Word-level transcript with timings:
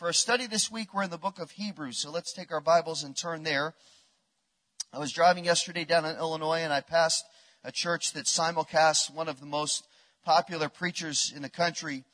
For 0.00 0.08
a 0.08 0.14
study 0.14 0.46
this 0.46 0.70
week, 0.70 0.94
we're 0.94 1.02
in 1.02 1.10
the 1.10 1.18
book 1.18 1.38
of 1.38 1.50
Hebrews, 1.50 1.98
so 1.98 2.10
let's 2.10 2.32
take 2.32 2.52
our 2.52 2.62
Bibles 2.62 3.02
and 3.02 3.14
turn 3.14 3.42
there. 3.42 3.74
I 4.94 4.98
was 4.98 5.12
driving 5.12 5.44
yesterday 5.44 5.84
down 5.84 6.06
in 6.06 6.16
Illinois 6.16 6.60
and 6.60 6.72
I 6.72 6.80
passed 6.80 7.26
a 7.64 7.70
church 7.70 8.14
that 8.14 8.24
simulcasts 8.24 9.14
one 9.14 9.28
of 9.28 9.40
the 9.40 9.46
most 9.46 9.86
popular 10.24 10.70
preachers 10.70 11.34
in 11.36 11.42
the 11.42 11.50
country. 11.50 12.04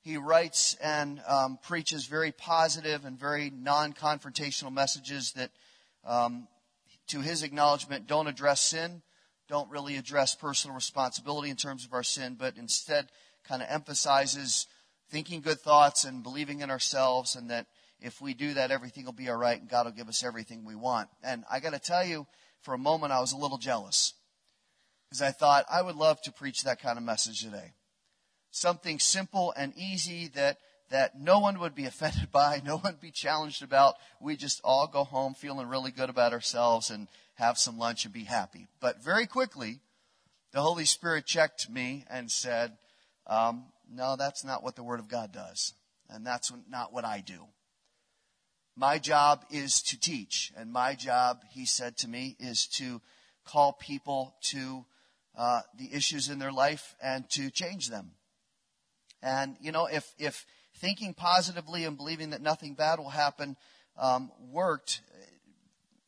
He 0.00 0.16
writes 0.16 0.76
and 0.82 1.22
um, 1.28 1.60
preaches 1.62 2.06
very 2.06 2.32
positive 2.32 3.04
and 3.04 3.16
very 3.16 3.52
non 3.54 3.92
confrontational 3.92 4.72
messages 4.72 5.30
that, 5.34 5.52
um, 6.04 6.48
to 7.06 7.20
his 7.20 7.44
acknowledgement, 7.44 8.08
don't 8.08 8.26
address 8.26 8.60
sin, 8.62 9.00
don't 9.48 9.70
really 9.70 9.96
address 9.96 10.34
personal 10.34 10.74
responsibility 10.74 11.50
in 11.50 11.56
terms 11.56 11.84
of 11.84 11.92
our 11.92 12.02
sin, 12.02 12.34
but 12.36 12.56
instead 12.56 13.06
kind 13.44 13.62
of 13.62 13.68
emphasizes 13.70 14.66
thinking 15.12 15.42
good 15.42 15.60
thoughts 15.60 16.04
and 16.04 16.22
believing 16.22 16.60
in 16.60 16.70
ourselves, 16.70 17.36
and 17.36 17.50
that 17.50 17.66
if 18.00 18.20
we 18.20 18.34
do 18.34 18.54
that, 18.54 18.70
everything 18.70 19.04
will 19.04 19.12
be 19.12 19.28
all 19.28 19.36
right 19.36 19.60
and 19.60 19.68
God 19.68 19.84
will 19.84 19.92
give 19.92 20.08
us 20.08 20.24
everything 20.24 20.64
we 20.64 20.74
want. 20.74 21.08
And 21.22 21.44
I 21.50 21.60
got 21.60 21.74
to 21.74 21.78
tell 21.78 22.04
you, 22.04 22.26
for 22.62 22.74
a 22.74 22.78
moment, 22.78 23.12
I 23.12 23.20
was 23.20 23.32
a 23.32 23.36
little 23.36 23.58
jealous 23.58 24.14
because 25.08 25.22
I 25.22 25.30
thought 25.30 25.66
I 25.70 25.82
would 25.82 25.94
love 25.94 26.20
to 26.22 26.32
preach 26.32 26.64
that 26.64 26.80
kind 26.80 26.98
of 26.98 27.04
message 27.04 27.42
today. 27.42 27.74
Something 28.50 28.98
simple 28.98 29.52
and 29.56 29.76
easy 29.76 30.28
that 30.28 30.56
that 30.90 31.18
no 31.18 31.38
one 31.38 31.58
would 31.60 31.74
be 31.74 31.84
offended 31.92 32.32
by, 32.32 32.60
no 32.64 32.76
one 32.78 32.94
would 32.94 33.00
be 33.00 33.10
challenged 33.10 33.62
about. 33.62 33.96
We 34.20 34.36
just 34.36 34.60
all 34.64 34.86
go 34.86 35.04
home 35.04 35.34
feeling 35.34 35.68
really 35.68 35.90
good 35.90 36.10
about 36.10 36.32
ourselves 36.32 36.90
and 36.90 37.06
have 37.34 37.58
some 37.58 37.78
lunch 37.78 38.04
and 38.04 38.12
be 38.12 38.24
happy. 38.24 38.66
But 38.80 39.02
very 39.02 39.26
quickly, 39.26 39.80
the 40.52 40.60
Holy 40.60 40.84
Spirit 40.84 41.26
checked 41.26 41.70
me 41.70 42.04
and 42.10 42.30
said, 42.30 42.72
um, 43.26 43.71
no, 43.92 44.16
that's 44.16 44.44
not 44.44 44.62
what 44.62 44.76
the 44.76 44.82
Word 44.82 45.00
of 45.00 45.08
God 45.08 45.32
does. 45.32 45.74
And 46.08 46.26
that's 46.26 46.52
not 46.68 46.92
what 46.92 47.04
I 47.04 47.20
do. 47.20 47.46
My 48.76 48.98
job 48.98 49.44
is 49.50 49.82
to 49.82 50.00
teach. 50.00 50.52
And 50.56 50.72
my 50.72 50.94
job, 50.94 51.40
he 51.50 51.66
said 51.66 51.96
to 51.98 52.08
me, 52.08 52.36
is 52.38 52.66
to 52.78 53.00
call 53.44 53.72
people 53.72 54.34
to 54.50 54.84
uh, 55.36 55.60
the 55.78 55.92
issues 55.92 56.28
in 56.28 56.38
their 56.38 56.52
life 56.52 56.94
and 57.02 57.28
to 57.30 57.50
change 57.50 57.88
them. 57.88 58.12
And, 59.22 59.56
you 59.60 59.72
know, 59.72 59.86
if, 59.86 60.12
if 60.18 60.46
thinking 60.76 61.14
positively 61.14 61.84
and 61.84 61.96
believing 61.96 62.30
that 62.30 62.42
nothing 62.42 62.74
bad 62.74 62.98
will 62.98 63.10
happen 63.10 63.56
um, 63.98 64.30
worked, 64.50 65.00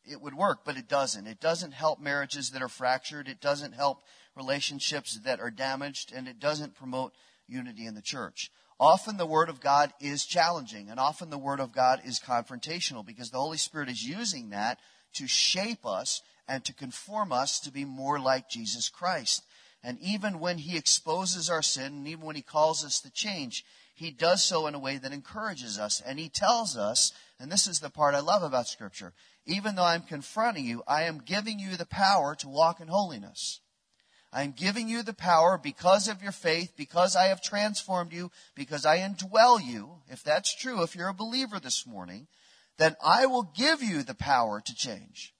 it 0.04 0.20
would 0.20 0.34
work, 0.34 0.60
but 0.64 0.76
it 0.76 0.88
doesn't. 0.88 1.26
It 1.26 1.40
doesn't 1.40 1.72
help 1.72 2.00
marriages 2.00 2.50
that 2.50 2.62
are 2.62 2.68
fractured. 2.68 3.28
It 3.28 3.40
doesn't 3.40 3.72
help 3.72 4.02
relationships 4.36 5.18
that 5.24 5.40
are 5.40 5.50
damaged, 5.50 6.12
and 6.14 6.26
it 6.28 6.38
doesn't 6.38 6.74
promote 6.74 7.14
unity 7.46 7.86
in 7.86 7.94
the 7.94 8.02
church. 8.02 8.50
Often 8.78 9.16
the 9.16 9.26
Word 9.26 9.48
of 9.48 9.60
God 9.60 9.92
is 10.00 10.26
challenging, 10.26 10.90
and 10.90 10.98
often 10.98 11.30
the 11.30 11.38
Word 11.38 11.60
of 11.60 11.72
God 11.72 12.00
is 12.04 12.20
confrontational 12.20 13.06
because 13.06 13.30
the 13.30 13.38
Holy 13.38 13.58
Spirit 13.58 13.88
is 13.88 14.06
using 14.06 14.50
that 14.50 14.78
to 15.14 15.26
shape 15.26 15.86
us 15.86 16.22
and 16.48 16.64
to 16.64 16.74
conform 16.74 17.32
us 17.32 17.60
to 17.60 17.70
be 17.70 17.84
more 17.84 18.18
like 18.18 18.48
Jesus 18.48 18.88
Christ. 18.88 19.44
And 19.82 19.98
even 20.00 20.40
when 20.40 20.58
He 20.58 20.76
exposes 20.76 21.48
our 21.48 21.62
sin, 21.62 21.92
and 21.92 22.08
even 22.08 22.24
when 22.24 22.36
He 22.36 22.42
calls 22.42 22.84
us 22.84 23.00
to 23.02 23.12
change, 23.12 23.64
He 23.94 24.10
does 24.10 24.42
so 24.42 24.66
in 24.66 24.74
a 24.74 24.78
way 24.78 24.98
that 24.98 25.12
encourages 25.12 25.78
us. 25.78 26.02
And 26.04 26.18
He 26.18 26.28
tells 26.28 26.76
us, 26.76 27.12
and 27.38 27.52
this 27.52 27.66
is 27.66 27.80
the 27.80 27.90
part 27.90 28.14
I 28.14 28.20
love 28.20 28.42
about 28.42 28.66
Scripture, 28.66 29.12
even 29.46 29.76
though 29.76 29.84
I'm 29.84 30.02
confronting 30.02 30.64
you, 30.64 30.82
I 30.88 31.04
am 31.04 31.22
giving 31.24 31.58
you 31.58 31.76
the 31.76 31.86
power 31.86 32.34
to 32.36 32.48
walk 32.48 32.80
in 32.80 32.88
holiness. 32.88 33.60
I'm 34.34 34.50
giving 34.50 34.88
you 34.88 35.04
the 35.04 35.14
power 35.14 35.56
because 35.56 36.08
of 36.08 36.20
your 36.20 36.32
faith, 36.32 36.72
because 36.76 37.14
I 37.14 37.26
have 37.26 37.40
transformed 37.40 38.12
you, 38.12 38.32
because 38.56 38.84
I 38.84 38.98
indwell 38.98 39.64
you. 39.64 40.00
If 40.08 40.24
that's 40.24 40.54
true, 40.54 40.82
if 40.82 40.96
you're 40.96 41.08
a 41.08 41.14
believer 41.14 41.60
this 41.60 41.86
morning, 41.86 42.26
then 42.76 42.96
I 43.02 43.26
will 43.26 43.44
give 43.56 43.80
you 43.80 44.02
the 44.02 44.14
power 44.14 44.60
to 44.60 44.74
change. 44.74 45.32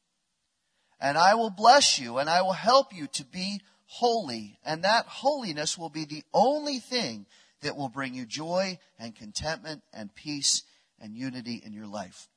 And 1.00 1.19
I 1.19 1.34
will 1.34 1.50
bless 1.50 1.98
you 1.98 2.19
and 2.19 2.31
I 2.31 2.42
will 2.42 2.53
help 2.53 2.95
you 2.95 3.09
to 3.09 3.25
be 3.25 3.60
holy. 3.87 4.59
And 4.65 4.84
that 4.84 5.06
holiness 5.06 5.77
will 5.77 5.91
be 5.91 6.04
the 6.04 6.22
only 6.33 6.78
thing 6.78 7.27
that 7.62 7.77
will 7.77 7.88
bring 7.88 8.15
you 8.15 8.25
joy 8.25 8.78
and 8.97 9.16
contentment 9.16 9.83
and 9.93 10.15
peace 10.15 10.62
and 11.00 11.16
unity 11.16 11.60
in 11.66 11.72
your 11.72 11.88
life. 11.88 12.28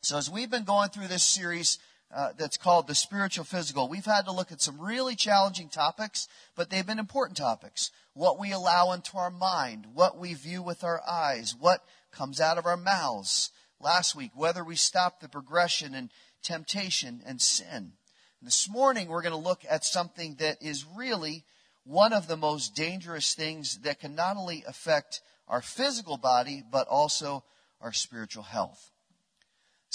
So 0.00 0.18
as 0.18 0.28
we've 0.28 0.50
been 0.50 0.64
going 0.64 0.88
through 0.88 1.08
this 1.08 1.22
series, 1.22 1.78
uh, 2.16 2.32
that's 2.38 2.56
called 2.56 2.86
the 2.86 2.94
spiritual 2.94 3.44
physical. 3.44 3.90
We've 3.90 4.06
had 4.06 4.24
to 4.24 4.32
look 4.32 4.50
at 4.50 4.62
some 4.62 4.80
really 4.80 5.14
challenging 5.14 5.68
topics, 5.68 6.28
but 6.56 6.70
they've 6.70 6.86
been 6.86 6.98
important 6.98 7.36
topics. 7.36 7.90
What 8.14 8.38
we 8.38 8.52
allow 8.52 8.92
into 8.92 9.18
our 9.18 9.30
mind, 9.30 9.88
what 9.92 10.16
we 10.16 10.32
view 10.32 10.62
with 10.62 10.82
our 10.82 11.02
eyes, 11.06 11.54
what 11.54 11.84
comes 12.10 12.40
out 12.40 12.56
of 12.56 12.64
our 12.64 12.78
mouths. 12.78 13.50
Last 13.78 14.16
week, 14.16 14.30
whether 14.34 14.64
we 14.64 14.76
stop 14.76 15.20
the 15.20 15.28
progression 15.28 15.94
and 15.94 16.08
temptation 16.42 17.20
and 17.26 17.38
sin. 17.38 17.92
And 18.40 18.46
this 18.46 18.66
morning, 18.66 19.08
we're 19.08 19.20
going 19.20 19.32
to 19.32 19.48
look 19.48 19.66
at 19.68 19.84
something 19.84 20.36
that 20.36 20.56
is 20.62 20.86
really 20.96 21.44
one 21.84 22.14
of 22.14 22.28
the 22.28 22.38
most 22.38 22.74
dangerous 22.74 23.34
things 23.34 23.80
that 23.80 24.00
can 24.00 24.14
not 24.14 24.38
only 24.38 24.64
affect 24.66 25.20
our 25.48 25.60
physical 25.60 26.16
body, 26.16 26.62
but 26.72 26.88
also 26.88 27.44
our 27.82 27.92
spiritual 27.92 28.44
health. 28.44 28.90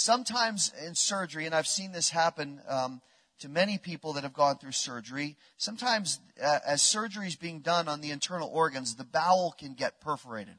Sometimes 0.02 0.74
in 0.84 0.96
surgery, 0.96 1.46
and 1.46 1.54
I've 1.54 1.68
seen 1.68 1.92
this 1.92 2.10
happen 2.10 2.60
um, 2.68 3.02
to 3.38 3.48
many 3.48 3.78
people 3.78 4.14
that 4.14 4.24
have 4.24 4.34
gone 4.34 4.58
through 4.58 4.72
surgery, 4.72 5.38
sometimes 5.58 6.20
uh, 6.44 6.58
as 6.66 6.82
surgery 6.82 7.28
is 7.28 7.36
being 7.36 7.60
done 7.60 7.88
on 7.88 8.02
the 8.02 8.10
internal 8.10 8.50
organs, 8.52 8.96
the 8.96 9.04
bowel 9.04 9.54
can 9.56 9.76
get 9.76 10.02
perforated. 10.02 10.56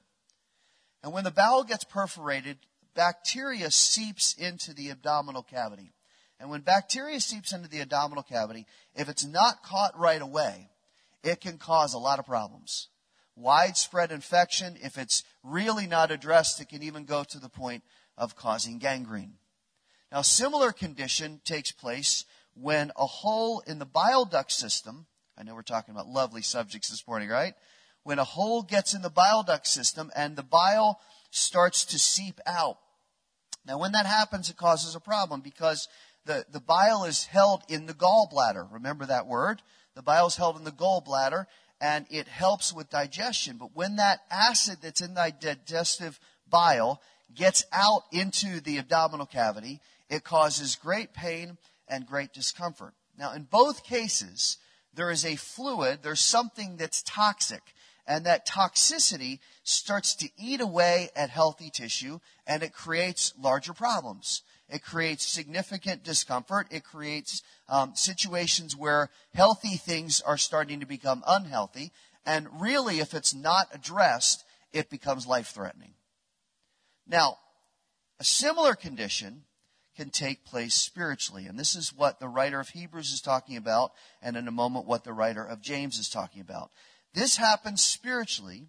And 1.03 1.12
when 1.12 1.25
the 1.25 1.32
bowel 1.32 1.64
gets 1.64 1.82
perforated, 1.82 2.58
bacteria 2.94 3.72
seeps 3.72 4.32
into 4.34 4.72
the 4.72 4.91
abdominal 4.91 5.42
cavity. 5.42 5.91
And 6.38 6.48
when 6.48 6.60
bacteria 6.60 7.19
seeps 7.19 7.53
into 7.53 7.69
the 7.69 7.80
abdominal 7.80 8.22
cavity, 8.22 8.64
if 8.94 9.09
it's 9.09 9.26
not 9.26 9.64
caught 9.64 9.98
right 9.98 10.22
away, 10.22 10.69
it 11.24 11.41
can 11.41 11.59
cause 11.59 11.94
a 11.94 11.98
lot 11.98 12.20
of 12.20 12.26
problems. 12.26 12.86
Widespread 13.34 14.12
infection, 14.12 14.76
if 14.80 14.97
it's 14.97 15.24
really 15.42 15.88
not 15.88 16.12
addressed, 16.12 16.60
it 16.60 16.69
can 16.69 16.84
even 16.84 17.06
go 17.06 17.24
to 17.24 17.41
the 17.41 17.48
point 17.48 17.82
of 18.22 18.37
causing 18.37 18.78
gangrene. 18.78 19.34
Now, 20.12 20.21
a 20.21 20.25
similar 20.25 20.71
condition 20.71 21.41
takes 21.44 21.72
place 21.72 22.25
when 22.55 22.93
a 22.97 23.05
hole 23.05 23.65
in 23.66 23.81
the 23.81 23.84
bile 23.84 24.25
duct 24.25 24.53
system, 24.53 25.06
I 25.37 25.43
know 25.43 25.56
we're 25.56 25.62
talking 25.62 25.93
about 25.93 26.06
lovely 26.06 26.43
subjects 26.43 26.88
this 26.88 27.05
morning, 27.09 27.28
right? 27.28 27.55
When 28.05 28.21
a 28.21 28.25
hole 28.25 28.62
gets 28.62 28.94
in 28.94 29.03
the 29.03 29.10
bile 29.10 29.43
duct 29.43 29.66
system 29.66 30.12
and 30.15 30.37
the 30.37 30.44
bile 30.44 31.00
starts 31.33 31.84
to 31.87 31.99
seep 31.99 32.38
out. 32.47 32.78
Now, 33.66 33.81
when 33.81 33.91
that 33.91 34.06
happens, 34.06 34.49
it 34.49 34.56
causes 34.56 34.94
a 34.94 35.00
problem 35.00 35.41
because 35.41 35.89
the, 36.25 36.47
the 36.53 36.60
bile 36.60 37.04
is 37.04 37.25
held 37.25 37.65
in 37.69 37.87
the 37.87 37.94
gallbladder. 37.94 38.72
Remember 38.72 39.04
that 39.06 39.27
word? 39.27 39.62
The 39.97 40.03
bile 40.03 40.28
is 40.28 40.37
held 40.37 40.56
in 40.56 40.62
the 40.62 40.71
gallbladder 40.71 41.47
and 41.81 42.06
it 42.09 42.28
helps 42.28 42.72
with 42.72 42.89
digestion. 42.89 43.56
But 43.56 43.75
when 43.75 43.97
that 43.97 44.21
acid 44.31 44.78
that's 44.81 45.00
in 45.00 45.15
the 45.15 45.34
digestive 45.41 46.21
bile 46.49 47.00
gets 47.34 47.65
out 47.72 48.03
into 48.12 48.60
the 48.60 48.78
abdominal 48.78 49.26
cavity, 49.26 49.81
it 50.09 50.25
causes 50.25 50.76
great 50.76 51.12
pain 51.12 51.59
and 51.88 52.06
great 52.06 52.32
discomfort. 52.32 52.94
Now, 53.19 53.32
in 53.32 53.44
both 53.44 53.84
cases, 53.84 54.59
there 54.94 55.10
is 55.10 55.25
a 55.25 55.37
fluid, 55.37 56.00
there's 56.03 56.21
something 56.21 56.76
that's 56.76 57.03
toxic, 57.03 57.62
and 58.06 58.26
that 58.26 58.47
toxicity 58.47 59.38
starts 59.62 60.15
to 60.16 60.28
eat 60.37 60.60
away 60.60 61.10
at 61.15 61.31
healthy 61.31 61.71
tissue, 61.71 62.19
and 62.47 62.62
it 62.62 62.72
creates 62.72 63.32
larger 63.38 63.72
problems. 63.72 64.42
It 64.69 64.82
creates 64.82 65.26
significant 65.26 66.03
discomfort. 66.03 66.66
It 66.71 66.82
creates 66.82 67.42
um, 67.69 67.94
situations 67.94 68.75
where 68.75 69.10
healthy 69.34 69.76
things 69.76 70.21
are 70.22 70.38
starting 70.38 70.81
to 70.81 70.87
become 70.87 71.22
unhealthy. 71.26 71.92
And 72.25 72.48
really, 72.60 73.00
if 73.00 73.12
it's 73.12 73.34
not 73.34 73.69
addressed, 73.72 74.44
it 74.72 74.88
becomes 74.88 75.26
life 75.26 75.48
threatening. 75.48 75.92
Now, 77.06 77.38
a 78.18 78.24
similar 78.24 78.74
condition 78.74 79.44
can 79.97 80.10
take 80.10 80.44
place 80.44 80.74
spiritually. 80.74 81.47
And 81.47 81.59
this 81.59 81.74
is 81.74 81.92
what 81.92 82.18
the 82.18 82.28
writer 82.28 82.60
of 82.60 82.71
Hebrews 82.71 83.12
is 83.12 83.21
talking 83.21 83.56
about, 83.56 83.92
and 84.22 84.36
in 84.36 84.48
a 84.48 84.53
moment, 84.53 84.86
what 84.86 85.04
the 85.04 85.12
writer 85.12 85.44
of 85.44 85.60
James 85.60 85.98
is 85.98 86.09
talking 86.09 86.41
about. 86.41 86.71
This 87.15 87.36
happens 87.36 87.82
spiritually 87.84 88.68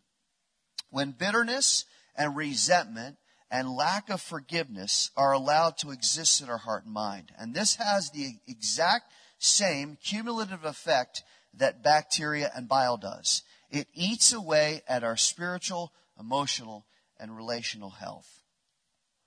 when 0.89 1.11
bitterness 1.11 1.85
and 2.15 2.35
resentment 2.35 3.17
and 3.49 3.69
lack 3.69 4.09
of 4.09 4.21
forgiveness 4.21 5.11
are 5.15 5.31
allowed 5.31 5.77
to 5.77 5.91
exist 5.91 6.41
in 6.41 6.49
our 6.49 6.57
heart 6.57 6.85
and 6.85 6.93
mind. 6.93 7.31
And 7.37 7.53
this 7.53 7.75
has 7.75 8.09
the 8.09 8.35
exact 8.47 9.11
same 9.37 9.97
cumulative 10.03 10.65
effect 10.65 11.23
that 11.53 11.83
bacteria 11.83 12.51
and 12.55 12.67
bile 12.67 12.97
does. 12.97 13.43
It 13.69 13.87
eats 13.93 14.33
away 14.33 14.81
at 14.87 15.03
our 15.03 15.17
spiritual, 15.17 15.93
emotional, 16.19 16.85
and 17.19 17.35
relational 17.35 17.89
health. 17.89 18.41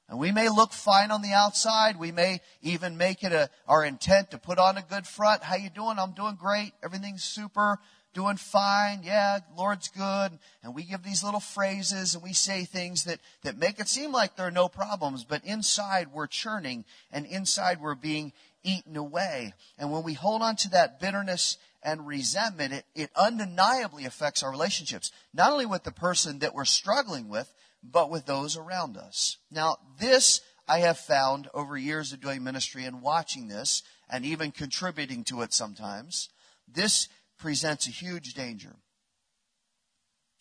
And 0.08 0.18
we 0.20 0.30
may 0.30 0.48
look 0.48 0.72
fine 0.72 1.10
on 1.10 1.22
the 1.22 1.32
outside. 1.32 1.98
We 1.98 2.12
may 2.12 2.40
even 2.62 2.96
make 2.96 3.24
it 3.24 3.32
a, 3.32 3.50
our 3.66 3.84
intent 3.84 4.30
to 4.30 4.38
put 4.38 4.58
on 4.58 4.76
a 4.76 4.82
good 4.82 5.06
front. 5.06 5.42
How 5.42 5.56
you 5.56 5.68
doing? 5.68 5.98
I'm 5.98 6.12
doing 6.12 6.36
great. 6.40 6.72
Everything's 6.82 7.24
super. 7.24 7.80
doing 8.16 8.36
fine. 8.38 9.02
Yeah, 9.04 9.40
Lord's 9.56 9.88
good. 9.88 10.38
And 10.64 10.74
we 10.74 10.84
give 10.84 11.02
these 11.02 11.22
little 11.22 11.38
phrases 11.38 12.14
and 12.14 12.24
we 12.24 12.32
say 12.32 12.64
things 12.64 13.04
that, 13.04 13.20
that 13.42 13.58
make 13.58 13.78
it 13.78 13.88
seem 13.88 14.10
like 14.10 14.34
there 14.36 14.46
are 14.46 14.50
no 14.50 14.68
problems, 14.68 15.22
but 15.22 15.44
inside 15.44 16.08
we're 16.12 16.26
churning 16.26 16.86
and 17.12 17.26
inside 17.26 17.80
we're 17.80 17.94
being 17.94 18.32
eaten 18.64 18.96
away. 18.96 19.52
And 19.78 19.92
when 19.92 20.02
we 20.02 20.14
hold 20.14 20.40
on 20.40 20.56
to 20.56 20.70
that 20.70 20.98
bitterness 20.98 21.58
and 21.82 22.06
resentment, 22.06 22.72
it, 22.72 22.84
it 22.94 23.10
undeniably 23.14 24.06
affects 24.06 24.42
our 24.42 24.50
relationships, 24.50 25.12
not 25.34 25.52
only 25.52 25.66
with 25.66 25.84
the 25.84 25.92
person 25.92 26.38
that 26.38 26.54
we're 26.54 26.64
struggling 26.64 27.28
with, 27.28 27.52
but 27.90 28.10
with 28.10 28.26
those 28.26 28.56
around 28.56 28.96
us. 28.96 29.38
Now, 29.50 29.76
this 29.98 30.40
I 30.68 30.80
have 30.80 30.98
found 30.98 31.48
over 31.54 31.76
years 31.76 32.12
of 32.12 32.20
doing 32.20 32.42
ministry 32.42 32.84
and 32.84 33.02
watching 33.02 33.48
this 33.48 33.82
and 34.08 34.24
even 34.24 34.50
contributing 34.50 35.24
to 35.24 35.42
it 35.42 35.52
sometimes, 35.52 36.28
this 36.66 37.08
presents 37.38 37.86
a 37.86 37.90
huge 37.90 38.34
danger. 38.34 38.76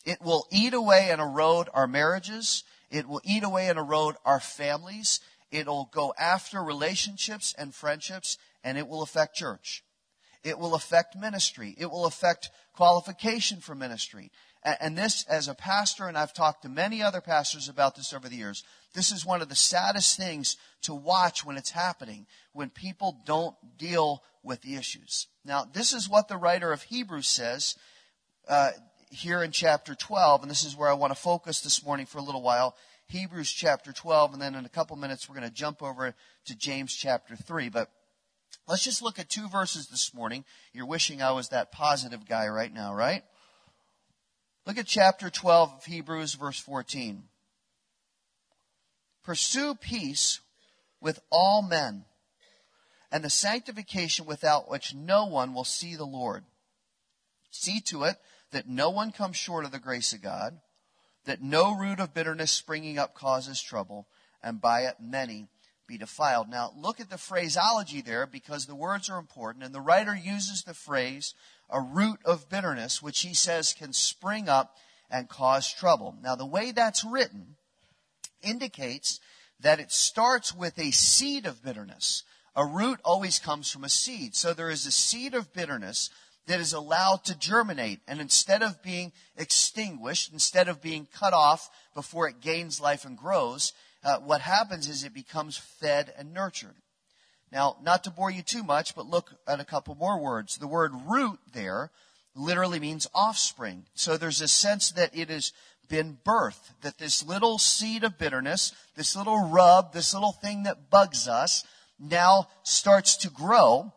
It 0.05 0.21
will 0.21 0.47
eat 0.51 0.73
away 0.73 1.09
and 1.11 1.19
erode 1.19 1.67
our 1.73 1.87
marriages. 1.87 2.63
It 2.91 3.07
will 3.07 3.21
eat 3.23 3.43
away 3.43 3.67
and 3.67 3.77
erode 3.77 4.15
our 4.23 4.39
families. 4.39 5.19
It'll 5.51 5.89
go 5.91 6.13
after 6.17 6.61
relationships 6.63 7.53
and 7.57 7.73
friendships, 7.73 8.37
and 8.63 8.77
it 8.77 8.87
will 8.87 9.01
affect 9.01 9.35
church. 9.35 9.83
It 10.43 10.59
will 10.59 10.75
affect 10.75 11.15
ministry. 11.15 11.75
It 11.77 11.87
will 11.87 12.05
affect 12.05 12.51
qualification 12.73 13.61
for 13.61 13.73
ministry. 13.73 14.31
And 14.65 14.97
this, 14.97 15.25
as 15.29 15.47
a 15.47 15.53
pastor, 15.53 16.07
and 16.07 16.17
I've 16.17 16.33
talked 16.33 16.63
to 16.63 16.69
many 16.69 17.03
other 17.03 17.21
pastors 17.21 17.69
about 17.69 17.95
this 17.95 18.13
over 18.13 18.27
the 18.27 18.35
years, 18.35 18.63
this 18.95 19.11
is 19.11 19.23
one 19.23 19.43
of 19.43 19.49
the 19.49 19.55
saddest 19.55 20.17
things 20.17 20.57
to 20.81 20.95
watch 20.95 21.45
when 21.45 21.55
it's 21.55 21.69
happening, 21.69 22.25
when 22.51 22.71
people 22.71 23.21
don't 23.25 23.55
deal 23.77 24.23
with 24.41 24.61
the 24.61 24.75
issues. 24.75 25.27
Now, 25.43 25.65
this 25.71 25.93
is 25.93 26.09
what 26.09 26.27
the 26.27 26.37
writer 26.37 26.71
of 26.71 26.81
Hebrews 26.81 27.27
says 27.27 27.75
uh, 28.47 28.71
here 29.11 29.43
in 29.43 29.51
chapter 29.51 29.93
12, 29.93 30.41
and 30.41 30.49
this 30.49 30.63
is 30.63 30.75
where 30.75 30.89
I 30.89 30.93
want 30.93 31.13
to 31.13 31.19
focus 31.19 31.61
this 31.61 31.85
morning 31.85 32.07
for 32.07 32.17
a 32.17 32.23
little 32.23 32.41
while. 32.41 32.75
Hebrews 33.07 33.51
chapter 33.51 33.93
12, 33.93 34.33
and 34.33 34.41
then 34.41 34.55
in 34.55 34.65
a 34.65 34.69
couple 34.69 34.95
minutes 34.95 35.29
we're 35.29 35.35
going 35.35 35.47
to 35.47 35.53
jump 35.53 35.83
over 35.83 36.15
to 36.45 36.55
James 36.55 36.95
chapter 36.95 37.35
3. 37.35 37.69
But 37.69 37.91
let's 38.67 38.83
just 38.83 39.03
look 39.03 39.19
at 39.19 39.29
two 39.29 39.47
verses 39.47 39.89
this 39.89 40.11
morning. 40.11 40.43
You're 40.73 40.87
wishing 40.87 41.21
I 41.21 41.33
was 41.33 41.49
that 41.49 41.71
positive 41.71 42.27
guy 42.27 42.47
right 42.47 42.73
now, 42.73 42.95
right? 42.95 43.23
Look 44.65 44.79
at 44.79 44.87
chapter 44.87 45.29
12 45.29 45.73
of 45.77 45.85
Hebrews, 45.85 46.33
verse 46.33 46.59
14. 46.59 47.23
Pursue 49.23 49.75
peace 49.75 50.39
with 50.99 51.19
all 51.31 51.61
men 51.61 52.05
and 53.11 53.23
the 53.23 53.29
sanctification 53.29 54.25
without 54.25 54.69
which 54.69 54.95
no 54.95 55.25
one 55.25 55.53
will 55.53 55.65
see 55.65 55.95
the 55.95 56.05
Lord. 56.05 56.45
See 57.51 57.79
to 57.81 58.03
it 58.03 58.15
that 58.51 58.67
no 58.67 58.89
one 58.89 59.11
comes 59.11 59.37
short 59.37 59.65
of 59.65 59.71
the 59.71 59.79
grace 59.79 60.13
of 60.13 60.23
God, 60.23 60.59
that 61.25 61.43
no 61.43 61.75
root 61.75 61.99
of 61.99 62.15
bitterness 62.15 62.51
springing 62.51 62.97
up 62.97 63.13
causes 63.13 63.61
trouble, 63.61 64.07
and 64.41 64.59
by 64.59 64.81
it 64.81 64.95
many 64.99 65.47
be 65.87 65.97
defiled. 65.99 66.49
Now, 66.49 66.73
look 66.75 66.99
at 66.99 67.11
the 67.11 67.17
phraseology 67.17 68.01
there 68.01 68.25
because 68.25 68.65
the 68.65 68.75
words 68.75 69.09
are 69.09 69.19
important, 69.19 69.63
and 69.63 69.75
the 69.75 69.81
writer 69.81 70.15
uses 70.15 70.63
the 70.63 70.73
phrase 70.73 71.35
a 71.69 71.81
root 71.81 72.19
of 72.25 72.49
bitterness, 72.49 73.01
which 73.01 73.21
he 73.21 73.33
says 73.33 73.73
can 73.73 73.93
spring 73.93 74.47
up 74.49 74.75
and 75.09 75.29
cause 75.29 75.71
trouble. 75.71 76.15
Now, 76.21 76.35
the 76.35 76.45
way 76.45 76.71
that's 76.71 77.03
written 77.03 77.55
indicates 78.41 79.19
that 79.59 79.79
it 79.79 79.91
starts 79.91 80.53
with 80.53 80.77
a 80.77 80.91
seed 80.91 81.45
of 81.45 81.63
bitterness. 81.63 82.23
A 82.55 82.65
root 82.65 82.99
always 83.03 83.39
comes 83.39 83.71
from 83.71 83.83
a 83.83 83.89
seed. 83.89 84.35
So 84.35 84.53
there 84.53 84.69
is 84.69 84.85
a 84.85 84.91
seed 84.91 85.33
of 85.33 85.53
bitterness 85.53 86.09
that 86.47 86.59
is 86.59 86.73
allowed 86.73 87.23
to 87.25 87.37
germinate. 87.37 87.99
And 88.07 88.21
instead 88.21 88.61
of 88.61 88.83
being 88.83 89.11
extinguished, 89.35 90.31
instead 90.31 90.67
of 90.67 90.81
being 90.81 91.07
cut 91.13 91.33
off 91.33 91.69
before 91.93 92.27
it 92.27 92.41
gains 92.41 92.79
life 92.79 93.05
and 93.05 93.17
grows, 93.17 93.73
uh, 94.03 94.17
what 94.19 94.41
happens 94.41 94.87
is 94.87 95.03
it 95.03 95.13
becomes 95.13 95.57
fed 95.57 96.13
and 96.17 96.33
nurtured. 96.33 96.75
Now, 97.51 97.77
not 97.81 98.03
to 98.03 98.11
bore 98.11 98.31
you 98.31 98.41
too 98.41 98.63
much, 98.63 98.95
but 98.95 99.05
look 99.05 99.33
at 99.47 99.59
a 99.59 99.65
couple 99.65 99.95
more 99.95 100.19
words. 100.19 100.57
The 100.57 100.67
word 100.67 100.91
root 101.07 101.39
there 101.53 101.91
literally 102.35 102.79
means 102.79 103.07
offspring. 103.13 103.85
So 103.93 104.17
there's 104.17 104.41
a 104.41 104.47
sense 104.47 104.91
that 104.91 105.15
it 105.15 105.29
has 105.29 105.53
been 105.87 106.17
birthed, 106.25 106.71
that 106.81 106.97
this 106.97 107.23
little 107.23 107.57
seed 107.57 108.03
of 108.03 108.17
bitterness, 108.17 108.73
this 108.95 109.15
little 109.15 109.49
rub, 109.49 109.93
this 109.93 110.13
little 110.13 110.31
thing 110.31 110.63
that 110.63 110.89
bugs 110.89 111.27
us, 111.27 111.63
now 111.99 112.47
starts 112.63 113.15
to 113.17 113.29
grow 113.29 113.93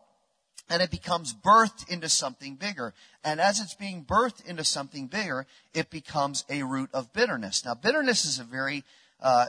and 0.69 0.81
it 0.81 0.91
becomes 0.91 1.33
birthed 1.33 1.89
into 1.89 2.07
something 2.07 2.55
bigger. 2.55 2.93
And 3.23 3.41
as 3.41 3.59
it's 3.59 3.73
being 3.73 4.05
birthed 4.05 4.45
into 4.45 4.63
something 4.63 5.07
bigger, 5.07 5.47
it 5.73 5.89
becomes 5.89 6.45
a 6.49 6.63
root 6.63 6.91
of 6.93 7.11
bitterness. 7.11 7.65
Now, 7.65 7.73
bitterness 7.73 8.23
is 8.25 8.39
a 8.39 8.43
very, 8.43 8.83
uh, 9.19 9.47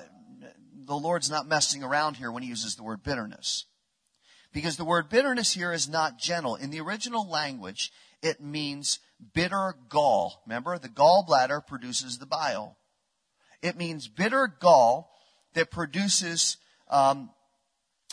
the 0.86 0.94
Lord's 0.94 1.30
not 1.30 1.46
messing 1.46 1.82
around 1.82 2.16
here 2.16 2.32
when 2.32 2.42
he 2.42 2.48
uses 2.48 2.74
the 2.74 2.82
word 2.82 3.02
bitterness. 3.02 3.66
Because 4.52 4.76
the 4.76 4.84
word 4.84 5.08
bitterness 5.08 5.54
here 5.54 5.72
is 5.72 5.88
not 5.88 6.18
gentle. 6.18 6.56
In 6.56 6.70
the 6.70 6.80
original 6.80 7.28
language, 7.28 7.92
it 8.22 8.40
means 8.40 8.98
bitter 9.32 9.76
gall. 9.88 10.42
Remember, 10.46 10.78
the 10.78 10.88
gallbladder 10.88 11.66
produces 11.66 12.18
the 12.18 12.26
bile. 12.26 12.76
It 13.62 13.76
means 13.76 14.08
bitter 14.08 14.46
gall 14.46 15.12
that 15.54 15.70
produces, 15.70 16.56
um, 16.88 17.30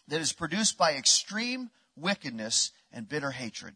that 0.08 0.22
is 0.22 0.34
produced 0.34 0.78
by 0.78 0.94
extreme 0.94 1.70
wickedness 1.96 2.72
and 2.92 3.10
bitter 3.10 3.32
hatred. 3.32 3.76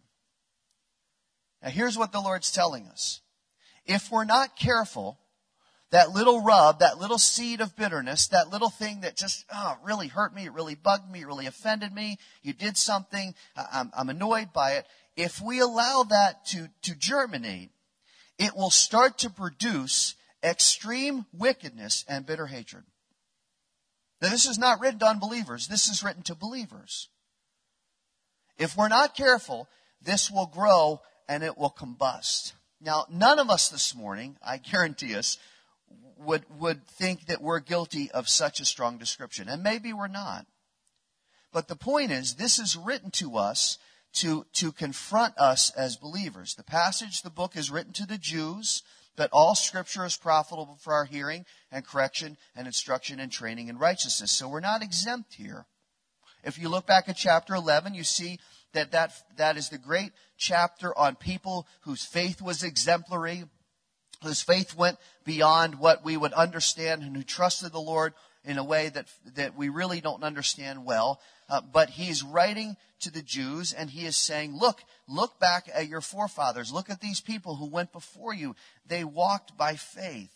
Now 1.61 1.69
here's 1.69 1.97
what 1.97 2.11
the 2.11 2.21
Lord's 2.21 2.51
telling 2.51 2.87
us. 2.87 3.21
If 3.85 4.11
we're 4.11 4.25
not 4.25 4.55
careful, 4.55 5.19
that 5.91 6.11
little 6.11 6.41
rub, 6.41 6.79
that 6.79 6.97
little 6.97 7.19
seed 7.19 7.59
of 7.59 7.75
bitterness, 7.75 8.27
that 8.27 8.49
little 8.49 8.69
thing 8.69 9.01
that 9.01 9.17
just 9.17 9.45
oh, 9.53 9.77
really 9.83 10.07
hurt 10.07 10.33
me, 10.33 10.45
it 10.45 10.53
really 10.53 10.75
bugged 10.75 11.09
me, 11.09 11.21
it 11.21 11.27
really 11.27 11.45
offended 11.45 11.93
me, 11.93 12.17
you 12.41 12.53
did 12.53 12.77
something, 12.77 13.35
I'm, 13.55 13.91
I'm 13.95 14.09
annoyed 14.09 14.53
by 14.53 14.73
it. 14.73 14.88
If 15.17 15.41
we 15.41 15.59
allow 15.59 16.03
that 16.09 16.45
to, 16.47 16.69
to 16.83 16.95
germinate, 16.95 17.71
it 18.39 18.55
will 18.55 18.69
start 18.69 19.19
to 19.19 19.29
produce 19.29 20.15
extreme 20.41 21.25
wickedness 21.33 22.05
and 22.07 22.25
bitter 22.25 22.47
hatred. 22.47 22.83
Now, 24.21 24.29
this 24.29 24.45
is 24.45 24.57
not 24.57 24.79
written 24.79 24.99
to 24.99 25.07
unbelievers, 25.07 25.67
this 25.67 25.87
is 25.87 26.03
written 26.03 26.23
to 26.23 26.35
believers. 26.35 27.09
If 28.57 28.77
we're 28.77 28.87
not 28.87 29.15
careful, 29.15 29.67
this 30.01 30.31
will 30.31 30.45
grow 30.45 31.01
and 31.27 31.44
it 31.44 31.57
will 31.57 31.75
combust. 31.77 32.53
Now, 32.79 33.05
none 33.11 33.39
of 33.39 33.49
us 33.49 33.69
this 33.69 33.94
morning, 33.94 34.37
I 34.45 34.57
guarantee 34.57 35.15
us, 35.15 35.37
would, 36.25 36.44
would 36.59 36.88
think 36.88 37.25
that 37.25 37.41
we're 37.41 37.59
guilty 37.59 38.12
of 38.12 38.29
such 38.29 38.59
a 38.59 38.65
strong 38.65 38.97
description. 38.97 39.50
And 39.50 39.63
maybe 39.63 39.94
we're 39.94 40.07
not. 40.07 40.45
But 41.51 41.68
the 41.68 41.75
point 41.75 42.11
is, 42.11 42.35
this 42.35 42.59
is 42.59 42.78
written 42.78 43.11
to 43.11 43.37
us 43.37 43.78
to, 44.13 44.45
to 44.54 44.71
confront 44.71 45.37
us 45.37 45.71
as 45.71 45.97
believers. 45.97 46.56
The 46.56 46.63
passage, 46.63 47.21
the 47.21 47.30
book 47.30 47.56
is 47.56 47.71
written 47.71 47.94
to 47.94 48.06
the 48.06 48.18
Jews, 48.18 48.83
that 49.18 49.30
all 49.33 49.56
scripture 49.56 50.06
is 50.06 50.18
profitable 50.18 50.78
for 50.81 50.94
our 50.94 51.06
hearing 51.06 51.45
and 51.71 51.85
correction 51.85 52.37
and 52.56 52.68
instruction 52.68 53.19
and 53.19 53.31
training 53.31 53.68
in 53.68 53.78
righteousness. 53.78 54.31
So 54.31 54.47
we're 54.47 54.61
not 54.61 54.81
exempt 54.81 55.33
here. 55.33 55.66
If 56.44 56.57
you 56.57 56.69
look 56.69 56.87
back 56.87 57.07
at 57.07 57.18
chapter 57.18 57.54
11, 57.54 57.94
you 57.94 58.04
see 58.04 58.40
that 58.73 58.92
that, 58.92 59.11
that 59.37 59.57
is 59.57 59.69
the 59.69 59.78
great 59.78 60.11
chapter 60.37 60.97
on 60.97 61.16
people 61.16 61.68
whose 61.81 62.04
faith 62.04 62.42
was 62.42 62.63
exemplary, 62.63 63.44
whose 64.23 64.42
faith 64.42 64.75
went 64.75 64.97
beyond 65.25 65.75
what 65.75 66.04
we 66.04 66.18
would 66.18 66.33
understand 66.33 67.01
and 67.01 67.16
who 67.16 67.23
trusted 67.23 67.71
the 67.71 67.80
Lord 67.80 68.13
in 68.44 68.57
a 68.57 68.63
way 68.63 68.90
that, 68.90 69.07
that 69.35 69.56
we 69.56 69.69
really 69.69 70.01
don't 70.01 70.23
understand 70.23 70.85
well. 70.85 71.19
Uh, 71.49 71.61
but 71.61 71.92
he's 71.92 72.23
writing 72.23 72.75
to 73.01 73.11
the 73.11 73.21
Jews 73.21 73.73
and 73.73 73.90
he 73.90 74.06
is 74.06 74.16
saying, 74.16 74.57
look, 74.57 74.83
look 75.07 75.40
back 75.40 75.69
at 75.73 75.87
your 75.87 76.01
forefathers. 76.01 76.71
Look 76.71 76.90
at 76.90 77.01
these 77.01 77.21
people 77.21 77.56
who 77.56 77.68
went 77.68 77.92
before 77.92 78.33
you. 78.33 78.56
They 78.87 79.04
walked 79.04 79.57
by 79.57 79.75
faith. 79.75 80.35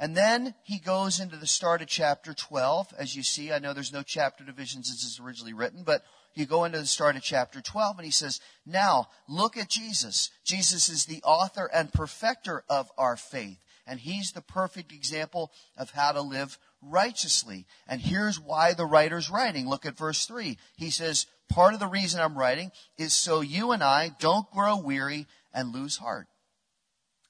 And 0.00 0.16
then 0.16 0.54
he 0.64 0.78
goes 0.78 1.20
into 1.20 1.36
the 1.36 1.46
start 1.46 1.82
of 1.82 1.88
chapter 1.88 2.32
12. 2.32 2.94
As 2.98 3.14
you 3.14 3.22
see, 3.22 3.52
I 3.52 3.58
know 3.58 3.74
there's 3.74 3.92
no 3.92 4.02
chapter 4.02 4.42
divisions 4.42 4.88
as 4.88 5.04
it's 5.04 5.20
originally 5.20 5.52
written, 5.52 5.82
but 5.84 6.02
you 6.34 6.46
go 6.46 6.64
into 6.64 6.78
the 6.78 6.86
start 6.86 7.16
of 7.16 7.22
chapter 7.22 7.60
12 7.60 7.98
and 7.98 8.06
he 8.06 8.10
says, 8.10 8.40
now 8.64 9.08
look 9.28 9.58
at 9.58 9.68
Jesus. 9.68 10.30
Jesus 10.42 10.88
is 10.88 11.04
the 11.04 11.22
author 11.22 11.70
and 11.72 11.92
perfecter 11.92 12.64
of 12.70 12.90
our 12.96 13.18
faith. 13.18 13.58
And 13.86 14.00
he's 14.00 14.32
the 14.32 14.40
perfect 14.40 14.90
example 14.90 15.52
of 15.76 15.90
how 15.90 16.12
to 16.12 16.22
live 16.22 16.58
righteously. 16.80 17.66
And 17.86 18.00
here's 18.00 18.40
why 18.40 18.72
the 18.72 18.86
writer's 18.86 19.28
writing. 19.28 19.68
Look 19.68 19.84
at 19.84 19.98
verse 19.98 20.24
3. 20.24 20.56
He 20.76 20.88
says, 20.88 21.26
part 21.50 21.74
of 21.74 21.80
the 21.80 21.86
reason 21.86 22.22
I'm 22.22 22.38
writing 22.38 22.70
is 22.96 23.12
so 23.12 23.42
you 23.42 23.72
and 23.72 23.82
I 23.82 24.12
don't 24.18 24.50
grow 24.50 24.78
weary 24.78 25.26
and 25.52 25.74
lose 25.74 25.98
heart. 25.98 26.26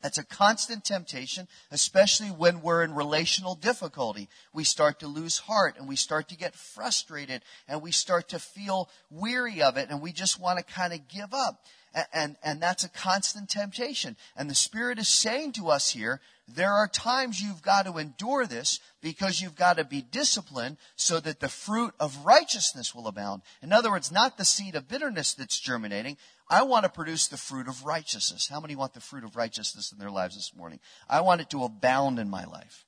That's 0.02 0.18
a 0.18 0.24
constant 0.24 0.84
temptation, 0.84 1.46
especially 1.70 2.28
when 2.28 2.62
we're 2.62 2.84
in 2.84 2.94
relational 2.94 3.54
difficulty. 3.54 4.28
We 4.52 4.64
start 4.64 5.00
to 5.00 5.06
lose 5.06 5.38
heart 5.38 5.76
and 5.78 5.88
we 5.88 5.96
start 5.96 6.28
to 6.28 6.36
get 6.36 6.54
frustrated 6.54 7.42
and 7.68 7.82
we 7.82 7.92
start 7.92 8.28
to 8.30 8.38
feel 8.38 8.88
weary 9.10 9.62
of 9.62 9.76
it 9.76 9.90
and 9.90 10.00
we 10.00 10.12
just 10.12 10.40
want 10.40 10.58
to 10.58 10.64
kind 10.64 10.92
of 10.92 11.08
give 11.08 11.34
up. 11.34 11.64
And, 11.94 12.06
and, 12.12 12.36
and 12.42 12.60
that's 12.62 12.84
a 12.84 12.88
constant 12.88 13.50
temptation. 13.50 14.16
And 14.36 14.48
the 14.48 14.54
Spirit 14.54 14.98
is 14.98 15.08
saying 15.08 15.52
to 15.52 15.68
us 15.68 15.90
here, 15.90 16.20
there 16.48 16.72
are 16.72 16.88
times 16.88 17.40
you've 17.40 17.62
got 17.62 17.86
to 17.86 17.98
endure 17.98 18.46
this 18.46 18.80
because 19.00 19.40
you've 19.40 19.54
got 19.54 19.76
to 19.76 19.84
be 19.84 20.02
disciplined 20.02 20.78
so 20.96 21.20
that 21.20 21.40
the 21.40 21.48
fruit 21.48 21.94
of 22.00 22.24
righteousness 22.24 22.94
will 22.94 23.06
abound. 23.06 23.42
In 23.62 23.72
other 23.72 23.90
words, 23.90 24.10
not 24.10 24.36
the 24.36 24.44
seed 24.44 24.74
of 24.74 24.88
bitterness 24.88 25.34
that's 25.34 25.60
germinating. 25.60 26.16
I 26.50 26.64
want 26.64 26.84
to 26.84 26.90
produce 26.90 27.28
the 27.28 27.36
fruit 27.36 27.68
of 27.68 27.84
righteousness. 27.84 28.48
How 28.48 28.60
many 28.60 28.74
want 28.74 28.92
the 28.92 29.00
fruit 29.00 29.22
of 29.22 29.36
righteousness 29.36 29.92
in 29.92 29.98
their 29.98 30.10
lives 30.10 30.34
this 30.34 30.52
morning? 30.54 30.80
I 31.08 31.20
want 31.20 31.40
it 31.40 31.48
to 31.50 31.62
abound 31.62 32.18
in 32.18 32.28
my 32.28 32.44
life. 32.44 32.84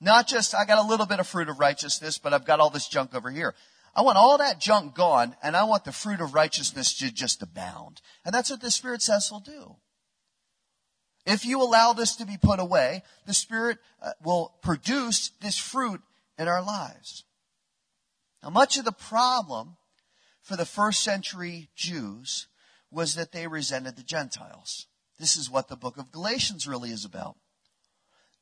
Not 0.00 0.26
just, 0.26 0.52
I 0.54 0.64
got 0.64 0.84
a 0.84 0.88
little 0.88 1.06
bit 1.06 1.20
of 1.20 1.28
fruit 1.28 1.48
of 1.48 1.60
righteousness, 1.60 2.18
but 2.18 2.34
I've 2.34 2.44
got 2.44 2.58
all 2.58 2.68
this 2.70 2.88
junk 2.88 3.14
over 3.14 3.30
here. 3.30 3.54
I 3.94 4.02
want 4.02 4.18
all 4.18 4.36
that 4.38 4.60
junk 4.60 4.94
gone, 4.94 5.36
and 5.42 5.56
I 5.56 5.62
want 5.64 5.84
the 5.84 5.92
fruit 5.92 6.20
of 6.20 6.34
righteousness 6.34 6.98
to 6.98 7.10
just 7.10 7.40
abound. 7.40 8.02
And 8.24 8.34
that's 8.34 8.50
what 8.50 8.60
the 8.60 8.70
Spirit 8.70 9.00
says 9.00 9.30
will 9.30 9.40
do. 9.40 9.76
If 11.24 11.46
you 11.46 11.62
allow 11.62 11.92
this 11.92 12.16
to 12.16 12.26
be 12.26 12.36
put 12.36 12.60
away, 12.60 13.04
the 13.26 13.32
Spirit 13.32 13.78
uh, 14.02 14.12
will 14.22 14.54
produce 14.60 15.30
this 15.40 15.56
fruit 15.56 16.00
in 16.36 16.48
our 16.48 16.62
lives. 16.62 17.24
Now, 18.42 18.50
much 18.50 18.76
of 18.76 18.84
the 18.84 18.92
problem 18.92 19.76
for 20.42 20.56
the 20.56 20.66
first 20.66 21.02
century 21.02 21.70
Jews 21.74 22.48
was 22.96 23.14
that 23.14 23.30
they 23.30 23.46
resented 23.46 23.94
the 23.94 24.02
Gentiles. 24.02 24.86
This 25.20 25.36
is 25.36 25.50
what 25.50 25.68
the 25.68 25.76
book 25.76 25.98
of 25.98 26.10
Galatians 26.10 26.66
really 26.66 26.90
is 26.90 27.04
about. 27.04 27.36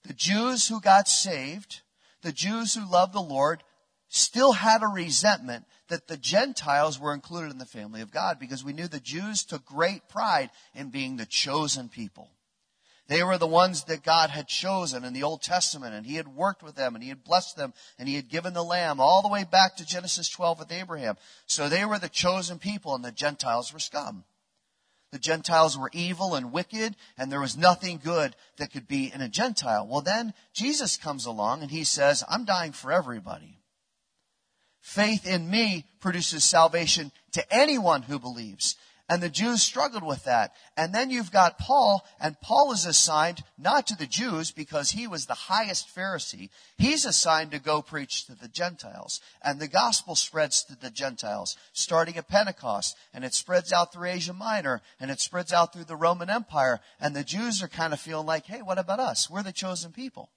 The 0.07 0.15
Jews 0.15 0.69
who 0.69 0.81
got 0.81 1.09
saved, 1.09 1.81
the 2.23 2.33
Jews 2.33 2.75
who 2.75 2.91
loved 2.91 3.13
the 3.13 3.21
Lord, 3.21 3.65
still 4.09 4.53
had 4.53 4.83
a 4.83 4.87
resentment 4.87 5.65
that 5.89 6.07
the 6.07 6.17
Gentiles 6.17 7.01
were 7.01 7.13
included 7.13 7.51
in 7.51 7.59
the 7.59 7.67
family 7.67 8.01
of 8.01 8.13
God 8.13 8.39
because 8.39 8.63
we 8.63 8.73
knew 8.73 8.87
the 8.87 9.01
Jews 9.01 9.43
took 9.43 9.65
great 9.65 10.09
pride 10.09 10.51
in 10.73 10.91
being 10.91 11.17
the 11.17 11.27
chosen 11.27 11.89
people. 11.89 12.31
They 13.09 13.25
were 13.25 13.39
the 13.39 13.47
ones 13.47 13.85
that 13.85 14.05
God 14.05 14.31
had 14.31 14.47
chosen 14.47 15.05
in 15.05 15.15
the 15.15 15.25
Old 15.25 15.43
Testament 15.43 15.95
and 15.95 16.07
He 16.07 16.15
had 16.15 16.29
worked 16.29 16.63
with 16.63 16.77
them 16.77 16.95
and 16.95 17.03
He 17.03 17.11
had 17.11 17.25
blessed 17.25 17.57
them 17.57 17.75
and 17.99 18.09
He 18.09 18.15
had 18.15 18.29
given 18.29 18.55
the 18.55 18.63
Lamb 18.63 19.01
all 19.01 19.21
the 19.21 19.29
way 19.29 19.45
back 19.45 19.77
to 19.77 19.85
Genesis 19.85 20.29
12 20.29 20.61
with 20.61 20.73
Abraham. 20.73 21.17
So 21.47 21.69
they 21.69 21.85
were 21.85 21.99
the 21.99 22.09
chosen 22.09 22.61
people 22.61 22.95
and 22.95 23.05
the 23.05 23.11
Gentiles 23.11 23.73
were 23.73 23.81
scum. 23.81 24.25
The 25.15 25.21
Gentiles 25.21 25.79
were 25.79 25.91
evil 25.93 26.35
and 26.35 26.51
wicked 26.51 26.97
and 27.17 27.31
there 27.31 27.41
was 27.41 27.57
nothing 27.57 28.01
good 28.03 28.35
that 28.57 28.73
could 28.73 28.89
be 28.89 29.13
in 29.15 29.21
a 29.21 29.29
Gentile. 29.29 29.87
Well 29.87 30.01
then 30.01 30.35
Jesus 30.53 30.97
comes 30.97 31.25
along 31.25 31.63
and 31.63 31.71
He 31.71 31.85
says, 31.85 32.25
I'm 32.29 32.45
dying 32.45 32.73
for 32.73 32.91
everybody. 32.91 33.61
Faith 34.81 35.25
in 35.25 35.49
me 35.49 35.87
produces 36.01 36.43
salvation 36.43 37.13
to 37.31 37.55
anyone 37.55 38.03
who 38.03 38.19
believes. 38.19 38.75
And 39.07 39.23
the 39.23 39.29
Jews 39.29 39.63
struggled 39.63 40.03
with 40.03 40.25
that. 40.25 40.55
And 40.79 40.95
then 40.95 41.11
you've 41.11 41.31
got 41.31 41.59
Paul, 41.59 42.07
and 42.19 42.41
Paul 42.41 42.73
is 42.73 42.87
assigned 42.87 43.45
not 43.59 43.87
to 43.89 43.97
the 43.97 44.07
Jews 44.07 44.51
because 44.51 44.93
he 44.93 45.07
was 45.07 45.27
the 45.27 45.35
highest 45.35 45.95
Pharisee. 45.95 46.49
He's 46.79 47.05
assigned 47.05 47.51
to 47.51 47.59
go 47.59 47.83
preach 47.83 48.25
to 48.27 48.35
the 48.35 48.49
Gentiles. 48.49 49.21
And 49.43 49.61
the 49.61 49.69
gospel 49.69 50.15
spreads 50.15 50.65
to 50.65 50.77
the 50.77 50.91
Gentiles, 50.91 51.55
starting 51.75 52.17
at 52.17 52.29
Pentecost. 52.29 52.97
And 53.13 53.25
it 53.25 53.35
spreads 53.35 53.75
out 53.75 53.93
through 53.93 54.09
Asia 54.09 54.33
Minor, 54.33 54.81
and 54.99 55.11
it 55.11 55.21
spreads 55.21 55.53
out 55.53 55.75
through 55.75 55.85
the 55.85 55.97
Roman 55.97 56.31
Empire. 56.31 56.81
And 56.99 57.15
the 57.15 57.25
Jews 57.25 57.63
are 57.63 57.69
kind 57.69 57.93
of 57.93 58.01
feeling 58.01 58.27
like, 58.27 58.47
hey, 58.47 58.63
what 58.63 58.79
about 58.79 59.01
us? 59.01 59.29
We're 59.29 59.43
the 59.43 59.53
chosen 59.53 59.93
people. 59.93 60.31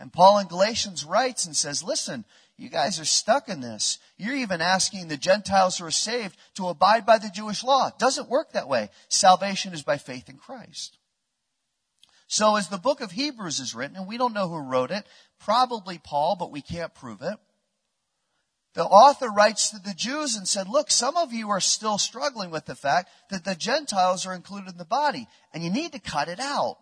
And 0.00 0.12
Paul 0.12 0.38
in 0.38 0.46
Galatians 0.46 1.04
writes 1.04 1.46
and 1.46 1.56
says, 1.56 1.82
listen, 1.82 2.24
you 2.58 2.68
guys 2.68 2.98
are 2.98 3.04
stuck 3.04 3.48
in 3.48 3.60
this. 3.60 3.98
You're 4.16 4.34
even 4.34 4.60
asking 4.60 5.06
the 5.06 5.16
Gentiles 5.16 5.78
who 5.78 5.86
are 5.86 5.92
saved 5.92 6.36
to 6.56 6.68
abide 6.68 7.06
by 7.06 7.18
the 7.18 7.30
Jewish 7.32 7.62
law. 7.62 7.86
It 7.86 7.98
doesn't 7.98 8.28
work 8.28 8.52
that 8.52 8.68
way. 8.68 8.90
Salvation 9.08 9.72
is 9.72 9.84
by 9.84 9.96
faith 9.96 10.28
in 10.28 10.36
Christ. 10.36 10.98
So 12.26 12.56
as 12.56 12.68
the 12.68 12.76
book 12.76 13.00
of 13.00 13.12
Hebrews 13.12 13.60
is 13.60 13.76
written, 13.76 13.96
and 13.96 14.08
we 14.08 14.18
don't 14.18 14.34
know 14.34 14.48
who 14.48 14.58
wrote 14.58 14.90
it, 14.90 15.06
probably 15.38 15.98
Paul, 15.98 16.36
but 16.36 16.50
we 16.50 16.60
can't 16.60 16.92
prove 16.92 17.22
it. 17.22 17.36
The 18.74 18.84
author 18.84 19.30
writes 19.30 19.70
to 19.70 19.78
the 19.78 19.94
Jews 19.94 20.36
and 20.36 20.46
said, 20.46 20.68
look, 20.68 20.90
some 20.90 21.16
of 21.16 21.32
you 21.32 21.50
are 21.50 21.60
still 21.60 21.96
struggling 21.96 22.50
with 22.50 22.66
the 22.66 22.74
fact 22.74 23.08
that 23.30 23.44
the 23.44 23.54
Gentiles 23.54 24.26
are 24.26 24.34
included 24.34 24.72
in 24.72 24.78
the 24.78 24.84
body, 24.84 25.28
and 25.54 25.62
you 25.62 25.70
need 25.70 25.92
to 25.92 26.00
cut 26.00 26.28
it 26.28 26.40
out. 26.40 26.76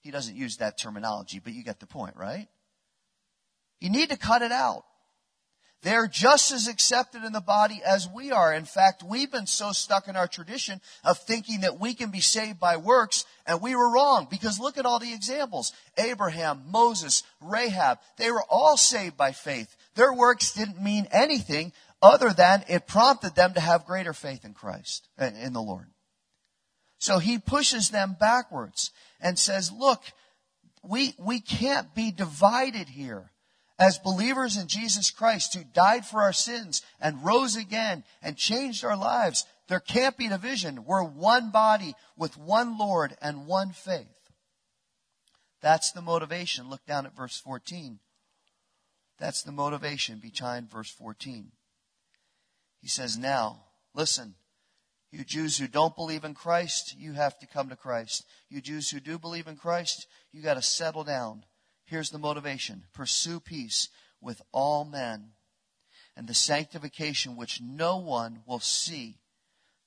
He 0.00 0.10
doesn't 0.10 0.36
use 0.36 0.56
that 0.56 0.78
terminology, 0.78 1.38
but 1.38 1.52
you 1.52 1.62
get 1.62 1.80
the 1.80 1.86
point, 1.86 2.16
right? 2.16 2.48
You 3.80 3.90
need 3.90 4.10
to 4.10 4.16
cut 4.16 4.42
it 4.42 4.52
out. 4.52 4.84
They're 5.82 6.08
just 6.08 6.50
as 6.50 6.66
accepted 6.66 7.22
in 7.22 7.32
the 7.32 7.40
body 7.40 7.80
as 7.86 8.08
we 8.08 8.32
are. 8.32 8.52
In 8.52 8.64
fact, 8.64 9.04
we've 9.04 9.30
been 9.30 9.46
so 9.46 9.70
stuck 9.70 10.08
in 10.08 10.16
our 10.16 10.26
tradition 10.26 10.80
of 11.04 11.18
thinking 11.18 11.60
that 11.60 11.78
we 11.78 11.94
can 11.94 12.10
be 12.10 12.20
saved 12.20 12.58
by 12.58 12.76
works, 12.76 13.24
and 13.46 13.62
we 13.62 13.76
were 13.76 13.92
wrong 13.92 14.26
because 14.28 14.58
look 14.58 14.76
at 14.76 14.86
all 14.86 14.98
the 14.98 15.14
examples. 15.14 15.72
Abraham, 15.96 16.64
Moses, 16.68 17.22
Rahab, 17.40 17.98
they 18.16 18.32
were 18.32 18.42
all 18.50 18.76
saved 18.76 19.16
by 19.16 19.30
faith. 19.30 19.76
Their 19.94 20.12
works 20.12 20.52
didn't 20.52 20.82
mean 20.82 21.06
anything 21.12 21.72
other 22.02 22.32
than 22.32 22.64
it 22.68 22.88
prompted 22.88 23.36
them 23.36 23.54
to 23.54 23.60
have 23.60 23.86
greater 23.86 24.12
faith 24.12 24.44
in 24.44 24.54
Christ, 24.54 25.08
in 25.18 25.52
the 25.52 25.62
Lord. 25.62 25.86
So 26.98 27.18
he 27.18 27.38
pushes 27.38 27.90
them 27.90 28.16
backwards 28.18 28.90
and 29.20 29.38
says, 29.38 29.70
look, 29.70 30.02
we, 30.82 31.14
we 31.18 31.38
can't 31.40 31.94
be 31.94 32.10
divided 32.10 32.88
here 32.88 33.30
as 33.78 33.98
believers 33.98 34.56
in 34.56 34.66
Jesus 34.66 35.10
Christ 35.10 35.54
who 35.54 35.62
died 35.62 36.04
for 36.04 36.22
our 36.22 36.32
sins 36.32 36.82
and 37.00 37.24
rose 37.24 37.54
again 37.54 38.04
and 38.22 38.36
changed 38.36 38.84
our 38.84 38.96
lives, 38.96 39.44
there 39.68 39.80
can't 39.80 40.16
be 40.16 40.28
division. 40.28 40.84
We're 40.84 41.04
one 41.04 41.50
body 41.50 41.94
with 42.16 42.36
one 42.36 42.76
Lord 42.76 43.16
and 43.22 43.46
one 43.46 43.70
faith. 43.70 44.06
That's 45.60 45.92
the 45.92 46.02
motivation. 46.02 46.68
Look 46.68 46.84
down 46.86 47.06
at 47.06 47.16
verse 47.16 47.38
14. 47.38 48.00
That's 49.18 49.42
the 49.42 49.52
motivation 49.52 50.20
behind 50.20 50.70
verse 50.70 50.90
14. 50.90 51.52
He 52.80 52.88
says, 52.88 53.18
Now, 53.18 53.64
listen, 53.94 54.34
you 55.10 55.24
Jews 55.24 55.58
who 55.58 55.66
don't 55.66 55.96
believe 55.96 56.24
in 56.24 56.34
Christ, 56.34 56.94
you 56.96 57.12
have 57.12 57.38
to 57.40 57.46
come 57.46 57.68
to 57.68 57.76
Christ. 57.76 58.24
You 58.48 58.60
Jews 58.60 58.90
who 58.90 59.00
do 59.00 59.18
believe 59.18 59.48
in 59.48 59.56
Christ, 59.56 60.06
you 60.32 60.42
got 60.42 60.54
to 60.54 60.62
settle 60.62 61.04
down 61.04 61.44
Here's 61.88 62.10
the 62.10 62.18
motivation 62.18 62.84
pursue 62.92 63.40
peace 63.40 63.88
with 64.20 64.42
all 64.52 64.84
men 64.84 65.30
and 66.14 66.28
the 66.28 66.34
sanctification 66.34 67.34
which 67.34 67.62
no 67.62 67.96
one 67.96 68.40
will 68.46 68.60
see 68.60 69.16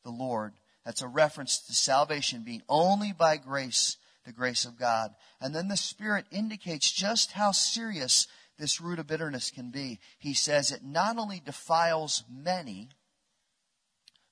the 0.04 0.10
Lord. 0.10 0.54
That's 0.84 1.04
a 1.04 1.08
reference 1.08 1.60
to 1.60 1.74
salvation 1.76 2.42
being 2.44 2.64
only 2.68 3.14
by 3.14 3.38
grace, 3.38 3.98
the 4.26 4.32
grace 4.32 4.66
of 4.66 4.80
God. 4.80 5.12
And 5.40 5.54
then 5.54 5.68
the 5.68 5.78
Spirit 5.78 6.26
indicates 6.32 6.92
just 6.92 7.34
how 7.34 7.52
serious 7.52 8.26
this 8.58 8.82
root 8.82 8.98
of 8.98 9.06
bitterness 9.06 9.52
can 9.52 9.70
be. 9.70 10.00
He 10.18 10.34
says 10.34 10.72
it 10.72 10.84
not 10.84 11.18
only 11.18 11.40
defiles 11.40 12.24
many, 12.32 12.90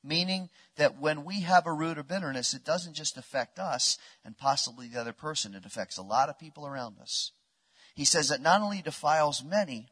meaning 0.04 0.50
that 0.78 1.00
when 1.00 1.24
we 1.24 1.42
have 1.42 1.68
a 1.68 1.74
root 1.74 2.00
of 2.00 2.08
bitterness, 2.08 2.56
it 2.56 2.64
doesn't 2.64 2.96
just 2.96 3.16
affect 3.16 3.60
us 3.60 4.00
and 4.26 4.36
possibly 4.36 4.88
the 4.88 5.00
other 5.00 5.14
person, 5.14 5.54
it 5.54 5.66
affects 5.66 6.00
a 6.00 6.04
lot 6.04 6.30
of 6.30 6.40
people 6.40 6.66
around 6.66 6.98
us. 7.00 7.32
He 8.00 8.06
says 8.06 8.32
it 8.32 8.40
not 8.40 8.62
only 8.62 8.82
defiles 8.82 9.44
many, 9.44 9.90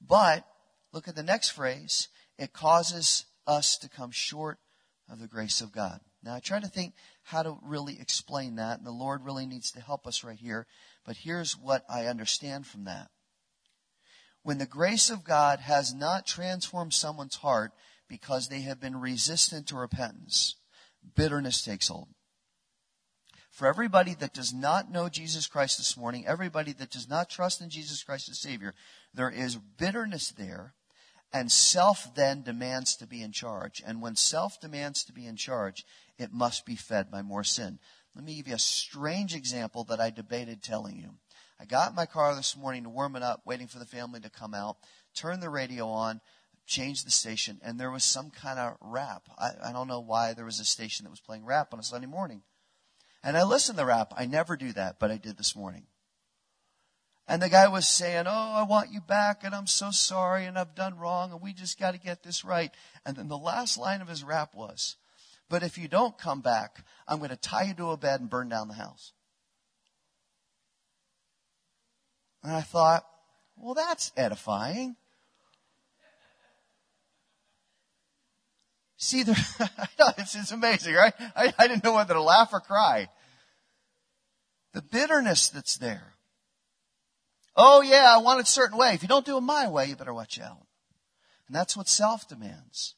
but 0.00 0.44
look 0.92 1.06
at 1.06 1.14
the 1.14 1.22
next 1.22 1.50
phrase, 1.50 2.08
it 2.36 2.52
causes 2.52 3.26
us 3.46 3.78
to 3.78 3.88
come 3.88 4.10
short 4.10 4.58
of 5.08 5.20
the 5.20 5.28
grace 5.28 5.60
of 5.60 5.70
God. 5.70 6.00
Now, 6.20 6.34
I 6.34 6.40
try 6.40 6.58
to 6.58 6.66
think 6.66 6.94
how 7.22 7.44
to 7.44 7.56
really 7.62 8.00
explain 8.00 8.56
that, 8.56 8.78
and 8.78 8.84
the 8.84 8.90
Lord 8.90 9.24
really 9.24 9.46
needs 9.46 9.70
to 9.70 9.80
help 9.80 10.04
us 10.04 10.24
right 10.24 10.36
here. 10.36 10.66
But 11.06 11.18
here's 11.18 11.52
what 11.52 11.84
I 11.88 12.06
understand 12.06 12.66
from 12.66 12.86
that. 12.86 13.06
When 14.42 14.58
the 14.58 14.66
grace 14.66 15.08
of 15.08 15.22
God 15.22 15.60
has 15.60 15.94
not 15.94 16.26
transformed 16.26 16.92
someone's 16.92 17.36
heart 17.36 17.70
because 18.08 18.48
they 18.48 18.62
have 18.62 18.80
been 18.80 19.00
resistant 19.00 19.68
to 19.68 19.76
repentance, 19.76 20.56
bitterness 21.14 21.62
takes 21.62 21.86
hold 21.86 22.08
for 23.58 23.66
everybody 23.66 24.14
that 24.14 24.32
does 24.32 24.54
not 24.54 24.88
know 24.88 25.08
Jesus 25.08 25.48
Christ 25.48 25.78
this 25.78 25.96
morning, 25.96 26.24
everybody 26.28 26.72
that 26.74 26.92
does 26.92 27.08
not 27.08 27.28
trust 27.28 27.60
in 27.60 27.70
Jesus 27.70 28.04
Christ 28.04 28.28
as 28.28 28.38
Savior, 28.38 28.72
there 29.12 29.30
is 29.30 29.56
bitterness 29.56 30.30
there, 30.30 30.74
and 31.32 31.50
self 31.50 32.14
then 32.14 32.44
demands 32.44 32.94
to 32.94 33.06
be 33.08 33.20
in 33.20 33.32
charge. 33.32 33.82
And 33.84 34.00
when 34.00 34.14
self 34.14 34.60
demands 34.60 35.02
to 35.02 35.12
be 35.12 35.26
in 35.26 35.34
charge, 35.34 35.84
it 36.18 36.32
must 36.32 36.66
be 36.66 36.76
fed 36.76 37.10
by 37.10 37.22
more 37.22 37.42
sin. 37.42 37.80
Let 38.14 38.24
me 38.24 38.36
give 38.36 38.46
you 38.46 38.54
a 38.54 38.60
strange 38.60 39.34
example 39.34 39.82
that 39.88 39.98
I 39.98 40.10
debated 40.10 40.62
telling 40.62 40.96
you. 40.96 41.16
I 41.60 41.64
got 41.64 41.90
in 41.90 41.96
my 41.96 42.06
car 42.06 42.36
this 42.36 42.56
morning 42.56 42.84
to 42.84 42.90
warm 42.90 43.16
it 43.16 43.24
up, 43.24 43.42
waiting 43.44 43.66
for 43.66 43.80
the 43.80 43.84
family 43.84 44.20
to 44.20 44.30
come 44.30 44.54
out, 44.54 44.76
turned 45.16 45.42
the 45.42 45.50
radio 45.50 45.88
on, 45.88 46.20
changed 46.68 47.04
the 47.04 47.10
station, 47.10 47.58
and 47.64 47.80
there 47.80 47.90
was 47.90 48.04
some 48.04 48.30
kind 48.30 48.60
of 48.60 48.76
rap. 48.80 49.24
I, 49.36 49.70
I 49.70 49.72
don't 49.72 49.88
know 49.88 49.98
why 49.98 50.32
there 50.32 50.44
was 50.44 50.60
a 50.60 50.64
station 50.64 51.02
that 51.02 51.10
was 51.10 51.18
playing 51.18 51.44
rap 51.44 51.72
on 51.72 51.80
a 51.80 51.82
Sunday 51.82 52.06
morning. 52.06 52.42
And 53.22 53.36
I 53.36 53.42
listen 53.42 53.74
to 53.74 53.78
the 53.78 53.86
rap. 53.86 54.12
I 54.16 54.26
never 54.26 54.56
do 54.56 54.72
that, 54.72 54.98
but 54.98 55.10
I 55.10 55.16
did 55.16 55.36
this 55.36 55.56
morning. 55.56 55.86
And 57.26 57.42
the 57.42 57.50
guy 57.50 57.68
was 57.68 57.86
saying, 57.86 58.24
Oh, 58.26 58.52
I 58.54 58.62
want 58.62 58.90
you 58.90 59.00
back, 59.00 59.44
and 59.44 59.54
I'm 59.54 59.66
so 59.66 59.90
sorry, 59.90 60.46
and 60.46 60.58
I've 60.58 60.74
done 60.74 60.96
wrong, 60.96 61.30
and 61.30 61.42
we 61.42 61.52
just 61.52 61.78
got 61.78 61.92
to 61.92 61.98
get 61.98 62.22
this 62.22 62.44
right. 62.44 62.72
And 63.04 63.16
then 63.16 63.28
the 63.28 63.36
last 63.36 63.76
line 63.76 64.00
of 64.00 64.08
his 64.08 64.24
rap 64.24 64.54
was, 64.54 64.96
But 65.50 65.62
if 65.62 65.76
you 65.76 65.88
don't 65.88 66.16
come 66.16 66.40
back, 66.40 66.84
I'm 67.06 67.18
going 67.18 67.30
to 67.30 67.36
tie 67.36 67.64
you 67.64 67.74
to 67.74 67.90
a 67.90 67.96
bed 67.98 68.20
and 68.20 68.30
burn 68.30 68.48
down 68.48 68.68
the 68.68 68.74
house. 68.74 69.12
And 72.42 72.52
I 72.52 72.62
thought, 72.62 73.04
well, 73.56 73.74
that's 73.74 74.12
edifying. 74.16 74.96
See, 78.98 79.22
there, 79.22 79.36
it's, 80.18 80.34
it's 80.34 80.50
amazing, 80.50 80.94
right? 80.94 81.14
I, 81.34 81.54
I 81.56 81.68
didn't 81.68 81.84
know 81.84 81.94
whether 81.94 82.14
to 82.14 82.22
laugh 82.22 82.50
or 82.52 82.60
cry. 82.60 83.08
The 84.74 84.82
bitterness 84.82 85.48
that's 85.48 85.76
there. 85.76 86.14
Oh 87.56 87.80
yeah, 87.80 88.12
I 88.14 88.18
want 88.18 88.40
it 88.40 88.48
a 88.48 88.50
certain 88.50 88.76
way. 88.76 88.94
If 88.94 89.02
you 89.02 89.08
don't 89.08 89.24
do 89.24 89.38
it 89.38 89.40
my 89.40 89.68
way, 89.68 89.86
you 89.86 89.96
better 89.96 90.12
watch 90.12 90.38
out. 90.40 90.66
And 91.46 91.56
that's 91.56 91.76
what 91.76 91.88
self 91.88 92.28
demands. 92.28 92.96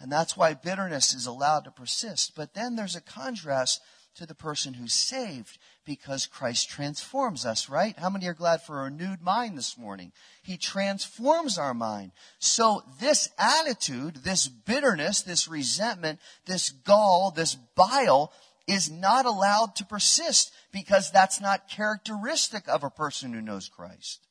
And 0.00 0.10
that's 0.10 0.36
why 0.36 0.54
bitterness 0.54 1.12
is 1.12 1.26
allowed 1.26 1.64
to 1.64 1.72
persist. 1.72 2.34
But 2.36 2.54
then 2.54 2.76
there's 2.76 2.96
a 2.96 3.00
contrast 3.00 3.80
to 4.18 4.26
the 4.26 4.34
person 4.34 4.74
who's 4.74 4.92
saved 4.92 5.58
because 5.84 6.26
Christ 6.26 6.68
transforms 6.68 7.46
us, 7.46 7.68
right? 7.68 7.98
How 7.98 8.10
many 8.10 8.26
are 8.26 8.34
glad 8.34 8.62
for 8.62 8.80
a 8.80 8.84
renewed 8.84 9.22
mind 9.22 9.56
this 9.56 9.78
morning? 9.78 10.12
He 10.42 10.56
transforms 10.56 11.56
our 11.56 11.72
mind. 11.72 12.12
So 12.38 12.82
this 13.00 13.30
attitude, 13.38 14.16
this 14.16 14.48
bitterness, 14.48 15.22
this 15.22 15.48
resentment, 15.48 16.18
this 16.46 16.70
gall, 16.70 17.32
this 17.34 17.54
bile 17.54 18.32
is 18.66 18.90
not 18.90 19.24
allowed 19.24 19.76
to 19.76 19.84
persist 19.84 20.52
because 20.72 21.10
that's 21.10 21.40
not 21.40 21.68
characteristic 21.68 22.68
of 22.68 22.84
a 22.84 22.90
person 22.90 23.32
who 23.32 23.40
knows 23.40 23.68
Christ. 23.68 24.26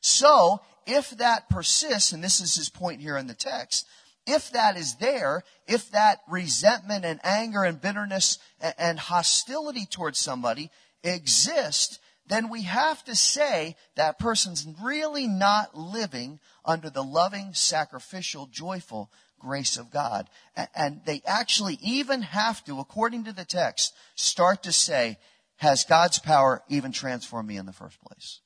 So, 0.00 0.60
if 0.86 1.10
that 1.10 1.48
persists, 1.48 2.12
and 2.12 2.22
this 2.22 2.40
is 2.40 2.54
his 2.54 2.68
point 2.68 3.00
here 3.00 3.16
in 3.16 3.26
the 3.26 3.34
text, 3.34 3.86
if 4.26 4.50
that 4.50 4.76
is 4.76 4.96
there, 4.96 5.44
if 5.66 5.90
that 5.92 6.20
resentment 6.28 7.04
and 7.04 7.20
anger 7.22 7.62
and 7.62 7.80
bitterness 7.80 8.38
and 8.78 8.98
hostility 8.98 9.86
towards 9.86 10.18
somebody 10.18 10.70
exist, 11.02 12.00
then 12.26 12.48
we 12.48 12.62
have 12.62 13.04
to 13.04 13.14
say 13.14 13.76
that 13.94 14.18
person's 14.18 14.66
really 14.82 15.26
not 15.26 15.76
living 15.76 16.40
under 16.64 16.90
the 16.90 17.04
loving, 17.04 17.54
sacrificial, 17.54 18.46
joyful 18.46 19.10
grace 19.38 19.76
of 19.76 19.92
God. 19.92 20.28
And 20.74 21.02
they 21.04 21.22
actually 21.24 21.78
even 21.80 22.22
have 22.22 22.64
to, 22.64 22.80
according 22.80 23.24
to 23.24 23.32
the 23.32 23.44
text, 23.44 23.94
start 24.16 24.64
to 24.64 24.72
say, 24.72 25.18
has 25.56 25.84
God's 25.84 26.18
power 26.18 26.62
even 26.68 26.90
transformed 26.90 27.48
me 27.48 27.56
in 27.56 27.66
the 27.66 27.72
first 27.72 28.00
place? 28.00 28.40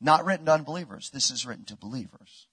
Not 0.00 0.24
written 0.24 0.46
to 0.46 0.52
unbelievers. 0.52 1.10
This 1.10 1.30
is 1.30 1.46
written 1.46 1.64
to 1.66 1.76
believers. 1.76 2.48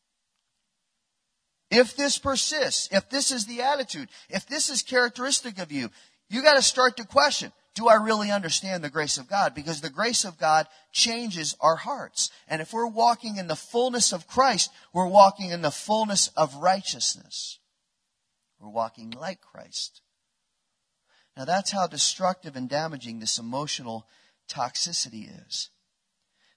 If 1.72 1.96
this 1.96 2.18
persists, 2.18 2.90
if 2.92 3.10
this 3.10 3.32
is 3.32 3.46
the 3.46 3.62
attitude, 3.62 4.10
if 4.30 4.48
this 4.48 4.70
is 4.70 4.82
characteristic 4.82 5.60
of 5.60 5.72
you, 5.72 5.90
you 6.30 6.42
got 6.42 6.56
to 6.56 6.62
start 6.62 6.98
to 6.98 7.06
question, 7.06 7.52
do 7.76 7.88
I 7.88 7.96
really 7.96 8.32
understand 8.32 8.84
the 8.84 8.90
grace 8.90 9.18
of 9.18 9.30
God? 9.30 9.54
Because 9.54 9.80
the 9.80 9.90
grace 9.90 10.26
of 10.26 10.38
God 10.38 10.68
changes 10.92 11.56
our 11.62 11.76
hearts. 11.76 12.30
And 12.48 12.62
if 12.62 12.74
we're 12.74 12.88
walking 12.88 13.38
in 13.38 13.48
the 13.48 13.56
fullness 13.56 14.12
of 14.12 14.28
Christ, 14.28 14.72
we're 14.94 15.08
walking 15.08 15.52
in 15.52 15.62
the 15.62 15.72
fullness 15.72 16.30
of 16.36 16.56
righteousness. 16.56 17.60
We're 18.60 18.70
walking 18.70 19.12
like 19.12 19.40
Christ. 19.42 20.02
Now 21.38 21.46
that's 21.46 21.72
how 21.72 21.88
destructive 21.88 22.56
and 22.56 22.68
damaging 22.68 23.20
this 23.20 23.38
emotional 23.38 24.08
toxicity 24.52 25.30
is. 25.48 25.70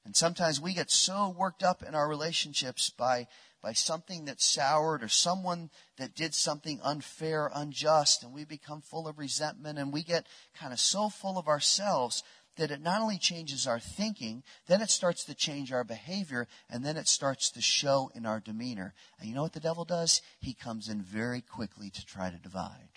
And 0.05 0.17
sometimes 0.17 0.61
we 0.61 0.75
get 0.75 0.91
so 0.91 1.29
worked 1.29 1.63
up 1.63 1.83
in 1.87 1.95
our 1.95 2.09
relationships 2.09 2.91
by 2.91 3.29
by 3.63 3.73
something 3.73 4.25
that 4.25 4.41
soured 4.41 5.03
or 5.03 5.09
someone 5.09 5.71
that 5.97 6.17
did 6.17 6.35
something 6.35 6.81
unfair, 6.83 7.51
unjust, 7.55 8.25
and 8.25 8.33
we 8.33 8.45
become 8.45 8.81
full 8.81 9.07
of 9.07 9.19
resentment 9.19 9.79
and 9.79 9.93
we 9.93 10.03
get 10.03 10.27
kind 10.59 10.73
of 10.73 10.81
so 10.81 11.09
full 11.09 11.39
of 11.39 11.47
ourselves 11.49 12.25
that 12.57 12.71
it 12.71 12.83
not 12.83 13.01
only 13.01 13.19
changes 13.19 13.67
our 13.67 13.81
thinking, 13.81 14.43
then 14.67 14.83
it 14.83 14.91
starts 14.91 15.25
to 15.25 15.35
change 15.35 15.73
our 15.73 15.85
behavior, 15.85 16.47
and 16.69 16.85
then 16.85 16.97
it 16.97 17.09
starts 17.09 17.51
to 17.51 17.63
show 17.63 18.11
in 18.15 18.27
our 18.27 18.41
demeanor. 18.41 18.93
And 19.19 19.29
you 19.29 19.35
know 19.35 19.43
what 19.43 19.55
the 19.55 19.61
devil 19.61 19.85
does? 19.85 20.21
He 20.39 20.53
comes 20.53 20.89
in 20.89 21.01
very 21.01 21.41
quickly 21.41 21.89
to 21.91 22.05
try 22.05 22.31
to 22.31 22.37
divide. 22.37 22.91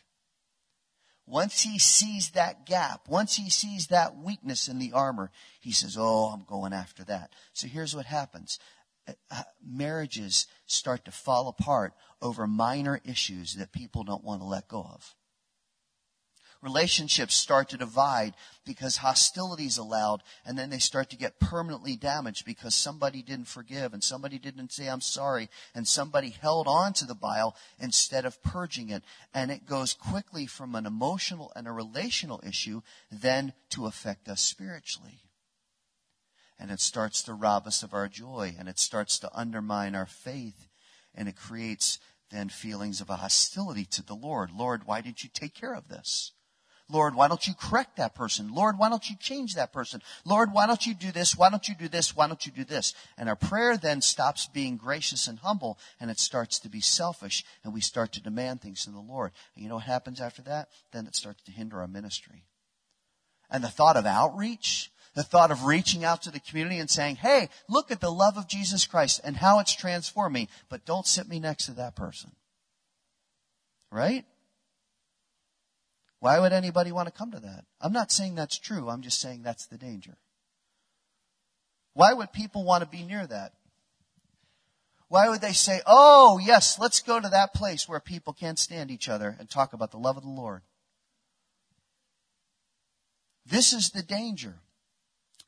Once 1.28 1.62
he 1.62 1.80
sees 1.80 2.32
that 2.32 2.68
gap, 2.68 3.08
once 3.08 3.36
he 3.36 3.50
sees 3.50 3.88
that 3.88 4.16
weakness 4.16 4.68
in 4.68 4.78
the 4.78 4.92
armor, 4.92 5.32
he 5.60 5.72
says, 5.72 5.98
Oh, 5.98 6.26
I'm 6.26 6.44
going 6.44 6.72
after 6.72 7.04
that. 7.06 7.34
So 7.54 7.68
here's 7.68 7.96
what 7.96 8.06
happens 8.06 8.60
Uh, 9.08 9.44
marriages 9.64 10.48
start 10.66 11.06
to 11.06 11.12
fall 11.12 11.48
apart 11.48 11.94
over 12.22 12.48
minor 12.48 13.00
issues 13.04 13.56
that 13.56 13.72
people 13.72 14.04
don't 14.04 14.24
want 14.24 14.42
to 14.42 14.48
let 14.48 14.68
go 14.68 14.82
of. 14.82 15.16
Relationships 16.62 17.36
start 17.36 17.70
to 17.70 17.78
divide 17.78 18.34
because 18.66 18.98
hostility 18.98 19.68
is 19.68 19.78
allowed, 19.78 20.24
and 20.44 20.58
then 20.58 20.72
they 20.72 20.80
start 20.80 21.12
to 21.12 21.18
get 21.18 21.40
permanently 21.40 21.96
damaged 21.96 22.44
because 22.44 22.74
somebody 22.74 23.22
didn't 23.22 23.48
forgive 23.48 23.94
and 23.94 24.04
somebody 24.04 24.40
didn't 24.40 24.72
say, 24.72 24.88
I'm 24.88 25.02
sorry, 25.02 25.50
and 25.76 25.88
somebody 25.88 26.30
held 26.30 26.68
on 26.68 26.94
to 26.94 27.06
the 27.06 27.14
bile 27.14 27.56
instead 27.80 28.26
of 28.26 28.42
purging 28.42 28.90
it. 28.90 29.04
And 29.32 29.52
it 29.52 29.68
goes 29.68 29.94
quickly 29.94 30.48
from 30.48 30.74
an 30.74 30.88
emotional 30.88 31.52
and 31.56 31.68
a 31.68 31.72
relational 31.72 32.42
issue 32.44 32.82
then 33.12 33.54
to 33.70 33.86
affect 33.86 34.28
us 34.28 34.42
spiritually 34.42 35.25
and 36.60 36.72
it 36.72 36.80
starts 36.80 37.22
to 37.24 37.34
rob 37.34 37.68
us 37.68 37.84
of 37.84 37.94
our 37.94 38.08
joy 38.08 38.56
and 38.58 38.68
it 38.68 38.80
starts 38.80 39.20
to 39.20 39.30
undermine 39.34 39.96
our 39.96 40.06
faith 40.06 40.68
and 41.14 41.28
it 41.28 41.36
creates 41.36 42.00
then 42.32 42.50
feelings 42.50 43.02
of 43.02 43.10
a 43.10 43.18
hostility 43.18 43.86
to 43.86 44.04
the 44.04 44.16
Lord. 44.16 44.52
Lord, 44.52 44.84
why 44.86 45.02
didn't 45.02 45.24
you 45.24 45.30
take 45.34 45.54
care 45.54 45.74
of 45.74 45.88
this? 45.88 46.32
Lord, 46.88 47.16
why 47.16 47.28
don't 47.28 47.48
you 47.48 47.56
correct 47.56 47.98
that 47.98 48.14
person? 48.14 48.54
Lord, 48.54 48.78
why 48.78 48.90
don't 48.90 49.10
you 49.10 49.16
change 49.20 49.56
that 49.56 49.74
person? 49.74 50.04
Lord, 50.24 50.54
why 50.54 50.68
don't 50.68 50.86
you 50.86 50.94
do 50.94 51.12
this? 51.12 51.36
Why 51.36 51.50
don't 51.50 51.68
you 51.68 51.74
do 51.74 51.88
this? 51.88 52.16
Why 52.16 52.28
don't 52.28 52.46
you 52.46 52.52
do 52.52 52.64
this? 52.64 52.94
And 53.18 53.28
our 53.28 53.36
prayer 53.36 53.76
then 53.76 54.02
stops 54.02 54.46
being 54.46 54.78
gracious 54.78 55.28
and 55.28 55.40
humble 55.40 55.80
and 56.00 56.12
it 56.12 56.20
starts 56.20 56.60
to 56.60 56.70
be 56.70 56.82
selfish 56.82 57.44
and 57.64 57.74
we 57.74 57.82
start 57.82 58.12
to 58.14 58.22
demand 58.22 58.62
things 58.62 58.84
from 58.84 58.94
the 58.94 59.00
Lord. 59.00 59.32
And 59.56 59.64
you 59.64 59.70
know 59.70 59.76
what 59.76 59.86
happens 59.86 60.22
after 60.22 60.44
that? 60.44 60.70
Then 60.92 61.08
it 61.08 61.16
starts 61.16 61.42
to 61.44 61.52
hinder 61.52 61.82
our 61.82 61.88
ministry. 61.88 62.46
And 63.50 63.64
the 63.64 63.70
thought 63.70 63.98
of 63.98 64.06
outreach, 64.06 64.92
the 65.16 65.24
thought 65.24 65.50
of 65.50 65.64
reaching 65.64 66.04
out 66.04 66.22
to 66.24 66.32
the 66.32 66.40
community 66.42 66.78
and 66.78 66.90
saying, 66.90 67.16
hey, 67.16 67.50
look 67.68 67.90
at 67.90 68.02
the 68.02 68.12
love 68.12 68.38
of 68.38 68.48
Jesus 68.48 68.86
Christ 68.86 69.22
and 69.24 69.38
how 69.38 69.60
it's 69.60 69.76
transformed 69.76 70.34
me, 70.34 70.50
but 70.70 70.86
don't 70.86 71.08
sit 71.08 71.28
me 71.28 71.40
next 71.40 71.66
to 71.66 71.72
that 71.74 71.96
person. 71.96 72.32
Right? 73.92 74.26
Why 76.20 76.40
would 76.40 76.52
anybody 76.52 76.92
want 76.92 77.08
to 77.08 77.14
come 77.14 77.32
to 77.32 77.40
that? 77.40 77.66
I'm 77.80 77.94
not 77.94 78.12
saying 78.12 78.36
that's 78.36 78.60
true. 78.60 78.90
I'm 78.90 79.02
just 79.02 79.22
saying 79.22 79.44
that's 79.44 79.68
the 79.68 79.78
danger. 79.78 80.18
Why 81.94 82.12
would 82.14 82.34
people 82.34 82.66
want 82.66 82.84
to 82.84 82.90
be 82.90 83.04
near 83.04 83.26
that? 83.26 83.54
Why 85.08 85.30
would 85.30 85.40
they 85.40 85.54
say, 85.54 85.82
oh, 85.86 86.40
yes, 86.44 86.78
let's 86.78 87.00
go 87.00 87.22
to 87.22 87.30
that 87.30 87.54
place 87.54 87.88
where 87.88 88.02
people 88.02 88.34
can't 88.34 88.60
stand 88.60 88.92
each 88.92 89.08
other 89.08 89.36
and 89.40 89.50
talk 89.50 89.72
about 89.72 89.92
the 89.92 89.98
love 89.98 90.18
of 90.18 90.24
the 90.24 90.30
Lord? 90.30 90.62
This 93.46 93.72
is 93.72 93.92
the 93.92 94.04
danger. 94.04 94.56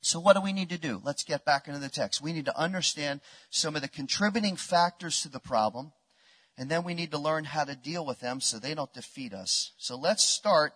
So 0.08 0.22
what 0.22 0.38
do 0.38 0.42
we 0.42 0.54
need 0.54 0.70
to 0.70 0.78
do? 0.78 1.02
Let's 1.04 1.26
get 1.26 1.44
back 1.44 1.68
into 1.68 1.82
the 1.82 1.90
text. 1.90 2.22
We 2.22 2.32
need 2.32 2.46
to 2.46 2.58
understand 2.58 3.20
some 3.50 3.76
of 3.76 3.82
the 3.82 3.90
contributing 3.90 4.56
factors 4.56 5.22
to 5.22 5.30
the 5.30 5.42
problem, 5.42 5.92
and 6.58 6.72
then 6.72 6.86
we 6.86 6.94
need 6.94 7.12
to 7.12 7.18
learn 7.18 7.44
how 7.44 7.66
to 7.66 7.76
deal 7.76 8.06
with 8.06 8.22
them 8.22 8.40
so 8.40 8.58
they 8.58 8.74
don't 8.74 8.94
defeat 8.94 9.34
us. 9.34 9.74
So 9.78 9.98
let's 9.98 10.24
start 10.24 10.72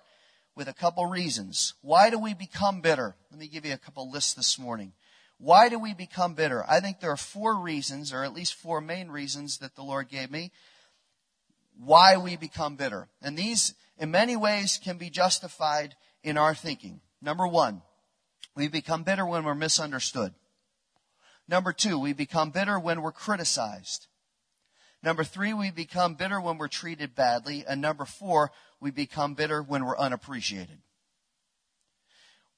with 0.53 0.67
a 0.67 0.73
couple 0.73 1.05
reasons. 1.05 1.75
Why 1.81 2.09
do 2.09 2.19
we 2.19 2.33
become 2.33 2.81
bitter? 2.81 3.15
Let 3.31 3.39
me 3.39 3.47
give 3.47 3.65
you 3.65 3.71
a 3.71 3.77
couple 3.77 4.11
lists 4.11 4.33
this 4.33 4.59
morning. 4.59 4.91
Why 5.37 5.69
do 5.69 5.79
we 5.79 5.93
become 5.93 6.33
bitter? 6.33 6.65
I 6.69 6.81
think 6.81 6.99
there 6.99 7.11
are 7.11 7.15
four 7.15 7.57
reasons, 7.57 8.11
or 8.11 8.25
at 8.25 8.33
least 8.33 8.55
four 8.55 8.81
main 8.81 9.07
reasons 9.07 9.59
that 9.59 9.77
the 9.77 9.81
Lord 9.81 10.09
gave 10.09 10.29
me, 10.29 10.51
why 11.79 12.17
we 12.17 12.35
become 12.35 12.75
bitter. 12.75 13.07
And 13.21 13.37
these, 13.37 13.75
in 13.97 14.11
many 14.11 14.35
ways, 14.35 14.77
can 14.83 14.97
be 14.97 15.09
justified 15.09 15.95
in 16.21 16.37
our 16.37 16.53
thinking. 16.53 16.99
Number 17.21 17.47
one, 17.47 17.81
we 18.55 18.67
become 18.67 19.03
bitter 19.03 19.25
when 19.25 19.43
we're 19.43 19.55
misunderstood. 19.55 20.33
Number 21.47 21.73
two, 21.73 21.97
we 21.97 22.13
become 22.13 22.51
bitter 22.51 22.79
when 22.79 23.01
we're 23.01 23.11
criticized. 23.11 24.07
Number 25.03 25.23
three, 25.23 25.53
we 25.53 25.71
become 25.71 26.15
bitter 26.15 26.39
when 26.39 26.57
we're 26.57 26.67
treated 26.67 27.15
badly. 27.15 27.65
And 27.67 27.81
number 27.81 28.05
four, 28.05 28.51
we 28.79 28.91
become 28.91 29.33
bitter 29.33 29.61
when 29.61 29.85
we're 29.85 29.97
unappreciated. 29.97 30.79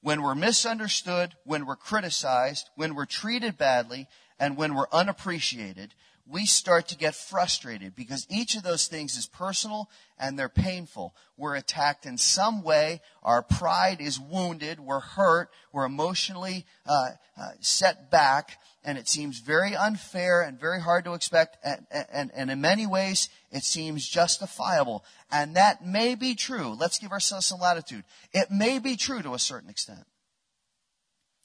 When 0.01 0.21
we're 0.21 0.35
misunderstood, 0.35 1.35
when 1.45 1.65
we're 1.65 1.77
criticized, 1.77 2.69
when 2.75 2.93
we're 2.93 3.05
treated 3.05 3.57
badly, 3.57 4.07
and 4.37 4.57
when 4.57 4.75
we're 4.75 4.89
unappreciated, 4.91 5.93
we 6.25 6.45
start 6.45 6.87
to 6.87 6.97
get 6.97 7.15
frustrated 7.15 7.95
because 7.95 8.25
each 8.29 8.55
of 8.55 8.63
those 8.63 8.87
things 8.87 9.17
is 9.17 9.25
personal 9.25 9.89
and 10.17 10.39
they're 10.39 10.47
painful. 10.47 11.13
We're 11.35 11.55
attacked 11.55 12.05
in 12.05 12.17
some 12.17 12.63
way. 12.63 13.01
Our 13.23 13.41
pride 13.41 13.99
is 13.99 14.19
wounded. 14.19 14.79
We're 14.79 15.01
hurt. 15.01 15.49
We're 15.73 15.85
emotionally 15.85 16.65
uh, 16.85 17.09
uh, 17.37 17.49
set 17.59 18.09
back. 18.09 18.57
And 18.85 18.97
it 18.97 19.09
seems 19.09 19.39
very 19.39 19.75
unfair 19.75 20.41
and 20.41 20.57
very 20.59 20.79
hard 20.79 21.03
to 21.05 21.13
expect. 21.13 21.57
And, 21.63 21.85
and, 22.11 22.31
and 22.33 22.49
in 22.49 22.61
many 22.61 22.87
ways, 22.87 23.27
it 23.51 23.63
seems 23.63 24.07
justifiable. 24.07 25.03
And 25.29 25.57
that 25.57 25.85
may 25.85 26.15
be 26.15 26.35
true. 26.35 26.73
Let's 26.79 26.99
give 26.99 27.11
ourselves 27.11 27.47
some 27.47 27.59
latitude. 27.59 28.05
It 28.31 28.49
may 28.49 28.79
be 28.79 28.95
true 28.95 29.21
to 29.21 29.33
a 29.33 29.39
certain 29.39 29.69
extent. 29.69 30.05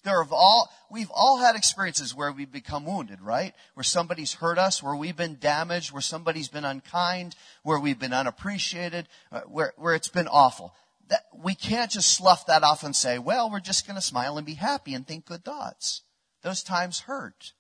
There 0.05 0.23
have 0.23 0.33
all, 0.33 0.71
we've 0.91 1.11
all 1.11 1.39
had 1.39 1.57
experiences 1.57 2.15
where 2.15 2.31
we've 2.31 2.51
become 2.51 2.87
wounded, 2.87 3.21
right? 3.21 3.55
Where 3.75 3.85
somebody's 3.85 4.35
hurt 4.35 4.59
us, 4.59 4.83
where 4.83 4.95
we've 4.95 5.17
been 5.17 5.39
damaged, 5.41 5.93
where 5.93 6.01
somebody's 6.01 6.49
been 6.49 6.65
unkind, 6.65 7.35
where 7.63 7.81
we've 7.81 7.99
been 7.99 8.13
unappreciated, 8.13 9.09
uh, 9.33 9.41
where, 9.43 9.75
where 9.77 9.95
it's 9.95 10.09
been 10.09 10.29
awful. 10.29 10.73
That, 11.09 11.25
we 11.35 11.55
can't 11.55 11.91
just 11.91 12.17
slough 12.17 12.47
that 12.47 12.63
off 12.63 12.85
and 12.85 12.95
say, 12.95 13.19
well, 13.19 13.51
we're 13.51 13.61
just 13.61 13.87
going 13.87 13.97
to 13.97 14.01
smile 14.01 14.37
and 14.37 14.47
be 14.47 14.55
happy 14.55 14.95
and 14.95 15.07
think 15.07 15.27
good 15.27 15.45
thoughts. 15.45 16.03
Those 16.43 16.63
times 16.63 17.01
hurt. 17.01 17.53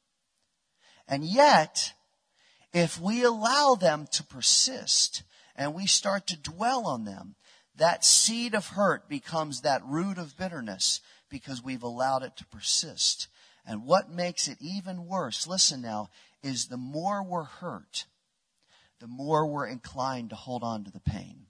And 1.09 1.25
yet, 1.25 1.93
if 2.73 3.01
we 3.01 3.25
allow 3.25 3.75
them 3.75 4.07
to 4.13 4.23
persist 4.23 5.23
and 5.57 5.75
we 5.75 5.87
start 5.87 6.27
to 6.29 6.37
dwell 6.37 6.87
on 6.87 7.05
them, 7.05 7.35
that 7.75 8.05
seed 8.05 8.55
of 8.55 8.69
hurt 8.69 9.09
becomes 9.09 9.63
that 9.63 9.85
root 9.85 10.19
of 10.19 10.37
bitterness 10.37 11.01
because 11.29 11.63
we've 11.63 11.83
allowed 11.83 12.23
it 12.23 12.37
to 12.37 12.47
persist. 12.47 13.29
And 13.67 13.85
what 13.85 14.11
makes 14.11 14.49
it 14.49 14.59
even 14.61 15.07
worse, 15.07 15.47
listen 15.47 15.83
now, 15.83 16.09
is 16.43 16.67
the 16.67 16.77
more 16.77 17.23
we're 17.23 17.45
hurt, 17.45 18.07
the 19.01 19.07
more 19.07 19.47
we're 19.47 19.67
inclined 19.67 20.31
to 20.31 20.37
hold 20.37 20.63
on 20.63 20.85
to 20.85 20.91
the 20.91 21.01
pain. 21.01 21.47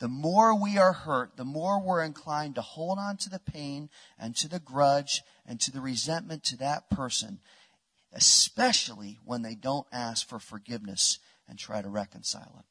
The 0.00 0.08
more 0.08 0.60
we 0.60 0.76
are 0.76 0.92
hurt, 0.92 1.36
the 1.36 1.44
more 1.44 1.80
we're 1.80 2.02
inclined 2.02 2.56
to 2.56 2.62
hold 2.62 2.98
on 2.98 3.16
to 3.18 3.30
the 3.30 3.38
pain 3.38 3.88
and 4.18 4.34
to 4.36 4.48
the 4.48 4.58
grudge 4.58 5.22
and 5.46 5.60
to 5.60 5.70
the 5.70 5.80
resentment 5.80 6.42
to 6.44 6.56
that 6.58 6.90
person, 6.90 7.38
especially 8.12 9.18
when 9.24 9.42
they 9.42 9.54
don't 9.54 9.86
ask 9.92 10.28
for 10.28 10.38
forgiveness 10.38 11.20
and 11.48 11.58
try 11.58 11.80
to 11.80 11.88
reconcile 11.88 12.56
it. 12.58 12.64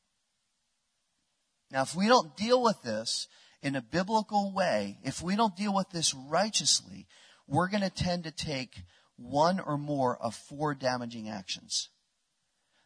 Now, 1.72 1.82
if 1.82 1.96
we 1.96 2.08
don't 2.08 2.38
deal 2.38 2.62
with 2.62 2.82
this, 2.84 3.28
in 3.64 3.76
a 3.78 3.82
biblical 3.82 4.52
way, 4.54 4.98
if 5.04 5.22
we 5.22 5.36
don't 5.36 5.56
deal 5.56 5.74
with 5.74 5.90
this 5.90 6.14
righteously, 6.14 7.08
we're 7.48 7.70
going 7.70 7.82
to 7.82 7.90
tend 7.90 8.26
to 8.26 8.32
take 8.32 8.84
one 9.16 9.60
or 9.60 9.78
more 9.78 10.18
of 10.18 10.36
four 10.36 10.76
damaging 10.76 11.30
actions. 11.30 11.90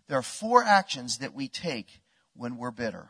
There 0.08 0.20
are 0.20 0.24
four 0.24 0.64
actions 0.64 1.18
that 1.18 1.34
we 1.34 1.48
take 1.48 2.00
when 2.36 2.58
we're 2.58 2.72
bitter. 2.72 3.10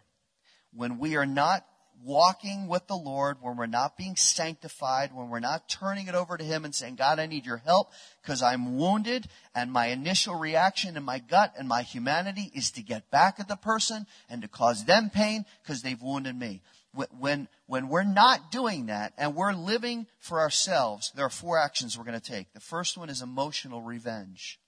When 0.73 0.97
we 0.97 1.17
are 1.17 1.25
not 1.25 1.65
walking 2.03 2.67
with 2.67 2.87
the 2.87 2.95
Lord, 2.95 3.37
when 3.41 3.57
we're 3.57 3.65
not 3.65 3.97
being 3.97 4.15
sanctified, 4.15 5.13
when 5.13 5.29
we're 5.29 5.39
not 5.39 5.67
turning 5.67 6.07
it 6.07 6.15
over 6.15 6.37
to 6.37 6.43
Him 6.43 6.63
and 6.63 6.73
saying, 6.73 6.95
God, 6.95 7.19
I 7.19 7.25
need 7.25 7.45
your 7.45 7.57
help 7.57 7.91
because 8.21 8.41
I'm 8.41 8.77
wounded 8.77 9.27
and 9.55 9.71
my 9.71 9.87
initial 9.87 10.35
reaction 10.35 10.95
in 10.95 11.03
my 11.03 11.19
gut 11.19 11.53
and 11.57 11.67
my 11.67 11.81
humanity 11.81 12.51
is 12.53 12.71
to 12.71 12.83
get 12.83 13.09
back 13.09 13.39
at 13.39 13.47
the 13.47 13.55
person 13.55 14.05
and 14.29 14.41
to 14.41 14.47
cause 14.47 14.85
them 14.85 15.09
pain 15.09 15.45
because 15.63 15.81
they've 15.81 16.01
wounded 16.01 16.37
me 16.37 16.61
when, 16.93 17.47
when 17.67 17.89
we're 17.89 18.03
not 18.03 18.51
doing 18.51 18.87
that 18.87 19.13
and 19.17 19.35
we're 19.35 19.53
living 19.53 20.07
for 20.19 20.39
ourselves, 20.39 21.11
there 21.15 21.25
are 21.25 21.29
four 21.29 21.57
actions 21.57 21.97
we're 21.97 22.03
going 22.03 22.19
to 22.19 22.31
take. 22.31 22.53
The 22.53 22.59
first 22.59 22.97
one 22.97 23.09
is 23.09 23.21
emotional 23.21 23.81
revenge. 23.81 24.59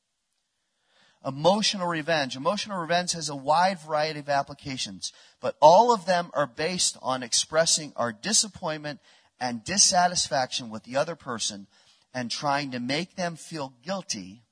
Emotional 1.26 1.88
revenge. 1.88 2.36
Emotional 2.36 2.80
revenge 2.80 3.12
has 3.14 3.30
a 3.30 3.36
wide 3.36 3.80
variety 3.80 4.20
of 4.20 4.30
applications, 4.30 5.12
but 5.42 5.56
all 5.62 5.94
of 5.94 6.06
them 6.06 6.30
are 6.34 6.48
based 6.48 6.98
on 7.02 7.24
expressing 7.24 7.92
our 7.96 8.14
disappointment 8.14 9.00
and 9.40 9.64
dissatisfaction 9.64 10.70
with 10.70 10.84
the 10.84 10.96
other 10.96 11.16
person 11.16 11.68
and 12.14 12.32
trying 12.32 12.72
to 12.72 12.80
make 12.80 13.16
them 13.16 13.36
feel 13.36 13.74
guilty 13.84 14.44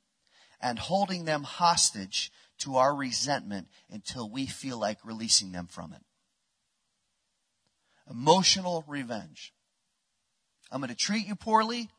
and 0.62 0.80
holding 0.80 1.26
them 1.26 1.44
hostage 1.44 2.32
to 2.60 2.76
our 2.76 2.96
resentment 2.96 3.68
until 3.90 4.30
we 4.30 4.46
feel 4.46 4.78
like 4.78 4.98
releasing 5.04 5.52
them 5.52 5.68
from 5.68 5.94
it 5.94 6.02
emotional 8.10 8.84
revenge. 8.88 9.54
I'm 10.72 10.82
going 10.82 10.90
to 10.90 10.96
treat 10.96 11.28
you 11.28 11.36
poorly. 11.36 11.90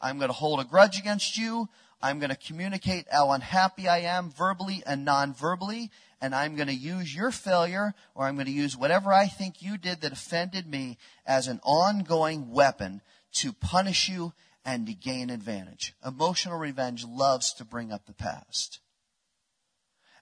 I'm 0.00 0.18
going 0.18 0.28
to 0.28 0.34
hold 0.34 0.60
a 0.60 0.64
grudge 0.64 0.98
against 0.98 1.38
you. 1.38 1.68
I'm 2.02 2.18
going 2.18 2.30
to 2.30 2.36
communicate 2.36 3.06
how 3.10 3.30
unhappy 3.30 3.88
I 3.88 4.00
am 4.00 4.30
verbally 4.30 4.82
and 4.86 5.04
non-verbally. 5.04 5.90
And 6.20 6.34
I'm 6.34 6.56
going 6.56 6.68
to 6.68 6.74
use 6.74 7.14
your 7.14 7.30
failure 7.30 7.94
or 8.14 8.26
I'm 8.26 8.34
going 8.34 8.46
to 8.46 8.52
use 8.52 8.76
whatever 8.76 9.12
I 9.12 9.26
think 9.26 9.62
you 9.62 9.76
did 9.76 10.00
that 10.00 10.12
offended 10.12 10.66
me 10.66 10.98
as 11.26 11.46
an 11.48 11.60
ongoing 11.62 12.50
weapon 12.50 13.00
to 13.34 13.52
punish 13.52 14.08
you 14.08 14.32
and 14.64 14.86
to 14.86 14.94
gain 14.94 15.30
advantage. 15.30 15.94
Emotional 16.04 16.58
revenge 16.58 17.04
loves 17.04 17.52
to 17.54 17.64
bring 17.64 17.92
up 17.92 18.06
the 18.06 18.12
past. 18.12 18.80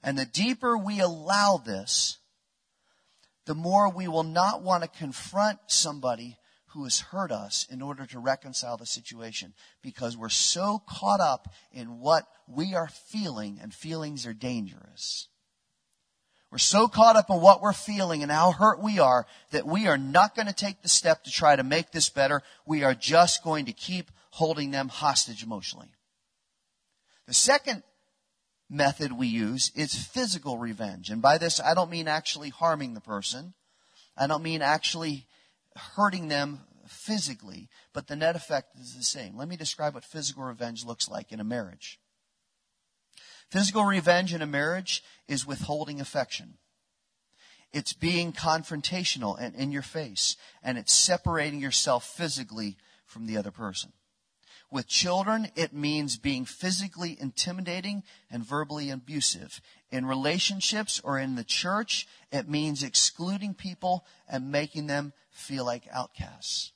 And 0.03 0.19
the 0.19 0.27
deeper 0.27 0.77
we 0.77 1.01
allow 1.01 1.63
this, 1.65 2.19
the 3.47 3.55
more 3.55 3.91
we 3.91 4.09
will 4.09 4.23
not 4.23 4.63
want 4.63 4.83
to 4.83 4.99
confront 4.99 5.59
somebody 5.67 6.39
who 6.69 6.85
has 6.85 6.99
hurt 7.01 7.31
us 7.31 7.67
in 7.71 7.81
order 7.81 8.05
to 8.07 8.19
reconcile 8.19 8.77
the 8.77 8.87
situation 8.87 9.55
because 9.83 10.17
we're 10.17 10.29
so 10.29 10.83
caught 10.89 11.21
up 11.21 11.49
in 11.73 12.01
what 12.01 12.25
we 12.49 12.75
are 12.75 12.89
feeling, 12.89 13.59
and 13.63 13.73
feelings 13.73 14.27
are 14.27 14.35
dangerous. 14.35 15.29
We're 16.51 16.59
so 16.59 16.89
caught 16.89 17.17
up 17.17 17.31
in 17.31 17.41
what 17.41 17.61
we're 17.61 17.73
feeling 17.73 18.23
and 18.23 18.31
how 18.31 18.53
hurt 18.53 18.81
we 18.81 18.99
are 18.99 19.27
that 19.51 19.67
we 19.67 19.89
are 19.89 19.99
not 19.99 20.37
going 20.37 20.47
to 20.47 20.55
take 20.55 20.83
the 20.83 20.89
step 20.89 21.25
to 21.25 21.31
try 21.31 21.57
to 21.57 21.65
make 21.65 21.91
this 21.91 22.09
better. 22.11 22.43
We 22.65 22.85
are 22.85 22.95
just 22.95 23.43
going 23.43 23.65
to 23.67 23.73
keep 23.73 24.11
holding 24.31 24.71
them 24.71 24.89
hostage 24.89 25.43
emotionally. 25.43 25.89
The 27.27 27.35
second 27.35 27.83
method 28.75 29.13
we 29.13 29.29
use 29.29 29.71
is 29.75 29.95
physical 29.95 30.59
revenge. 30.59 31.09
And 31.11 31.23
by 31.23 31.39
this, 31.39 31.61
I 31.61 31.75
don't 31.75 31.91
mean 31.91 32.09
actually 32.09 32.51
harming 32.51 32.95
the 32.95 33.01
person. 33.01 33.55
I 34.17 34.27
don't 34.27 34.43
mean 34.43 34.63
actually 34.63 35.27
hurting 35.97 36.29
them 36.29 36.61
physically, 36.87 37.69
but 37.93 38.07
the 38.07 38.17
net 38.17 38.37
effect 38.37 38.77
is 38.79 38.95
the 38.95 39.03
same. 39.03 39.37
Let 39.37 39.49
me 39.49 39.57
describe 39.57 39.95
what 39.95 40.05
physical 40.05 40.43
revenge 40.43 40.85
looks 40.85 41.09
like 41.09 41.33
in 41.33 41.41
a 41.41 41.45
marriage. 41.45 41.99
Physical 43.51 43.85
revenge 43.85 44.35
in 44.35 44.43
a 44.43 44.47
marriage 44.47 45.03
is 45.29 45.47
withholding 45.47 46.01
affection. 46.01 46.55
It's 47.73 47.93
being 47.93 48.33
confrontational 48.33 49.37
and 49.39 49.55
in 49.55 49.73
your 49.73 49.83
face, 49.83 50.37
and 50.63 50.79
it's 50.79 50.93
separating 50.93 51.61
yourself 51.61 52.05
physically 52.05 52.77
from 53.07 53.27
the 53.27 53.37
other 53.37 53.51
person. 53.51 53.93
With 54.75 54.89
children, 54.89 55.53
it 55.55 55.73
means 55.73 56.17
being 56.17 56.45
physically 56.45 57.17
intimidating 57.21 58.03
and 58.29 58.45
verbally 58.45 58.91
abusive. 58.91 59.61
In 59.93 60.05
relationships 60.05 61.01
or 61.05 61.17
in 61.17 61.37
the 61.37 61.45
church, 61.45 62.09
it 62.33 62.49
means 62.49 62.83
excluding 62.83 63.55
people 63.55 64.05
and 64.29 64.51
making 64.51 64.89
them 64.89 65.13
feel 65.31 65.65
like 65.65 65.87
outcasts. 65.93 66.73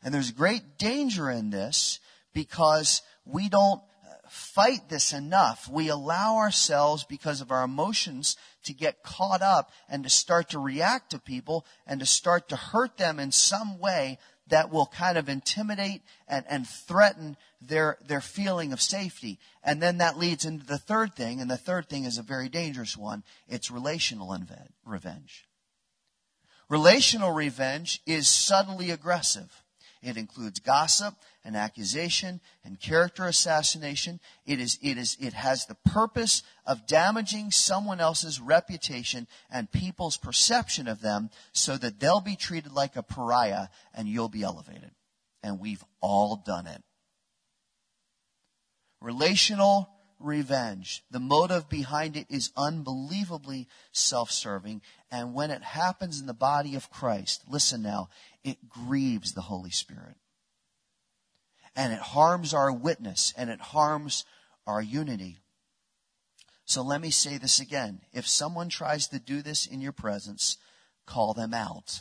And 0.00 0.14
there's 0.14 0.30
great 0.30 0.78
danger 0.78 1.28
in 1.28 1.50
this 1.50 1.98
because 2.32 3.02
we 3.24 3.48
don't 3.48 3.80
uh, 3.80 4.28
fight 4.28 4.88
this 4.88 5.12
enough. 5.12 5.68
We 5.68 5.88
allow 5.88 6.36
ourselves, 6.36 7.02
because 7.02 7.40
of 7.40 7.50
our 7.50 7.64
emotions, 7.64 8.36
to 8.62 8.72
get 8.72 9.02
caught 9.02 9.42
up 9.42 9.72
and 9.88 10.04
to 10.04 10.08
start 10.08 10.50
to 10.50 10.60
react 10.60 11.10
to 11.10 11.18
people 11.18 11.66
and 11.84 11.98
to 11.98 12.06
start 12.06 12.48
to 12.50 12.56
hurt 12.56 12.96
them 12.96 13.18
in 13.18 13.32
some 13.32 13.80
way 13.80 14.18
that 14.48 14.70
will 14.70 14.86
kind 14.86 15.18
of 15.18 15.28
intimidate 15.28 16.02
and, 16.28 16.44
and 16.48 16.66
threaten 16.66 17.36
their, 17.60 17.98
their 18.06 18.20
feeling 18.20 18.72
of 18.72 18.80
safety. 18.80 19.38
And 19.64 19.82
then 19.82 19.98
that 19.98 20.18
leads 20.18 20.44
into 20.44 20.64
the 20.64 20.78
third 20.78 21.14
thing, 21.14 21.40
and 21.40 21.50
the 21.50 21.56
third 21.56 21.88
thing 21.88 22.04
is 22.04 22.18
a 22.18 22.22
very 22.22 22.48
dangerous 22.48 22.96
one. 22.96 23.24
It's 23.48 23.70
relational 23.70 24.36
revenge. 24.84 25.46
Relational 26.68 27.32
revenge 27.32 28.00
is 28.06 28.28
subtly 28.28 28.90
aggressive. 28.90 29.62
It 30.02 30.16
includes 30.16 30.60
gossip 30.60 31.14
and 31.46 31.56
accusation 31.56 32.40
and 32.64 32.80
character 32.80 33.24
assassination. 33.24 34.18
It 34.44 34.58
is, 34.58 34.78
it 34.82 34.98
is, 34.98 35.16
it 35.20 35.32
has 35.32 35.64
the 35.64 35.76
purpose 35.76 36.42
of 36.66 36.86
damaging 36.88 37.52
someone 37.52 38.00
else's 38.00 38.40
reputation 38.40 39.28
and 39.48 39.70
people's 39.70 40.16
perception 40.16 40.88
of 40.88 41.00
them 41.00 41.30
so 41.52 41.76
that 41.76 42.00
they'll 42.00 42.20
be 42.20 42.36
treated 42.36 42.72
like 42.72 42.96
a 42.96 43.02
pariah 43.02 43.68
and 43.94 44.08
you'll 44.08 44.28
be 44.28 44.42
elevated. 44.42 44.90
And 45.42 45.60
we've 45.60 45.84
all 46.00 46.42
done 46.44 46.66
it. 46.66 46.82
Relational 49.00 49.88
revenge. 50.18 51.04
The 51.12 51.20
motive 51.20 51.68
behind 51.68 52.16
it 52.16 52.26
is 52.28 52.50
unbelievably 52.56 53.68
self-serving. 53.92 54.82
And 55.12 55.32
when 55.32 55.52
it 55.52 55.62
happens 55.62 56.20
in 56.20 56.26
the 56.26 56.34
body 56.34 56.74
of 56.74 56.90
Christ, 56.90 57.44
listen 57.48 57.82
now, 57.82 58.08
it 58.42 58.68
grieves 58.68 59.34
the 59.34 59.42
Holy 59.42 59.70
Spirit. 59.70 60.16
And 61.76 61.92
it 61.92 62.00
harms 62.00 62.54
our 62.54 62.72
witness 62.72 63.34
and 63.36 63.50
it 63.50 63.60
harms 63.60 64.24
our 64.66 64.82
unity. 64.82 65.38
So 66.64 66.82
let 66.82 67.00
me 67.00 67.10
say 67.10 67.38
this 67.38 67.60
again. 67.60 68.00
If 68.12 68.26
someone 68.26 68.68
tries 68.68 69.06
to 69.08 69.20
do 69.20 69.42
this 69.42 69.66
in 69.66 69.80
your 69.80 69.92
presence, 69.92 70.56
call 71.06 71.34
them 71.34 71.54
out. 71.54 72.00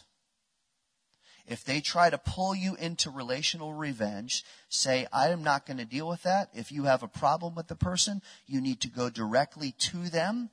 If 1.47 1.63
they 1.63 1.79
try 1.79 2.09
to 2.09 2.17
pull 2.17 2.55
you 2.55 2.75
into 2.75 3.11
relational 3.11 3.73
revenge, 3.73 4.43
say, 4.67 5.05
I 5.13 5.29
am 5.29 5.43
not 5.43 5.67
going 5.67 5.77
to 5.77 5.85
deal 5.85 6.07
with 6.07 6.23
that. 6.23 6.49
If 6.55 6.71
you 6.71 6.85
have 6.85 7.03
a 7.03 7.07
problem 7.07 7.53
with 7.53 7.67
the 7.67 7.75
person, 7.75 8.23
you 8.47 8.61
need 8.61 8.81
to 8.81 8.87
go 8.87 9.11
directly 9.11 9.71
to 9.71 10.09
them. 10.09 10.49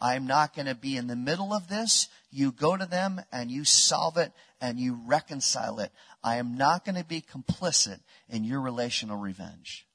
I'm 0.00 0.26
not 0.26 0.54
going 0.54 0.66
to 0.66 0.74
be 0.74 0.96
in 0.96 1.06
the 1.06 1.16
middle 1.16 1.52
of 1.52 1.68
this. 1.68 2.08
You 2.30 2.52
go 2.52 2.76
to 2.76 2.86
them 2.86 3.20
and 3.30 3.50
you 3.50 3.64
solve 3.64 4.16
it 4.16 4.32
and 4.64 4.80
you 4.80 4.98
reconcile 5.06 5.78
it. 5.80 5.92
I 6.22 6.36
am 6.36 6.56
not 6.56 6.86
going 6.86 6.94
to 6.94 7.04
be 7.04 7.20
complicit 7.20 8.00
in 8.30 8.44
your 8.44 8.62
relational 8.62 9.18
revenge. 9.18 9.86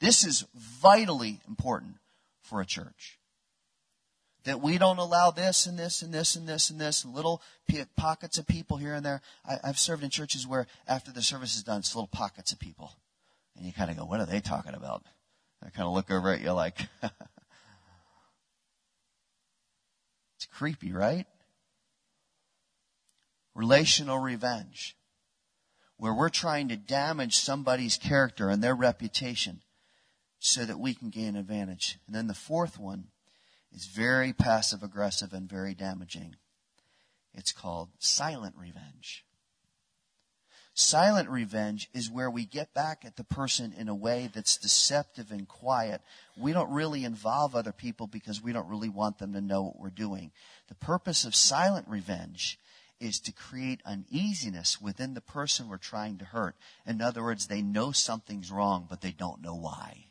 This 0.00 0.24
is 0.24 0.44
vitally 0.56 1.40
important 1.46 1.98
for 2.42 2.60
a 2.60 2.66
church. 2.66 3.20
That 4.42 4.60
we 4.60 4.76
don't 4.76 4.98
allow 4.98 5.30
this 5.30 5.66
and 5.66 5.78
this 5.78 6.02
and 6.02 6.12
this 6.12 6.34
and 6.34 6.48
this 6.48 6.70
and 6.70 6.80
this, 6.80 7.04
and 7.04 7.14
little 7.14 7.40
pockets 7.96 8.38
of 8.38 8.46
people 8.46 8.76
here 8.76 8.94
and 8.94 9.06
there. 9.06 9.20
I, 9.44 9.58
have 9.64 9.78
served 9.78 10.02
in 10.02 10.10
churches 10.10 10.44
where 10.44 10.66
after 10.88 11.12
the 11.12 11.22
service 11.22 11.54
is 11.54 11.62
done, 11.62 11.78
it's 11.78 11.94
little 11.94 12.08
pockets 12.08 12.50
of 12.50 12.58
people. 12.58 12.92
And 13.56 13.64
you 13.64 13.72
kind 13.72 13.90
of 13.90 13.96
go, 13.96 14.04
what 14.04 14.18
are 14.20 14.26
they 14.26 14.40
talking 14.40 14.74
about? 14.74 15.04
I 15.64 15.70
kind 15.70 15.86
of 15.86 15.94
look 15.94 16.10
over 16.10 16.32
at 16.32 16.40
you 16.40 16.52
like, 16.52 16.86
it's 20.36 20.46
creepy, 20.52 20.92
right? 20.92 21.26
Relational 23.58 24.20
revenge. 24.20 24.96
Where 25.96 26.14
we're 26.14 26.28
trying 26.28 26.68
to 26.68 26.76
damage 26.76 27.34
somebody's 27.34 27.96
character 27.96 28.50
and 28.50 28.62
their 28.62 28.76
reputation 28.76 29.62
so 30.38 30.64
that 30.64 30.78
we 30.78 30.94
can 30.94 31.10
gain 31.10 31.34
advantage. 31.34 31.98
And 32.06 32.14
then 32.14 32.28
the 32.28 32.34
fourth 32.34 32.78
one 32.78 33.08
is 33.72 33.86
very 33.86 34.32
passive 34.32 34.84
aggressive 34.84 35.32
and 35.32 35.50
very 35.50 35.74
damaging. 35.74 36.36
It's 37.34 37.50
called 37.50 37.88
silent 37.98 38.54
revenge. 38.56 39.24
Silent 40.72 41.28
revenge 41.28 41.90
is 41.92 42.08
where 42.08 42.30
we 42.30 42.44
get 42.44 42.72
back 42.72 43.02
at 43.04 43.16
the 43.16 43.24
person 43.24 43.74
in 43.76 43.88
a 43.88 43.94
way 43.94 44.30
that's 44.32 44.56
deceptive 44.56 45.32
and 45.32 45.48
quiet. 45.48 46.00
We 46.36 46.52
don't 46.52 46.70
really 46.70 47.04
involve 47.04 47.56
other 47.56 47.72
people 47.72 48.06
because 48.06 48.40
we 48.40 48.52
don't 48.52 48.68
really 48.68 48.88
want 48.88 49.18
them 49.18 49.32
to 49.32 49.40
know 49.40 49.64
what 49.64 49.80
we're 49.80 49.90
doing. 49.90 50.30
The 50.68 50.76
purpose 50.76 51.24
of 51.24 51.34
silent 51.34 51.88
revenge 51.88 52.56
is 53.00 53.20
to 53.20 53.32
create 53.32 53.80
uneasiness 53.84 54.80
within 54.80 55.14
the 55.14 55.20
person 55.20 55.68
we're 55.68 55.76
trying 55.76 56.18
to 56.18 56.24
hurt. 56.24 56.56
In 56.86 57.00
other 57.00 57.22
words, 57.22 57.46
they 57.46 57.62
know 57.62 57.92
something's 57.92 58.50
wrong, 58.50 58.86
but 58.88 59.00
they 59.00 59.12
don't 59.12 59.42
know 59.42 59.54
why. 59.54 60.06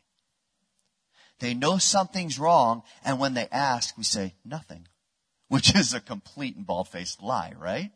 They 1.40 1.54
know 1.54 1.78
something's 1.78 2.40
wrong, 2.40 2.84
and 3.04 3.20
when 3.20 3.34
they 3.34 3.48
ask, 3.52 3.98
we 3.98 4.04
say, 4.04 4.34
nothing. 4.44 4.88
Which 5.50 5.76
is 5.76 5.94
a 5.94 6.02
complete 6.02 6.56
and 6.56 6.66
bald 6.66 6.90
faced 6.90 7.22
lie, 7.22 7.54
right? 7.58 7.92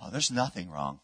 Oh, 0.00 0.10
there's 0.10 0.30
nothing 0.30 0.70
wrong. 0.70 1.00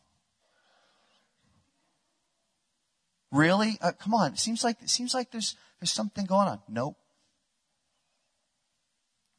Really? 3.30 3.78
Uh, 3.80 3.92
come 3.92 4.14
on. 4.14 4.34
It 4.34 4.38
seems 4.38 4.62
like, 4.62 4.76
it 4.82 4.90
seems 4.90 5.14
like 5.14 5.30
there's, 5.30 5.56
there's 5.80 5.92
something 5.92 6.26
going 6.26 6.48
on. 6.48 6.60
Nope. 6.68 6.96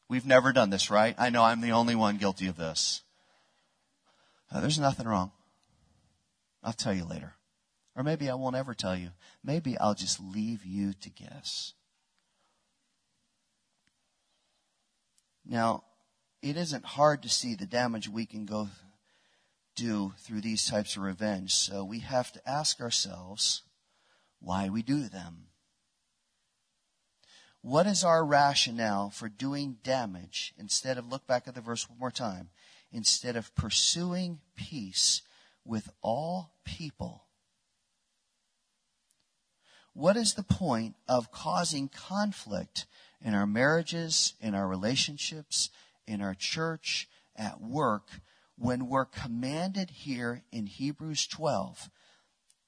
We've 0.10 0.26
never 0.26 0.52
done 0.52 0.72
this, 0.72 0.90
right? 0.90 1.16
I 1.18 1.30
know 1.30 1.44
I'm 1.44 1.62
the 1.62 1.72
only 1.72 1.96
one 1.96 2.18
guilty 2.18 2.48
of 2.48 2.58
this. 2.58 3.03
There's 4.62 4.80
nothing 4.80 5.08
wrong. 5.08 5.32
I'll 6.64 6.74
tell 6.74 6.94
you 6.94 7.06
later. 7.06 7.34
Or 7.96 8.04
maybe 8.04 8.30
I 8.30 8.36
won't 8.36 8.56
ever 8.56 8.74
tell 8.74 8.96
you. 8.96 9.10
Maybe 9.44 9.78
I'll 9.78 9.96
just 9.96 10.20
leave 10.20 10.66
you 10.66 10.94
to 10.94 11.10
guess. 11.10 11.74
Now, 15.46 15.84
it 16.42 16.58
isn't 16.58 16.86
hard 16.86 17.22
to 17.24 17.30
see 17.30 17.56
the 17.56 17.66
damage 17.66 18.08
we 18.08 18.26
can 18.26 18.46
go 18.46 18.70
do 19.76 20.14
through 20.20 20.42
these 20.42 20.66
types 20.66 20.96
of 20.96 21.04
revenge. 21.04 21.54
So 21.54 21.84
we 21.84 22.00
have 22.00 22.32
to 22.32 22.50
ask 22.50 22.80
ourselves 22.80 23.64
why 24.40 24.70
we 24.70 24.82
do 24.82 25.10
them. 25.10 25.48
What 27.62 27.88
is 27.88 28.04
our 28.04 28.26
rationale 28.26 29.10
for 29.10 29.30
doing 29.30 29.78
damage 29.84 30.54
instead 30.58 30.98
of, 30.98 31.10
look 31.10 31.26
back 31.26 31.48
at 31.48 31.56
the 31.56 31.62
verse 31.62 31.90
one 31.90 31.98
more 31.98 32.12
time, 32.12 32.50
instead 32.94 33.36
of 33.36 33.54
pursuing 33.56 34.40
peace 34.56 35.22
with 35.66 35.90
all 36.02 36.54
people? 36.64 37.26
What 39.94 40.16
is 40.16 40.34
the 40.34 40.44
point 40.44 40.96
of 41.08 41.32
causing 41.32 41.90
conflict 41.90 42.86
in 43.22 43.34
our 43.34 43.46
marriages, 43.46 44.34
in 44.40 44.56
our 44.56 44.68
relationships, 44.68 45.70
in 46.08 46.22
our 46.22 46.34
church, 46.34 47.08
at 47.36 47.62
work, 47.62 48.10
when 48.58 48.88
we're 48.88 49.06
commanded 49.06 49.90
here 49.90 50.44
in 50.52 50.68
Hebrews 50.68 51.28
12 51.28 51.90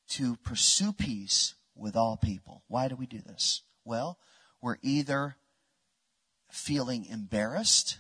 to 0.10 0.36
pursue 0.38 0.94
peace 0.94 1.56
with 1.76 1.96
all 1.96 2.18
people. 2.18 2.64
Why 2.68 2.88
do 2.88 2.96
we 2.96 3.06
do 3.06 3.20
this? 3.20 3.62
Well, 3.84 4.20
we're 4.62 4.78
either 4.82 5.38
feeling 6.50 7.06
embarrassed 7.06 8.00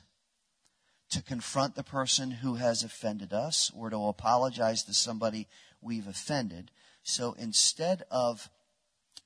to 1.09 1.21
confront 1.21 1.75
the 1.75 1.83
person 1.83 2.31
who 2.31 2.55
has 2.55 2.83
offended 2.83 3.33
us 3.33 3.71
or 3.75 3.89
to 3.89 4.07
apologize 4.07 4.83
to 4.83 4.93
somebody 4.93 5.47
we've 5.81 6.07
offended. 6.07 6.71
So 7.03 7.35
instead 7.37 8.03
of 8.09 8.49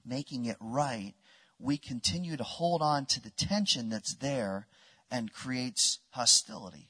making 0.05 0.45
it 0.45 0.57
right, 0.59 1.13
we 1.57 1.77
continue 1.77 2.37
to 2.37 2.43
hold 2.43 2.81
on 2.81 3.05
to 3.07 3.21
the 3.21 3.31
tension 3.31 3.89
that's 3.89 4.15
there 4.15 4.67
and 5.11 5.33
creates 5.33 5.99
hostility. 6.11 6.89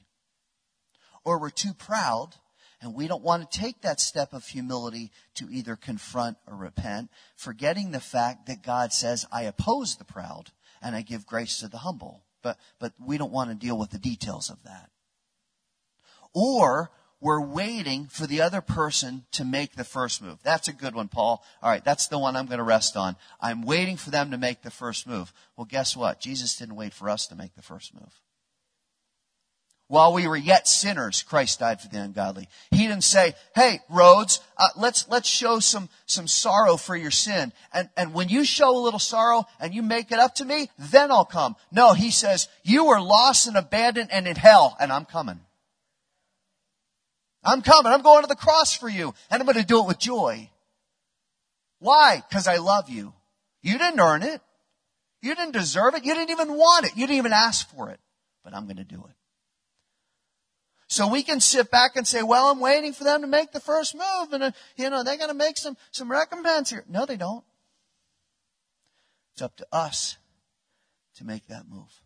Or 1.24 1.40
we're 1.40 1.50
too 1.50 1.74
proud 1.74 2.36
and 2.82 2.94
we 2.94 3.06
don't 3.06 3.22
want 3.22 3.50
to 3.50 3.58
take 3.58 3.82
that 3.82 4.00
step 4.00 4.32
of 4.32 4.46
humility 4.46 5.10
to 5.34 5.50
either 5.50 5.76
confront 5.76 6.38
or 6.46 6.56
repent, 6.56 7.10
forgetting 7.36 7.90
the 7.90 8.00
fact 8.00 8.46
that 8.46 8.62
God 8.62 8.92
says, 8.92 9.26
I 9.30 9.42
oppose 9.42 9.96
the 9.96 10.04
proud 10.04 10.50
and 10.80 10.96
I 10.96 11.02
give 11.02 11.26
grace 11.26 11.58
to 11.60 11.68
the 11.68 11.78
humble. 11.78 12.24
But, 12.42 12.58
but 12.78 12.92
we 13.04 13.18
don't 13.18 13.32
want 13.32 13.50
to 13.50 13.56
deal 13.56 13.78
with 13.78 13.90
the 13.90 13.98
details 13.98 14.50
of 14.50 14.62
that. 14.64 14.90
Or 16.32 16.90
we're 17.20 17.44
waiting 17.44 18.06
for 18.06 18.26
the 18.26 18.40
other 18.40 18.60
person 18.60 19.24
to 19.32 19.44
make 19.44 19.76
the 19.76 19.84
first 19.84 20.22
move. 20.22 20.38
That's 20.42 20.68
a 20.68 20.72
good 20.72 20.94
one, 20.94 21.08
Paul. 21.08 21.44
All 21.62 21.70
right, 21.70 21.84
that's 21.84 22.06
the 22.06 22.18
one 22.18 22.34
I'm 22.34 22.46
going 22.46 22.58
to 22.58 22.64
rest 22.64 22.96
on. 22.96 23.16
I'm 23.40 23.62
waiting 23.62 23.96
for 23.96 24.10
them 24.10 24.30
to 24.30 24.38
make 24.38 24.62
the 24.62 24.70
first 24.70 25.06
move. 25.06 25.32
Well, 25.56 25.66
guess 25.66 25.96
what? 25.96 26.20
Jesus 26.20 26.56
didn't 26.56 26.76
wait 26.76 26.94
for 26.94 27.10
us 27.10 27.26
to 27.26 27.36
make 27.36 27.54
the 27.54 27.62
first 27.62 27.94
move. 27.94 28.20
While 29.90 30.12
we 30.12 30.28
were 30.28 30.36
yet 30.36 30.68
sinners, 30.68 31.24
Christ 31.24 31.58
died 31.58 31.80
for 31.80 31.88
the 31.88 32.00
ungodly. 32.00 32.48
He 32.70 32.86
didn't 32.86 33.02
say, 33.02 33.34
"Hey, 33.56 33.80
Rhodes, 33.88 34.38
uh, 34.56 34.68
let's 34.76 35.08
let's 35.08 35.28
show 35.28 35.58
some 35.58 35.88
some 36.06 36.28
sorrow 36.28 36.76
for 36.76 36.94
your 36.94 37.10
sin, 37.10 37.52
and 37.72 37.90
and 37.96 38.14
when 38.14 38.28
you 38.28 38.44
show 38.44 38.70
a 38.70 38.78
little 38.78 39.00
sorrow 39.00 39.48
and 39.58 39.74
you 39.74 39.82
make 39.82 40.12
it 40.12 40.20
up 40.20 40.36
to 40.36 40.44
me, 40.44 40.70
then 40.78 41.10
I'll 41.10 41.24
come." 41.24 41.56
No, 41.72 41.92
he 41.92 42.12
says, 42.12 42.46
"You 42.62 42.84
were 42.84 43.00
lost 43.00 43.48
and 43.48 43.56
abandoned 43.56 44.12
and 44.12 44.28
in 44.28 44.36
hell, 44.36 44.76
and 44.78 44.92
I'm 44.92 45.06
coming." 45.06 45.40
I'm 47.42 47.62
coming. 47.62 47.92
I'm 47.92 48.02
going 48.02 48.22
to 48.22 48.28
the 48.28 48.36
cross 48.36 48.76
for 48.76 48.88
you. 48.88 49.12
And 49.28 49.40
I'm 49.40 49.46
going 49.46 49.56
to 49.56 49.66
do 49.66 49.80
it 49.80 49.88
with 49.88 49.98
joy. 49.98 50.50
Why? 51.80 52.22
Because 52.28 52.46
I 52.46 52.58
love 52.58 52.88
you. 52.90 53.12
You 53.62 53.76
didn't 53.76 53.98
earn 53.98 54.22
it. 54.22 54.40
You 55.20 55.34
didn't 55.34 55.52
deserve 55.52 55.94
it. 55.94 56.04
You 56.04 56.14
didn't 56.14 56.30
even 56.30 56.54
want 56.54 56.86
it. 56.86 56.92
You 56.96 57.08
didn't 57.08 57.18
even 57.18 57.32
ask 57.32 57.68
for 57.74 57.90
it. 57.90 57.98
But 58.44 58.54
I'm 58.54 58.66
going 58.66 58.76
to 58.76 58.84
do 58.84 59.04
it. 59.08 59.16
So 60.90 61.06
we 61.06 61.22
can 61.22 61.38
sit 61.38 61.70
back 61.70 61.94
and 61.94 62.04
say, 62.04 62.24
well, 62.24 62.48
I'm 62.48 62.58
waiting 62.58 62.92
for 62.92 63.04
them 63.04 63.20
to 63.20 63.28
make 63.28 63.52
the 63.52 63.60
first 63.60 63.94
move 63.94 64.32
and, 64.32 64.42
uh, 64.42 64.50
you 64.76 64.90
know, 64.90 65.04
they're 65.04 65.16
going 65.16 65.30
to 65.30 65.34
make 65.34 65.56
some, 65.56 65.76
some 65.92 66.10
recompense 66.10 66.70
here. 66.70 66.84
No, 66.88 67.06
they 67.06 67.16
don't. 67.16 67.44
It's 69.32 69.42
up 69.42 69.56
to 69.58 69.66
us 69.70 70.16
to 71.14 71.24
make 71.24 71.46
that 71.46 71.68
move. 71.70 72.02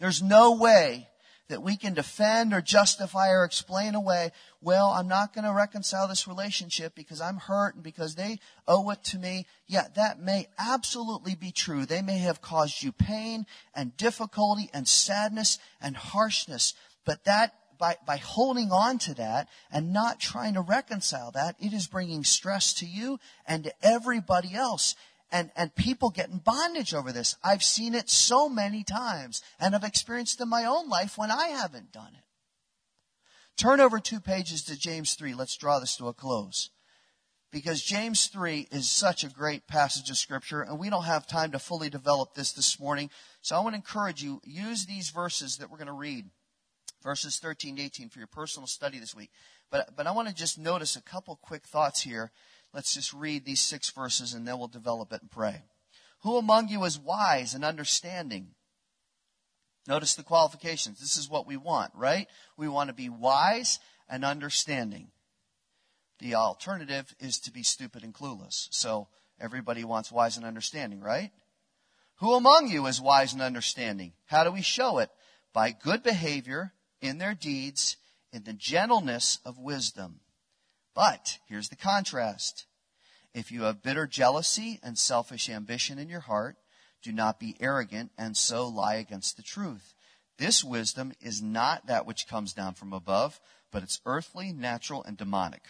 There's 0.00 0.20
no 0.20 0.56
way 0.56 1.06
that 1.48 1.62
we 1.62 1.76
can 1.76 1.94
defend 1.94 2.52
or 2.52 2.60
justify 2.60 3.30
or 3.30 3.44
explain 3.44 3.94
away, 3.94 4.32
well, 4.60 4.88
I'm 4.88 5.08
not 5.08 5.32
going 5.32 5.44
to 5.44 5.52
reconcile 5.52 6.08
this 6.08 6.28
relationship 6.28 6.94
because 6.94 7.20
I'm 7.20 7.36
hurt 7.36 7.74
and 7.74 7.82
because 7.82 8.14
they 8.14 8.38
owe 8.66 8.90
it 8.90 9.02
to 9.04 9.18
me. 9.18 9.46
Yeah, 9.66 9.86
that 9.96 10.20
may 10.20 10.48
absolutely 10.58 11.34
be 11.34 11.50
true. 11.50 11.86
They 11.86 12.02
may 12.02 12.18
have 12.18 12.42
caused 12.42 12.82
you 12.82 12.92
pain 12.92 13.46
and 13.74 13.96
difficulty 13.96 14.68
and 14.74 14.86
sadness 14.86 15.58
and 15.80 15.96
harshness, 15.96 16.74
but 17.08 17.24
that 17.24 17.54
by, 17.78 17.96
by 18.06 18.18
holding 18.18 18.70
on 18.70 18.98
to 18.98 19.14
that 19.14 19.48
and 19.72 19.94
not 19.94 20.20
trying 20.20 20.52
to 20.52 20.60
reconcile 20.60 21.30
that, 21.30 21.56
it 21.58 21.72
is 21.72 21.86
bringing 21.86 22.22
stress 22.22 22.74
to 22.74 22.86
you 22.86 23.18
and 23.46 23.64
to 23.64 23.72
everybody 23.80 24.54
else 24.54 24.94
and, 25.32 25.50
and 25.56 25.74
people 25.74 26.10
get 26.10 26.28
in 26.28 26.36
bondage 26.36 26.92
over 26.92 27.10
this. 27.10 27.34
I've 27.42 27.62
seen 27.62 27.94
it 27.94 28.10
so 28.10 28.50
many 28.50 28.84
times 28.84 29.40
and 29.58 29.74
I've 29.74 29.84
experienced 29.84 30.38
in 30.42 30.50
my 30.50 30.66
own 30.66 30.90
life 30.90 31.16
when 31.16 31.30
I 31.30 31.48
haven't 31.48 31.92
done 31.92 32.12
it. 32.14 32.24
Turn 33.56 33.80
over 33.80 34.00
two 34.00 34.20
pages 34.20 34.62
to 34.64 34.78
James 34.78 35.14
3. 35.14 35.32
Let's 35.32 35.56
draw 35.56 35.78
this 35.78 35.96
to 35.96 36.08
a 36.08 36.12
close. 36.12 36.68
because 37.50 37.82
James 37.82 38.26
3 38.26 38.68
is 38.70 38.90
such 38.90 39.24
a 39.24 39.30
great 39.30 39.66
passage 39.66 40.10
of 40.10 40.18
scripture 40.18 40.60
and 40.60 40.78
we 40.78 40.90
don't 40.90 41.04
have 41.04 41.26
time 41.26 41.52
to 41.52 41.58
fully 41.58 41.88
develop 41.88 42.34
this 42.34 42.52
this 42.52 42.78
morning. 42.78 43.08
So 43.40 43.56
I 43.56 43.60
want 43.60 43.72
to 43.72 43.78
encourage 43.78 44.22
you, 44.22 44.42
use 44.44 44.84
these 44.84 45.08
verses 45.08 45.56
that 45.56 45.70
we're 45.70 45.78
going 45.78 45.86
to 45.86 45.94
read, 45.94 46.26
verses 47.02 47.38
13 47.38 47.76
to 47.76 47.82
18 47.82 48.08
for 48.08 48.18
your 48.18 48.28
personal 48.28 48.66
study 48.66 48.98
this 48.98 49.14
week. 49.14 49.30
But, 49.70 49.96
but 49.96 50.06
I 50.06 50.12
want 50.12 50.28
to 50.28 50.34
just 50.34 50.58
notice 50.58 50.96
a 50.96 51.02
couple 51.02 51.38
quick 51.42 51.66
thoughts 51.66 52.02
here. 52.02 52.30
Let's 52.74 52.94
just 52.94 53.12
read 53.12 53.44
these 53.44 53.60
six 53.60 53.90
verses 53.90 54.34
and 54.34 54.46
then 54.46 54.58
we'll 54.58 54.68
develop 54.68 55.12
it 55.12 55.22
and 55.22 55.30
pray. 55.30 55.62
Who 56.22 56.36
among 56.36 56.68
you 56.68 56.84
is 56.84 56.98
wise 56.98 57.54
and 57.54 57.64
understanding? 57.64 58.48
Notice 59.86 60.14
the 60.14 60.22
qualifications. 60.22 61.00
This 61.00 61.16
is 61.16 61.30
what 61.30 61.46
we 61.46 61.56
want, 61.56 61.92
right? 61.94 62.28
We 62.56 62.68
want 62.68 62.88
to 62.88 62.94
be 62.94 63.08
wise 63.08 63.78
and 64.08 64.24
understanding. 64.24 65.08
The 66.18 66.34
alternative 66.34 67.14
is 67.20 67.38
to 67.40 67.52
be 67.52 67.62
stupid 67.62 68.02
and 68.02 68.12
clueless. 68.12 68.68
So 68.70 69.08
everybody 69.40 69.84
wants 69.84 70.10
wise 70.10 70.36
and 70.36 70.44
understanding, 70.44 71.00
right? 71.00 71.30
Who 72.16 72.34
among 72.34 72.68
you 72.68 72.86
is 72.86 73.00
wise 73.00 73.32
and 73.32 73.40
understanding? 73.40 74.12
How 74.26 74.44
do 74.44 74.50
we 74.50 74.62
show 74.62 74.98
it? 74.98 75.10
By 75.52 75.70
good 75.70 76.02
behavior 76.02 76.72
in 77.00 77.18
their 77.18 77.34
deeds, 77.34 77.96
in 78.32 78.44
the 78.44 78.52
gentleness 78.52 79.38
of 79.44 79.58
wisdom. 79.58 80.20
But 80.94 81.38
here's 81.48 81.68
the 81.68 81.76
contrast. 81.76 82.66
If 83.34 83.52
you 83.52 83.62
have 83.62 83.82
bitter 83.82 84.06
jealousy 84.06 84.80
and 84.82 84.98
selfish 84.98 85.48
ambition 85.48 85.98
in 85.98 86.08
your 86.08 86.20
heart, 86.20 86.56
do 87.02 87.12
not 87.12 87.38
be 87.38 87.56
arrogant 87.60 88.10
and 88.18 88.36
so 88.36 88.66
lie 88.66 88.96
against 88.96 89.36
the 89.36 89.42
truth. 89.42 89.94
This 90.38 90.64
wisdom 90.64 91.12
is 91.20 91.42
not 91.42 91.86
that 91.86 92.06
which 92.06 92.28
comes 92.28 92.52
down 92.52 92.74
from 92.74 92.92
above, 92.92 93.40
but 93.70 93.82
it's 93.82 94.00
earthly, 94.06 94.52
natural, 94.52 95.02
and 95.04 95.16
demonic. 95.16 95.62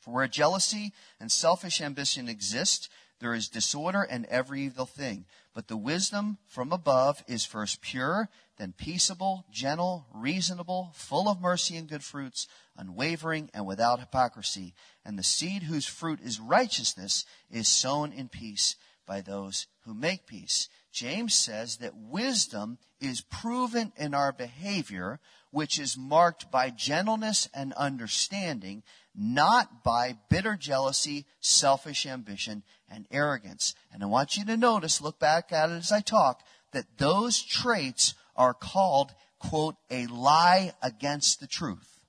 For 0.00 0.12
where 0.12 0.28
jealousy 0.28 0.92
and 1.20 1.30
selfish 1.30 1.80
ambition 1.80 2.28
exist, 2.28 2.88
there 3.22 3.34
is 3.34 3.48
disorder 3.48 4.02
and 4.02 4.26
every 4.26 4.62
evil 4.62 4.84
thing. 4.84 5.24
But 5.54 5.68
the 5.68 5.76
wisdom 5.76 6.38
from 6.48 6.72
above 6.72 7.22
is 7.28 7.44
first 7.44 7.80
pure, 7.80 8.28
then 8.58 8.74
peaceable, 8.76 9.46
gentle, 9.50 10.06
reasonable, 10.12 10.90
full 10.94 11.28
of 11.28 11.40
mercy 11.40 11.76
and 11.76 11.88
good 11.88 12.02
fruits, 12.02 12.48
unwavering 12.76 13.50
and 13.54 13.64
without 13.64 14.00
hypocrisy. 14.00 14.74
And 15.04 15.18
the 15.18 15.22
seed 15.22 15.62
whose 15.64 15.86
fruit 15.86 16.20
is 16.20 16.40
righteousness 16.40 17.24
is 17.50 17.68
sown 17.68 18.12
in 18.12 18.28
peace 18.28 18.76
by 19.06 19.20
those 19.20 19.66
who 19.84 19.94
make 19.94 20.26
peace. 20.26 20.68
James 20.92 21.34
says 21.34 21.76
that 21.76 21.96
wisdom 21.96 22.78
is 23.00 23.20
proven 23.20 23.92
in 23.96 24.14
our 24.14 24.32
behavior, 24.32 25.20
which 25.50 25.78
is 25.78 25.96
marked 25.96 26.50
by 26.50 26.70
gentleness 26.70 27.48
and 27.54 27.72
understanding, 27.74 28.82
not 29.14 29.84
by 29.84 30.16
bitter 30.28 30.56
jealousy, 30.56 31.26
selfish 31.40 32.06
ambition, 32.06 32.62
and 32.88 33.06
arrogance. 33.10 33.74
And 33.92 34.02
I 34.02 34.06
want 34.06 34.36
you 34.36 34.44
to 34.46 34.56
notice, 34.56 35.00
look 35.00 35.18
back 35.18 35.52
at 35.52 35.70
it 35.70 35.74
as 35.74 35.92
I 35.92 36.00
talk, 36.00 36.42
that 36.72 36.98
those 36.98 37.42
traits 37.42 38.14
are 38.36 38.54
called, 38.54 39.12
quote, 39.38 39.76
a 39.90 40.06
lie 40.06 40.72
against 40.82 41.40
the 41.40 41.46
truth. 41.46 42.00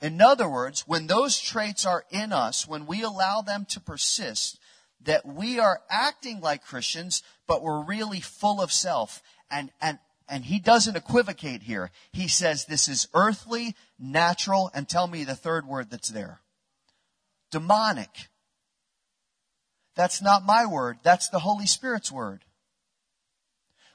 In 0.00 0.20
other 0.20 0.48
words, 0.48 0.84
when 0.86 1.06
those 1.06 1.40
traits 1.40 1.86
are 1.86 2.04
in 2.10 2.32
us, 2.32 2.66
when 2.66 2.86
we 2.86 3.02
allow 3.02 3.40
them 3.40 3.64
to 3.70 3.80
persist, 3.80 4.58
that 5.02 5.24
we 5.24 5.58
are 5.58 5.80
acting 5.88 6.40
like 6.40 6.64
Christians, 6.64 7.22
but 7.46 7.62
we're 7.62 7.84
really 7.84 8.20
full 8.20 8.60
of 8.60 8.72
self. 8.72 9.22
And, 9.50 9.70
and, 9.80 9.98
and 10.28 10.44
he 10.44 10.58
doesn't 10.58 10.96
equivocate 10.96 11.62
here. 11.62 11.90
He 12.12 12.28
says 12.28 12.64
this 12.64 12.88
is 12.88 13.08
earthly, 13.14 13.74
natural, 13.98 14.70
and 14.74 14.88
tell 14.88 15.06
me 15.06 15.24
the 15.24 15.34
third 15.34 15.66
word 15.66 15.90
that's 15.90 16.08
there. 16.08 16.40
Demonic. 17.50 18.28
That's 19.94 20.20
not 20.20 20.44
my 20.44 20.66
word. 20.66 20.98
That's 21.02 21.28
the 21.28 21.38
Holy 21.38 21.66
Spirit's 21.66 22.12
word. 22.12 22.44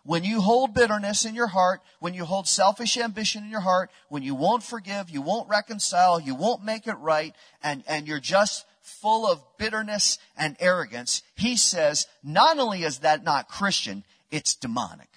When 0.03 0.23
you 0.23 0.41
hold 0.41 0.73
bitterness 0.73 1.25
in 1.25 1.35
your 1.35 1.47
heart, 1.47 1.81
when 1.99 2.15
you 2.15 2.25
hold 2.25 2.47
selfish 2.47 2.97
ambition 2.97 3.43
in 3.43 3.51
your 3.51 3.59
heart, 3.59 3.91
when 4.09 4.23
you 4.23 4.33
won't 4.33 4.63
forgive, 4.63 5.11
you 5.11 5.21
won't 5.21 5.47
reconcile, 5.47 6.19
you 6.19 6.33
won't 6.33 6.65
make 6.65 6.87
it 6.87 6.95
right, 6.95 7.35
and, 7.61 7.83
and 7.87 8.07
you're 8.07 8.19
just 8.19 8.65
full 8.81 9.27
of 9.27 9.43
bitterness 9.59 10.17
and 10.35 10.57
arrogance, 10.59 11.21
he 11.35 11.55
says, 11.55 12.07
not 12.23 12.57
only 12.57 12.81
is 12.81 12.99
that 12.99 13.23
not 13.23 13.47
Christian, 13.47 14.03
it's 14.31 14.55
demonic. 14.55 15.10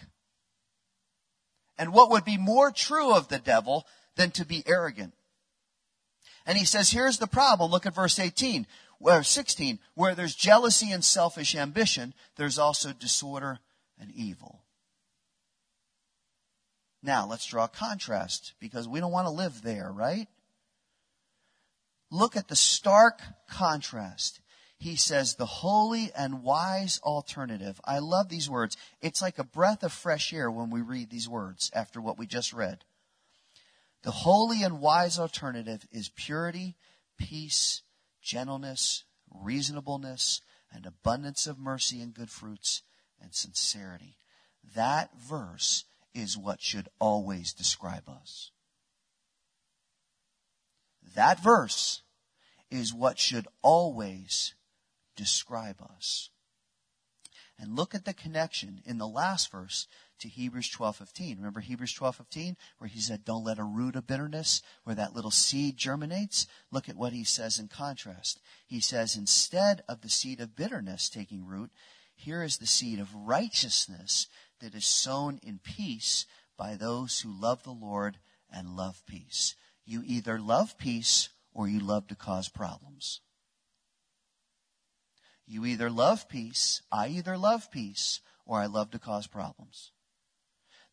And 1.78 1.92
what 1.92 2.10
would 2.10 2.24
be 2.24 2.38
more 2.38 2.70
true 2.70 3.12
of 3.12 3.28
the 3.28 3.38
devil 3.38 3.86
than 4.16 4.30
to 4.32 4.44
be 4.44 4.62
arrogant? 4.66 5.14
And 6.46 6.58
he 6.58 6.64
says, 6.64 6.90
here's 6.90 7.18
the 7.18 7.26
problem. 7.26 7.70
Look 7.70 7.86
at 7.86 7.94
verse 7.94 8.18
18, 8.18 8.66
or 9.00 9.22
16. 9.22 9.78
Where 9.94 10.14
there's 10.14 10.34
jealousy 10.34 10.92
and 10.92 11.04
selfish 11.04 11.54
ambition, 11.54 12.14
there's 12.36 12.58
also 12.58 12.92
disorder 12.92 13.58
and 13.98 14.10
evil. 14.12 14.62
Now, 17.02 17.26
let's 17.26 17.46
draw 17.46 17.64
a 17.64 17.68
contrast 17.68 18.54
because 18.60 18.88
we 18.88 19.00
don't 19.00 19.12
want 19.12 19.26
to 19.26 19.30
live 19.30 19.62
there, 19.62 19.90
right? 19.92 20.26
Look 22.10 22.36
at 22.36 22.48
the 22.48 22.56
stark 22.56 23.20
contrast. 23.48 24.40
He 24.84 24.96
says 24.96 25.36
the 25.36 25.46
holy 25.46 26.12
and 26.14 26.42
wise 26.42 27.00
alternative. 27.02 27.80
I 27.86 28.00
love 28.00 28.28
these 28.28 28.50
words. 28.50 28.76
It's 29.00 29.22
like 29.22 29.38
a 29.38 29.42
breath 29.42 29.82
of 29.82 29.94
fresh 29.94 30.30
air 30.30 30.50
when 30.50 30.68
we 30.68 30.82
read 30.82 31.08
these 31.08 31.26
words 31.26 31.70
after 31.74 32.02
what 32.02 32.18
we 32.18 32.26
just 32.26 32.52
read. 32.52 32.84
The 34.02 34.10
holy 34.10 34.62
and 34.62 34.82
wise 34.82 35.18
alternative 35.18 35.86
is 35.90 36.10
purity, 36.10 36.76
peace, 37.16 37.80
gentleness, 38.20 39.04
reasonableness, 39.34 40.42
and 40.70 40.84
abundance 40.84 41.46
of 41.46 41.58
mercy 41.58 42.02
and 42.02 42.12
good 42.12 42.28
fruits 42.28 42.82
and 43.22 43.34
sincerity. 43.34 44.18
That 44.74 45.08
verse 45.18 45.86
is 46.12 46.36
what 46.36 46.60
should 46.60 46.90
always 46.98 47.54
describe 47.54 48.06
us. 48.06 48.50
That 51.14 51.42
verse 51.42 52.02
is 52.70 52.92
what 52.92 53.18
should 53.18 53.48
always 53.62 54.52
describe 55.16 55.80
us. 55.82 56.30
And 57.58 57.76
look 57.76 57.94
at 57.94 58.04
the 58.04 58.14
connection 58.14 58.82
in 58.84 58.98
the 58.98 59.06
last 59.06 59.50
verse 59.50 59.86
to 60.18 60.28
Hebrews 60.28 60.70
12:15. 60.70 61.36
Remember 61.36 61.60
Hebrews 61.60 61.92
12:15 61.92 62.56
where 62.78 62.88
he 62.88 63.00
said 63.00 63.24
don't 63.24 63.44
let 63.44 63.58
a 63.58 63.64
root 63.64 63.94
of 63.94 64.06
bitterness 64.06 64.60
where 64.82 64.96
that 64.96 65.14
little 65.14 65.30
seed 65.30 65.76
germinates? 65.76 66.46
Look 66.70 66.88
at 66.88 66.96
what 66.96 67.12
he 67.12 67.22
says 67.22 67.58
in 67.58 67.68
contrast. 67.68 68.40
He 68.66 68.80
says 68.80 69.14
instead 69.14 69.84
of 69.88 70.00
the 70.00 70.10
seed 70.10 70.40
of 70.40 70.56
bitterness 70.56 71.08
taking 71.08 71.46
root, 71.46 71.70
here 72.16 72.42
is 72.42 72.58
the 72.58 72.66
seed 72.66 72.98
of 72.98 73.14
righteousness 73.14 74.26
that 74.60 74.74
is 74.74 74.86
sown 74.86 75.38
in 75.42 75.58
peace 75.58 76.26
by 76.56 76.74
those 76.74 77.20
who 77.20 77.32
love 77.32 77.62
the 77.62 77.72
Lord 77.72 78.18
and 78.50 78.76
love 78.76 79.04
peace. 79.06 79.54
You 79.84 80.02
either 80.04 80.40
love 80.40 80.78
peace 80.78 81.28
or 81.52 81.68
you 81.68 81.80
love 81.80 82.08
to 82.08 82.16
cause 82.16 82.48
problems. 82.48 83.20
You 85.46 85.66
either 85.66 85.90
love 85.90 86.28
peace, 86.28 86.82
I 86.90 87.08
either 87.08 87.36
love 87.36 87.70
peace, 87.70 88.20
or 88.46 88.60
I 88.60 88.66
love 88.66 88.90
to 88.92 88.98
cause 88.98 89.26
problems. 89.26 89.92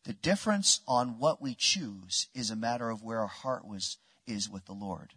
The 0.04 0.12
difference 0.12 0.80
on 0.86 1.18
what 1.18 1.40
we 1.40 1.54
choose 1.54 2.28
is 2.34 2.50
a 2.50 2.56
matter 2.56 2.90
of 2.90 3.02
where 3.02 3.20
our 3.20 3.28
heart 3.28 3.66
was, 3.66 3.98
is 4.26 4.50
with 4.50 4.66
the 4.66 4.72
Lord. 4.72 5.14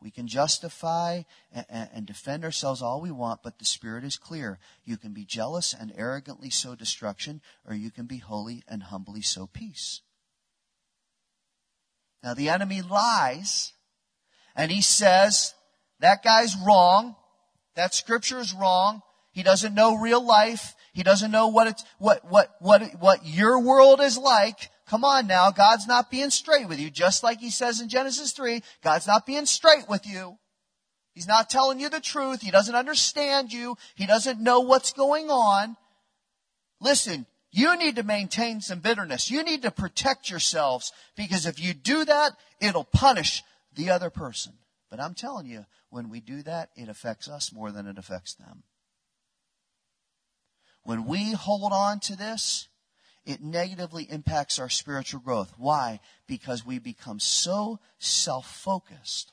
We 0.00 0.10
can 0.12 0.28
justify 0.28 1.22
and, 1.50 1.88
and, 1.92 2.06
defend 2.06 2.44
ourselves 2.44 2.80
all 2.80 3.00
we 3.00 3.10
want, 3.10 3.42
but 3.42 3.58
the 3.58 3.64
Spirit 3.64 4.04
is 4.04 4.16
clear. 4.16 4.60
You 4.84 4.96
can 4.96 5.12
be 5.12 5.24
jealous 5.24 5.74
and 5.74 5.92
arrogantly 5.96 6.50
sow 6.50 6.76
destruction, 6.76 7.40
or 7.66 7.74
you 7.74 7.90
can 7.90 8.06
be 8.06 8.18
holy 8.18 8.62
and 8.68 8.84
humbly 8.84 9.22
sow 9.22 9.48
peace. 9.48 10.02
Now 12.22 12.34
the 12.34 12.48
enemy 12.48 12.80
lies 12.80 13.72
and 14.54 14.70
he 14.70 14.82
says, 14.82 15.54
that 16.00 16.22
guy's 16.22 16.56
wrong. 16.64 17.16
That 17.78 17.94
scripture 17.94 18.40
is 18.40 18.52
wrong. 18.52 19.02
He 19.30 19.44
doesn't 19.44 19.72
know 19.72 19.96
real 19.96 20.20
life. 20.20 20.74
He 20.94 21.04
doesn't 21.04 21.30
know 21.30 21.46
what 21.46 21.68
it's, 21.68 21.84
what, 21.98 22.28
what, 22.28 22.50
what, 22.58 22.82
what 22.98 23.24
your 23.24 23.60
world 23.60 24.00
is 24.00 24.18
like. 24.18 24.70
Come 24.88 25.04
on 25.04 25.28
now. 25.28 25.52
God's 25.52 25.86
not 25.86 26.10
being 26.10 26.30
straight 26.30 26.66
with 26.66 26.80
you. 26.80 26.90
Just 26.90 27.22
like 27.22 27.38
he 27.38 27.50
says 27.50 27.80
in 27.80 27.88
Genesis 27.88 28.32
3, 28.32 28.64
God's 28.82 29.06
not 29.06 29.26
being 29.26 29.46
straight 29.46 29.88
with 29.88 30.04
you. 30.08 30.38
He's 31.12 31.28
not 31.28 31.48
telling 31.48 31.78
you 31.78 31.88
the 31.88 32.00
truth. 32.00 32.42
He 32.42 32.50
doesn't 32.50 32.74
understand 32.74 33.52
you. 33.52 33.76
He 33.94 34.06
doesn't 34.06 34.40
know 34.40 34.58
what's 34.58 34.92
going 34.92 35.30
on. 35.30 35.76
Listen, 36.80 37.26
you 37.52 37.78
need 37.78 37.94
to 37.94 38.02
maintain 38.02 38.60
some 38.60 38.80
bitterness. 38.80 39.30
You 39.30 39.44
need 39.44 39.62
to 39.62 39.70
protect 39.70 40.30
yourselves 40.30 40.90
because 41.16 41.46
if 41.46 41.60
you 41.60 41.74
do 41.74 42.04
that, 42.04 42.32
it'll 42.60 42.82
punish 42.82 43.44
the 43.76 43.90
other 43.90 44.10
person. 44.10 44.54
But 44.90 45.00
I'm 45.00 45.14
telling 45.14 45.46
you, 45.46 45.66
when 45.90 46.08
we 46.08 46.20
do 46.20 46.42
that, 46.42 46.70
it 46.76 46.88
affects 46.88 47.28
us 47.28 47.52
more 47.52 47.70
than 47.70 47.86
it 47.86 47.98
affects 47.98 48.34
them. 48.34 48.62
When 50.82 51.04
we 51.04 51.32
hold 51.32 51.72
on 51.72 52.00
to 52.00 52.16
this, 52.16 52.68
it 53.26 53.42
negatively 53.42 54.04
impacts 54.04 54.58
our 54.58 54.70
spiritual 54.70 55.20
growth. 55.20 55.52
Why? 55.58 56.00
Because 56.26 56.64
we 56.64 56.78
become 56.78 57.20
so 57.20 57.78
self 57.98 58.50
focused. 58.50 59.32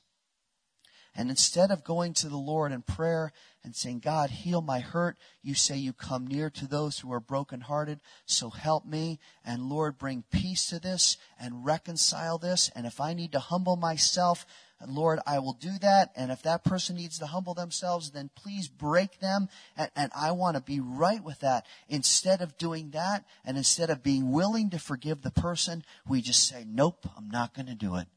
And 1.16 1.30
instead 1.30 1.72
of 1.72 1.86
going 1.86 2.14
to 2.16 2.28
the 2.28 2.36
Lord 2.36 2.74
in 2.74 2.82
prayer 2.82 3.32
and 3.64 3.74
saying, 3.74 4.00
God, 4.00 4.32
heal 4.32 4.62
my 4.62 4.82
hurt, 4.82 5.16
you 5.42 5.54
say 5.54 5.78
you 5.78 5.94
come 5.94 6.28
near 6.28 6.50
to 6.50 6.68
those 6.68 7.00
who 7.00 7.14
are 7.14 7.22
brokenhearted. 7.22 8.02
So 8.26 8.50
help 8.50 8.86
me. 8.86 9.20
And 9.46 9.70
Lord, 9.70 9.98
bring 9.98 10.26
peace 10.30 10.68
to 10.68 10.80
this 10.80 11.16
and 11.40 11.66
reconcile 11.66 12.38
this. 12.38 12.70
And 12.76 12.86
if 12.86 13.00
I 13.00 13.14
need 13.14 13.32
to 13.32 13.40
humble 13.40 13.78
myself, 13.78 14.46
Lord, 14.86 15.20
I 15.26 15.40
will 15.40 15.54
do 15.54 15.72
that. 15.82 16.12
And 16.16 16.32
if 16.32 16.42
that 16.44 16.64
person 16.64 16.96
needs 16.98 17.18
to 17.20 17.26
humble 17.26 17.54
themselves, 17.54 18.12
then 18.12 18.30
please 18.36 18.68
break 18.68 19.20
them. 19.20 19.48
And, 19.78 19.90
and, 19.96 20.12
I 20.16 20.32
want 20.32 20.58
to 20.58 20.62
be 20.62 20.80
right 20.80 21.24
with 21.24 21.40
that. 21.40 21.66
Instead 21.88 22.42
of 22.42 22.58
doing 22.58 22.92
that, 22.92 23.26
and 23.46 23.58
instead 23.58 23.90
of 23.90 24.04
being 24.04 24.32
willing 24.32 24.70
to 24.72 24.80
forgive 24.80 25.22
the 25.22 25.32
person, 25.32 25.84
we 26.08 26.22
just 26.22 26.48
say, 26.48 26.66
nope, 26.68 27.08
I'm 27.18 27.30
not 27.30 27.54
going 27.54 27.68
to 27.68 27.76
do 27.76 27.96
it. 27.96 28.08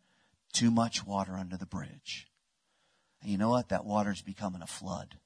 Too 0.53 0.71
much 0.71 1.07
water 1.07 1.35
under 1.35 1.57
the 1.57 1.67
bridge. 1.67 2.27
And 3.23 3.31
you 3.31 3.39
know 3.39 3.51
what? 3.51 3.69
That 3.69 3.85
water's 3.85 4.23
becoming 4.23 4.63
a 4.63 4.67
flood. 4.67 5.17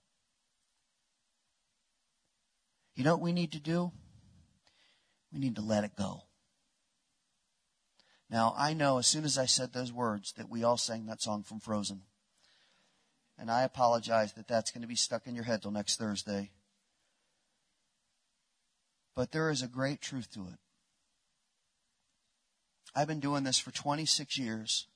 You 2.94 3.04
know 3.04 3.14
what 3.14 3.22
we 3.22 3.32
need 3.32 3.52
to 3.52 3.60
do? 3.60 3.90
We 5.32 5.38
need 5.38 5.56
to 5.56 5.62
let 5.62 5.84
it 5.84 5.96
go. 5.96 6.24
Now, 8.32 8.54
I 8.56 8.72
know 8.72 8.96
as 8.96 9.06
soon 9.06 9.26
as 9.26 9.36
I 9.36 9.44
said 9.44 9.74
those 9.74 9.92
words 9.92 10.32
that 10.38 10.48
we 10.48 10.64
all 10.64 10.78
sang 10.78 11.04
that 11.04 11.20
song 11.20 11.42
from 11.42 11.60
Frozen. 11.60 12.00
And 13.38 13.50
I 13.50 13.62
apologize 13.62 14.32
that 14.32 14.48
that's 14.48 14.70
going 14.70 14.80
to 14.80 14.88
be 14.88 14.96
stuck 14.96 15.26
in 15.26 15.34
your 15.34 15.44
head 15.44 15.60
till 15.60 15.70
next 15.70 15.98
Thursday. 15.98 16.50
But 19.14 19.32
there 19.32 19.50
is 19.50 19.60
a 19.60 19.68
great 19.68 20.00
truth 20.00 20.32
to 20.32 20.48
it. 20.48 20.58
I've 22.94 23.06
been 23.06 23.20
doing 23.20 23.44
this 23.44 23.58
for 23.58 23.70
26 23.70 24.38
years. 24.38 24.86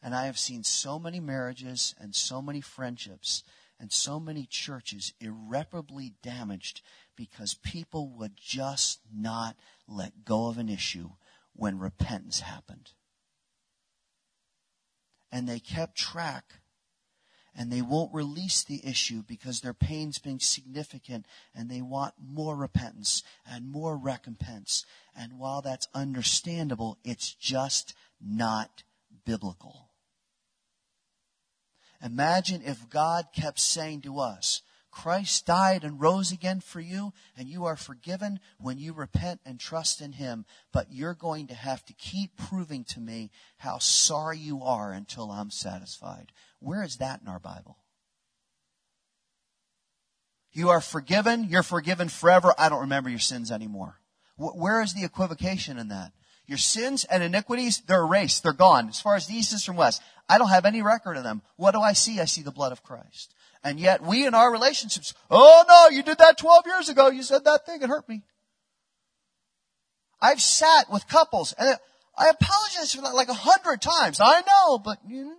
And 0.00 0.14
I 0.14 0.26
have 0.26 0.38
seen 0.38 0.62
so 0.62 1.00
many 1.00 1.18
marriages 1.18 1.96
and 1.98 2.14
so 2.14 2.40
many 2.40 2.60
friendships 2.60 3.42
and 3.80 3.90
so 3.90 4.20
many 4.20 4.46
churches 4.48 5.14
irreparably 5.18 6.12
damaged 6.22 6.80
because 7.16 7.54
people 7.54 8.08
would 8.10 8.36
just 8.36 9.00
not 9.12 9.56
let 9.88 10.24
go 10.24 10.46
of 10.46 10.58
an 10.58 10.68
issue 10.68 11.10
when 11.58 11.78
repentance 11.78 12.40
happened. 12.40 12.92
And 15.32 15.48
they 15.48 15.58
kept 15.58 15.98
track 15.98 16.60
and 17.54 17.72
they 17.72 17.82
won't 17.82 18.14
release 18.14 18.62
the 18.62 18.80
issue 18.86 19.24
because 19.26 19.60
their 19.60 19.74
pain's 19.74 20.20
being 20.20 20.38
significant 20.38 21.26
and 21.52 21.68
they 21.68 21.82
want 21.82 22.14
more 22.24 22.56
repentance 22.56 23.24
and 23.44 23.70
more 23.70 23.96
recompense. 23.96 24.86
And 25.16 25.38
while 25.38 25.60
that's 25.60 25.88
understandable, 25.92 26.98
it's 27.02 27.34
just 27.34 27.92
not 28.24 28.84
biblical. 29.26 29.90
Imagine 32.00 32.62
if 32.64 32.88
God 32.88 33.26
kept 33.34 33.58
saying 33.58 34.02
to 34.02 34.20
us, 34.20 34.62
Christ 34.90 35.46
died 35.46 35.84
and 35.84 36.00
rose 36.00 36.32
again 36.32 36.60
for 36.60 36.80
you, 36.80 37.12
and 37.36 37.48
you 37.48 37.64
are 37.64 37.76
forgiven 37.76 38.40
when 38.58 38.78
you 38.78 38.92
repent 38.92 39.40
and 39.44 39.60
trust 39.60 40.00
in 40.00 40.12
Him. 40.12 40.44
But 40.72 40.88
you're 40.90 41.14
going 41.14 41.46
to 41.48 41.54
have 41.54 41.84
to 41.86 41.92
keep 41.92 42.36
proving 42.36 42.84
to 42.84 43.00
me 43.00 43.30
how 43.58 43.78
sorry 43.78 44.38
you 44.38 44.62
are 44.62 44.92
until 44.92 45.30
I'm 45.30 45.50
satisfied. 45.50 46.32
Where 46.58 46.82
is 46.82 46.96
that 46.96 47.20
in 47.20 47.28
our 47.28 47.38
Bible? 47.38 47.78
You 50.52 50.70
are 50.70 50.80
forgiven. 50.80 51.44
You're 51.44 51.62
forgiven 51.62 52.08
forever. 52.08 52.54
I 52.58 52.68
don't 52.68 52.80
remember 52.80 53.10
your 53.10 53.18
sins 53.18 53.52
anymore. 53.52 54.00
Where 54.36 54.80
is 54.80 54.94
the 54.94 55.04
equivocation 55.04 55.78
in 55.78 55.88
that? 55.88 56.12
Your 56.46 56.58
sins 56.58 57.04
and 57.04 57.22
iniquities, 57.22 57.82
they're 57.86 58.02
erased. 58.02 58.42
They're 58.42 58.52
gone. 58.54 58.88
As 58.88 59.00
far 59.00 59.16
as 59.16 59.26
the 59.26 59.34
east 59.34 59.52
is 59.52 59.64
from 59.64 59.76
west. 59.76 60.02
I 60.28 60.38
don't 60.38 60.48
have 60.48 60.64
any 60.64 60.80
record 60.80 61.16
of 61.16 61.22
them. 61.22 61.42
What 61.56 61.72
do 61.72 61.80
I 61.80 61.92
see? 61.92 62.20
I 62.20 62.24
see 62.24 62.42
the 62.42 62.50
blood 62.50 62.72
of 62.72 62.82
Christ. 62.82 63.34
And 63.68 63.78
yet 63.78 64.02
we 64.02 64.26
in 64.26 64.32
our 64.32 64.50
relationships, 64.50 65.12
oh 65.30 65.62
no, 65.68 65.94
you 65.94 66.02
did 66.02 66.16
that 66.16 66.38
12 66.38 66.64
years 66.64 66.88
ago. 66.88 67.10
You 67.10 67.22
said 67.22 67.44
that 67.44 67.66
thing. 67.66 67.82
It 67.82 67.90
hurt 67.90 68.08
me. 68.08 68.22
I've 70.22 70.40
sat 70.40 70.90
with 70.90 71.06
couples 71.06 71.52
and 71.58 71.76
I 72.16 72.30
apologize 72.30 72.94
for 72.94 73.02
that 73.02 73.14
like 73.14 73.28
a 73.28 73.34
hundred 73.34 73.82
times. 73.82 74.20
I 74.22 74.40
know, 74.40 74.78
but 74.78 75.00
no. 75.06 75.34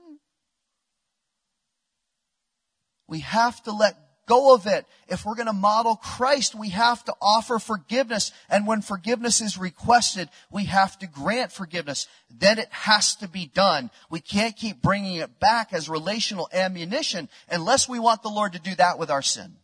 We 3.08 3.22
have 3.22 3.64
to 3.64 3.72
let 3.72 3.96
go 4.30 4.54
of 4.54 4.68
it. 4.68 4.86
If 5.08 5.26
we're 5.26 5.36
going 5.36 5.48
to 5.48 5.54
model 5.54 5.96
Christ, 5.96 6.54
we 6.54 6.70
have 6.70 7.04
to 7.06 7.14
offer 7.20 7.58
forgiveness. 7.58 8.32
And 8.48 8.68
when 8.68 8.82
forgiveness 8.82 9.42
is 9.42 9.58
requested, 9.58 10.30
we 10.52 10.66
have 10.66 10.98
to 11.00 11.08
grant 11.08 11.52
forgiveness. 11.52 12.08
Then 12.30 12.60
it 12.60 12.72
has 12.72 13.16
to 13.16 13.28
be 13.28 13.48
done. 13.48 13.90
We 14.10 14.20
can't 14.20 14.56
keep 14.56 14.82
bringing 14.82 15.16
it 15.16 15.40
back 15.40 15.74
as 15.74 15.90
relational 15.90 16.48
ammunition 16.54 17.28
unless 17.50 17.90
we 17.90 17.98
want 17.98 18.22
the 18.22 18.30
Lord 18.30 18.54
to 18.54 18.60
do 18.60 18.76
that 18.76 19.00
with 19.00 19.10
our 19.10 19.24
sin. 19.24 19.58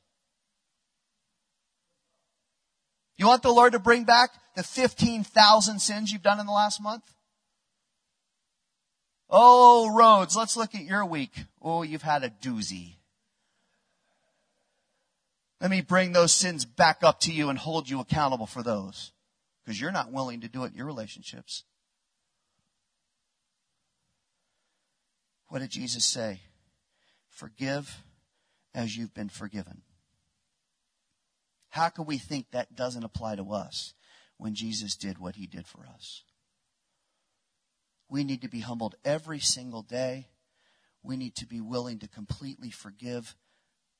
You 3.18 3.28
want 3.28 3.44
the 3.44 3.54
Lord 3.54 3.74
to 3.74 3.80
bring 3.80 4.04
back 4.04 4.32
the 4.56 4.64
15,000 4.64 5.80
sins 5.80 6.12
you've 6.12 6.24
done 6.24 6.40
in 6.40 6.48
the 6.48 6.52
last 6.52 6.82
month? 6.82 7.04
Oh, 9.30 9.96
Rhodes, 9.96 10.36
let's 10.36 10.58
look 10.58 10.76
at 10.76 10.84
your 10.84 11.06
week. 11.06 11.46
Oh, 11.62 11.84
you've 11.84 12.02
had 12.02 12.24
a 12.24 12.30
doozy. 12.30 12.96
Let 15.62 15.72
me 15.72 15.82
bring 15.82 16.12
those 16.12 16.34
sins 16.34 16.66
back 16.66 17.04
up 17.04 17.20
to 17.22 17.32
you 17.32 17.50
and 17.50 17.58
hold 17.58 17.90
you 17.90 18.00
accountable 18.00 18.46
for 18.46 18.62
those. 18.62 19.12
Because 19.64 19.80
you're 19.80 19.92
not 19.92 20.12
willing 20.12 20.42
to 20.42 20.48
do 20.48 20.64
it 20.64 20.72
in 20.72 20.78
your 20.78 20.86
relationships. 20.86 21.64
What 25.48 25.60
did 25.60 25.72
Jesus 25.72 26.06
say? 26.06 26.42
Forgive 27.30 28.04
as 28.74 28.98
you've 28.98 29.14
been 29.14 29.30
forgiven. 29.30 29.82
How 31.70 31.90
can 31.90 32.06
we 32.06 32.18
think 32.18 32.52
that 32.52 32.76
doesn't 32.76 33.04
apply 33.04 33.36
to 33.36 33.52
us 33.52 33.94
when 34.38 34.56
Jesus 34.56 34.96
did 34.96 35.18
what 35.18 35.36
he 35.36 35.48
did 35.48 35.68
for 35.68 35.86
us? 35.94 36.24
We 38.10 38.24
need 38.24 38.42
to 38.42 38.50
be 38.50 38.60
humbled 38.60 38.96
every 39.04 39.40
single 39.40 39.82
day. 39.82 40.28
We 41.02 41.18
need 41.18 41.36
to 41.36 41.48
be 41.48 41.62
willing 41.62 42.00
to 42.00 42.08
completely 42.08 42.70
forgive 42.70 43.36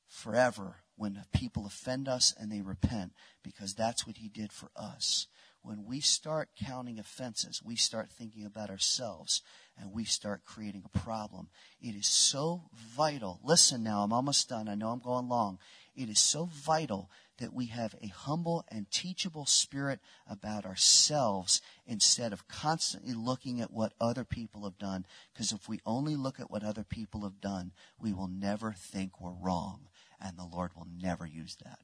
forever 0.06 0.76
when 0.96 1.22
people 1.32 1.66
offend 1.66 2.08
us 2.08 2.34
and 2.38 2.50
they 2.50 2.60
repent 2.60 3.12
because 3.42 3.74
that's 3.74 4.06
what 4.06 4.16
he 4.16 4.28
did 4.28 4.52
for 4.52 4.70
us. 4.74 5.26
When 5.62 5.84
we 5.84 6.00
start 6.00 6.50
counting 6.56 6.98
offenses, 6.98 7.60
we 7.62 7.74
start 7.74 8.08
thinking 8.08 8.46
about 8.46 8.70
ourselves 8.70 9.42
and 9.76 9.92
we 9.92 10.04
start 10.04 10.44
creating 10.44 10.84
a 10.84 10.98
problem. 10.98 11.48
It 11.80 11.96
is 11.96 12.06
so 12.06 12.62
vital. 12.72 13.40
Listen 13.42 13.82
now, 13.82 14.02
I'm 14.02 14.12
almost 14.12 14.48
done. 14.48 14.68
I 14.68 14.76
know 14.76 14.90
I'm 14.90 15.00
going 15.00 15.28
long. 15.28 15.58
It 15.96 16.08
is 16.08 16.20
so 16.20 16.48
vital 16.52 17.10
that 17.38 17.52
we 17.52 17.66
have 17.66 17.96
a 18.00 18.06
humble 18.06 18.64
and 18.68 18.90
teachable 18.90 19.44
spirit 19.44 19.98
about 20.30 20.64
ourselves 20.64 21.60
instead 21.86 22.32
of 22.32 22.48
constantly 22.48 23.12
looking 23.12 23.60
at 23.60 23.72
what 23.72 23.92
other 24.00 24.24
people 24.24 24.64
have 24.64 24.78
done. 24.78 25.04
Because 25.32 25.52
if 25.52 25.68
we 25.68 25.80
only 25.84 26.16
look 26.16 26.38
at 26.38 26.50
what 26.50 26.64
other 26.64 26.84
people 26.84 27.22
have 27.22 27.40
done, 27.40 27.72
we 28.00 28.12
will 28.12 28.28
never 28.28 28.72
think 28.72 29.20
we're 29.20 29.32
wrong 29.32 29.88
and 30.20 30.36
the 30.36 30.44
Lord 30.44 30.72
will 30.76 30.86
never 31.00 31.26
use 31.26 31.56
that. 31.64 31.78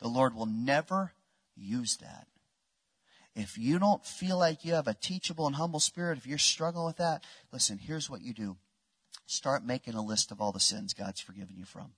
The 0.00 0.08
Lord 0.08 0.34
will 0.34 0.46
never 0.46 1.12
use 1.56 1.96
that. 1.98 2.26
If 3.34 3.58
you 3.58 3.78
don't 3.78 4.04
feel 4.04 4.38
like 4.38 4.64
you 4.64 4.74
have 4.74 4.88
a 4.88 4.94
teachable 4.94 5.46
and 5.46 5.56
humble 5.56 5.80
spirit, 5.80 6.18
if 6.18 6.26
you're 6.26 6.38
struggling 6.38 6.86
with 6.86 6.96
that, 6.96 7.22
listen, 7.52 7.78
here's 7.78 8.10
what 8.10 8.22
you 8.22 8.34
do. 8.34 8.56
Start 9.26 9.64
making 9.64 9.94
a 9.94 10.04
list 10.04 10.32
of 10.32 10.40
all 10.40 10.52
the 10.52 10.58
sins 10.58 10.94
God's 10.94 11.20
forgiven 11.20 11.54
you 11.56 11.64
from. 11.64 11.92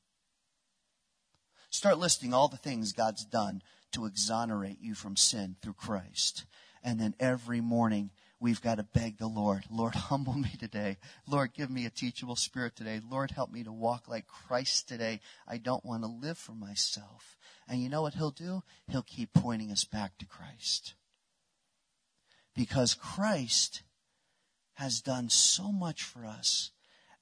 Start 1.70 1.98
listing 1.98 2.34
all 2.34 2.48
the 2.48 2.58
things 2.58 2.92
God's 2.92 3.24
done 3.24 3.62
to 3.92 4.04
exonerate 4.04 4.78
you 4.80 4.94
from 4.94 5.16
sin 5.16 5.56
through 5.62 5.72
Christ. 5.74 6.44
And 6.84 7.00
then 7.00 7.14
every 7.18 7.62
morning, 7.62 8.10
we've 8.42 8.60
got 8.60 8.74
to 8.74 8.82
beg 8.82 9.18
the 9.18 9.28
Lord, 9.28 9.64
Lord, 9.70 9.94
humble 10.10 10.34
me 10.34 10.50
today. 10.58 10.98
Lord, 11.28 11.54
give 11.54 11.70
me 11.70 11.86
a 11.86 11.90
teachable 11.90 12.36
spirit 12.36 12.74
today. 12.74 13.00
Lord, 13.08 13.30
help 13.30 13.52
me 13.52 13.62
to 13.62 13.72
walk 13.72 14.08
like 14.08 14.26
Christ 14.26 14.88
today. 14.88 15.20
I 15.46 15.58
don't 15.58 15.84
want 15.84 16.02
to 16.02 16.08
live 16.08 16.36
for 16.36 16.52
myself. 16.52 17.36
And 17.68 17.80
you 17.80 17.88
know 17.88 18.02
what 18.02 18.14
he'll 18.14 18.32
do? 18.32 18.64
He'll 18.88 19.02
keep 19.02 19.32
pointing 19.32 19.70
us 19.70 19.84
back 19.84 20.18
to 20.18 20.26
Christ. 20.26 20.94
Because 22.54 22.94
Christ 22.94 23.82
has 24.74 25.00
done 25.00 25.30
so 25.30 25.70
much 25.70 26.02
for 26.02 26.26
us. 26.26 26.72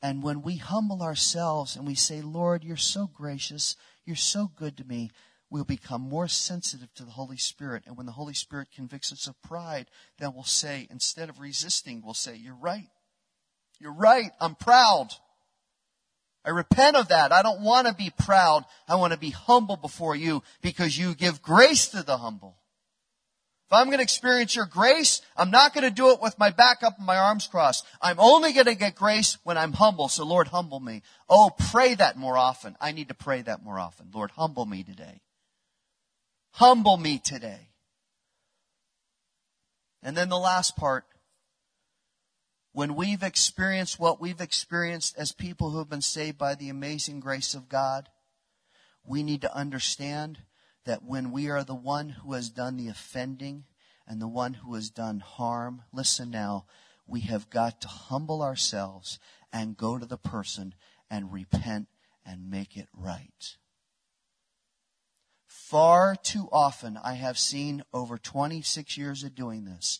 And 0.03 0.23
when 0.23 0.41
we 0.41 0.57
humble 0.57 1.03
ourselves 1.03 1.77
and 1.77 1.87
we 1.87 1.95
say, 1.95 2.23
Lord, 2.23 2.64
you're 2.64 2.77
so 2.79 3.07
gracious, 3.07 3.77
you're 4.07 4.16
so 4.16 4.51
good 4.57 4.79
to 4.79 4.85
me, 4.85 5.11
we'll 5.51 5.65
become 5.65 6.01
more 6.01 6.29
sensitive 6.29 6.93
to 6.95 7.05
the 7.05 7.11
Holy 7.11 7.37
Spirit. 7.37 7.85
And 7.87 7.97
when 7.97 8.07
the 8.07 8.13
Holy 8.13 8.35
Spirit 8.35 8.69
convicts 8.75 9.13
us 9.13 9.27
of 9.27 9.41
pride, 9.43 9.87
then 10.19 10.33
we'll 10.35 10.45
say, 10.45 10.87
instead 10.91 11.29
of 11.29 11.41
resisting, 11.41 12.03
we'll 12.05 12.15
say, 12.15 12.37
You're 12.37 12.55
right. 12.55 12.89
You're 13.79 13.95
right. 13.95 14.31
I'm 14.41 14.55
proud. 14.55 15.09
I 16.45 16.51
repent 16.51 16.97
of 16.97 17.09
that. 17.09 17.33
I 17.33 17.43
don't 17.43 17.63
want 17.63 17.87
to 17.87 17.95
be 17.95 18.11
proud. 18.11 18.65
I 18.89 18.95
want 18.97 19.13
to 19.13 19.19
be 19.19 19.31
humble 19.31 19.77
before 19.77 20.17
you 20.17 20.43
because 20.63 20.97
you 20.97 21.15
give 21.15 21.43
grace 21.43 21.89
to 21.89 22.03
the 22.03 22.17
humble. 22.17 22.57
If 23.67 23.75
I'm 23.75 23.87
going 23.87 23.99
to 23.99 24.03
experience 24.03 24.57
your 24.57 24.67
grace, 24.67 25.23
I'm 25.37 25.51
not 25.51 25.75
going 25.75 25.85
to 25.85 25.91
do 25.95 26.11
it 26.11 26.21
with 26.21 26.39
my 26.39 26.51
back 26.51 26.83
up 26.83 26.97
and 26.99 27.07
my 27.07 27.17
arms 27.17 27.47
crossed. 27.47 27.87
I'm 28.03 28.19
only 28.19 28.53
going 28.53 28.67
to 28.67 28.75
get 28.75 28.97
grace 28.97 29.39
when 29.45 29.57
I'm 29.57 29.73
humble. 29.73 30.09
So 30.09 30.25
Lord, 30.25 30.49
humble 30.49 30.81
me. 30.81 31.03
Oh, 31.29 31.51
pray 31.71 31.95
that 31.95 32.17
more 32.17 32.37
often. 32.37 32.75
I 32.81 32.93
need 32.93 33.09
to 33.09 33.15
pray 33.15 33.43
that 33.43 33.63
more 33.63 33.79
often. 33.79 34.11
Lord, 34.13 34.33
humble 34.33 34.67
me 34.67 34.83
today. 34.83 35.21
Humble 36.53 36.97
me 36.97 37.19
today. 37.19 37.71
And 40.03 40.17
then 40.17 40.29
the 40.29 40.39
last 40.39 40.77
part. 40.77 41.05
When 42.73 42.95
we've 42.95 43.23
experienced 43.23 43.99
what 43.99 44.21
we've 44.21 44.41
experienced 44.41 45.17
as 45.19 45.33
people 45.33 45.71
who 45.71 45.79
have 45.79 45.91
been 45.91 46.01
saved 46.01 46.39
by 46.39 46.55
the 46.55 46.69
amazing 46.69 47.19
grace 47.21 47.55
of 47.55 47.69
God, 47.69 48.09
we 49.05 49.23
need 49.23 49.43
to 49.43 49.55
understand 49.55 50.39
that 50.85 51.03
when 51.05 51.33
we 51.33 51.51
are 51.51 51.65
the 51.65 51.75
one 51.75 52.11
who 52.11 52.33
has 52.35 52.49
done 52.49 52.77
the 52.77 52.89
offending 52.89 53.65
and 54.07 54.21
the 54.21 54.29
one 54.29 54.55
who 54.55 54.75
has 54.75 54.89
done 54.89 55.21
harm, 55.21 55.83
listen 55.93 56.31
now, 56.31 56.67
we 57.07 57.21
have 57.21 57.51
got 57.51 57.81
to 57.81 57.89
humble 57.89 58.43
ourselves 58.43 59.19
and 59.53 59.77
go 59.77 59.99
to 59.99 60.07
the 60.07 60.17
person 60.17 60.75
and 61.11 61.33
repent 61.33 61.89
and 62.25 62.51
make 62.51 62.77
it 62.77 62.89
right. 62.93 63.57
Far 65.51 66.15
too 66.15 66.49
often 66.53 66.97
I 66.97 67.15
have 67.15 67.37
seen 67.37 67.83
over 67.93 68.17
26 68.19 68.97
years 68.97 69.25
of 69.25 69.35
doing 69.35 69.65
this 69.65 69.99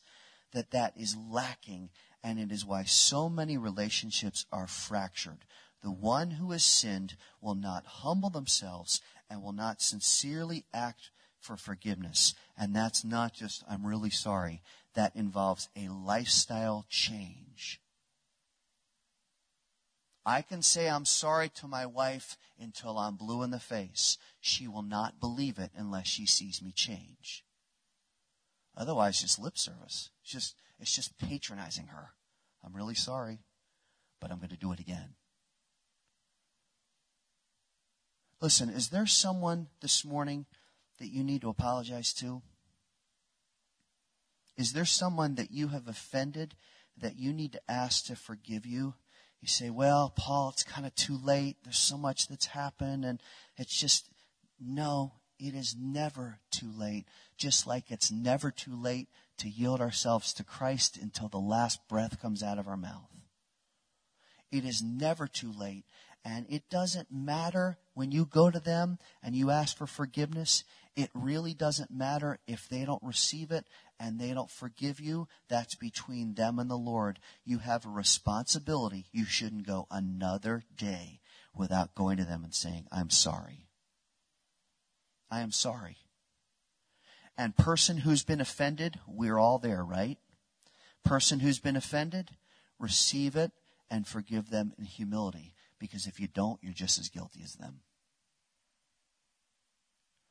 that 0.53 0.71
that 0.71 0.97
is 0.97 1.17
lacking 1.17 1.91
and 2.23 2.39
it 2.39 2.53
is 2.53 2.65
why 2.65 2.85
so 2.85 3.29
many 3.29 3.59
relationships 3.59 4.47
are 4.53 4.69
fractured. 4.69 5.45
The 5.83 5.91
one 5.91 6.31
who 6.31 6.53
has 6.53 6.63
sinned 6.63 7.17
will 7.41 7.57
not 7.57 7.85
humble 7.85 8.31
themselves 8.31 9.01
and 9.29 9.43
will 9.43 9.53
not 9.53 9.83
sincerely 9.83 10.67
act 10.73 11.11
for 11.41 11.57
forgiveness. 11.57 12.33
And 12.57 12.75
that's 12.75 13.05
not 13.05 13.35
just, 13.35 13.65
I'm 13.69 13.85
really 13.85 14.11
sorry. 14.11 14.63
That 14.95 15.17
involves 15.17 15.69
a 15.75 15.89
lifestyle 15.89 16.87
change. 16.89 17.81
I 20.25 20.43
can 20.43 20.62
say 20.62 20.89
I'm 20.89 21.07
sorry 21.07 21.49
to 21.51 21.66
my 21.66 21.87
wife 21.87 22.37
until 22.59 22.99
I'm 22.99 23.16
blue 23.16 23.43
in 23.43 23.51
the 23.51 23.59
face. 23.59 24.18
She 24.41 24.68
will 24.68 24.83
not 24.83 25.21
believe 25.21 25.59
it 25.59 25.71
unless 25.75 26.07
she 26.07 26.27
sees 26.27 26.62
me 26.62 26.73
change. 26.73 27.45
Otherwise, 28.77 29.21
just 29.21 29.39
lip 29.39 29.57
service. 29.59 30.11
It's 30.23 30.33
just, 30.33 30.57
it's 30.79 30.95
just 30.95 31.18
patronizing 31.18 31.89
her. 31.89 32.11
I'm 32.64 32.75
really 32.75 32.95
sorry, 32.95 33.41
but 34.21 34.31
I'm 34.31 34.39
going 34.39 34.51
to 34.51 34.57
do 34.57 34.73
it 34.73 34.81
again. 34.81 35.14
Listen, 38.41 38.71
is 38.71 38.89
there 38.89 39.07
someone 39.07 39.68
this 39.81 40.05
morning 40.05 40.47
that 40.99 41.09
you 41.09 41.25
need 41.25 41.43
to 41.43 41.51
apologize 41.51 42.12
to? 42.14 42.43
Is 44.57 44.73
there 44.73 44.85
someone 44.85 45.35
that 45.37 45.51
you 45.51 45.68
have 45.68 45.89
offended 45.89 46.55
that 46.97 47.18
you 47.18 47.33
need 47.33 47.53
to 47.53 47.61
ask 47.71 48.05
to 48.07 48.16
forgive 48.16 48.66
you? 48.66 48.95
You 49.41 49.49
say, 49.49 49.70
well, 49.70 50.12
Paul, 50.14 50.51
it's 50.51 50.62
kind 50.62 50.86
of 50.86 50.95
too 50.95 51.16
late. 51.16 51.57
There's 51.64 51.78
so 51.78 51.97
much 51.97 52.28
that's 52.28 52.47
happened 52.47 53.05
and 53.05 53.20
it's 53.57 53.78
just, 53.78 54.09
no, 54.61 55.12
it 55.38 55.55
is 55.55 55.74
never 55.78 56.41
too 56.51 56.70
late. 56.70 57.07
Just 57.38 57.66
like 57.66 57.91
it's 57.91 58.11
never 58.11 58.51
too 58.51 58.76
late 58.76 59.09
to 59.38 59.49
yield 59.49 59.80
ourselves 59.80 60.34
to 60.34 60.45
Christ 60.45 60.99
until 61.01 61.28
the 61.28 61.38
last 61.38 61.88
breath 61.88 62.20
comes 62.20 62.43
out 62.43 62.59
of 62.59 62.68
our 62.68 62.76
mouth. 62.76 63.09
It 64.53 64.64
is 64.64 64.82
never 64.82 65.26
too 65.26 65.53
late. 65.53 65.84
And 66.22 66.45
it 66.51 66.68
doesn't 66.68 67.11
matter 67.11 67.78
when 67.95 68.12
you 68.12 68.26
go 68.26 68.51
to 68.51 68.61
them 68.61 68.99
and 69.22 69.34
you 69.34 69.51
ask 69.51 69.74
for 69.74 69.86
forgiveness. 69.86 70.64
It 70.95 71.09
really 71.14 71.55
doesn't 71.55 71.91
matter 71.91 72.38
if 72.47 72.68
they 72.68 72.84
don't 72.84 73.03
receive 73.03 73.51
it 73.51 73.64
and 74.01 74.19
they 74.19 74.33
don't 74.33 74.51
forgive 74.51 74.99
you. 74.99 75.29
That's 75.49 75.75
between 75.75 76.35
them 76.35 76.59
and 76.59 76.71
the 76.71 76.77
Lord. 76.77 77.21
You 77.45 77.59
have 77.59 77.85
a 77.85 77.91
responsibility. 77.91 79.07
You 79.13 79.27
shouldn't 79.27 79.67
go 79.67 79.87
another 79.91 80.65
day 80.75 81.21
without 81.55 81.95
going 81.95 82.17
to 82.17 82.25
them 82.25 82.43
and 82.43 82.55
saying, 82.55 82.87
I'm 82.91 83.11
sorry. 83.11 83.67
I 85.31 85.41
am 85.41 85.53
sorry. 85.53 85.99
And 87.37 87.57
person 87.57 87.99
who's 87.99 88.25
been 88.25 88.41
offended, 88.41 88.99
we're 89.07 89.39
all 89.39 89.59
there, 89.59 89.85
right? 89.85 90.19
Person 91.05 91.41
who's 91.41 91.59
been 91.59 91.77
offended, 91.77 92.31
receive 92.79 93.37
it 93.37 93.53
and 93.91 94.07
forgive 94.07 94.49
them 94.49 94.73
in 94.79 94.85
humility. 94.85 95.55
Because 95.79 96.07
if 96.07 96.19
you 96.19 96.27
don't, 96.27 96.59
you're 96.63 96.73
just 96.73 96.99
as 96.99 97.09
guilty 97.09 97.41
as 97.45 97.55
them. 97.55 97.81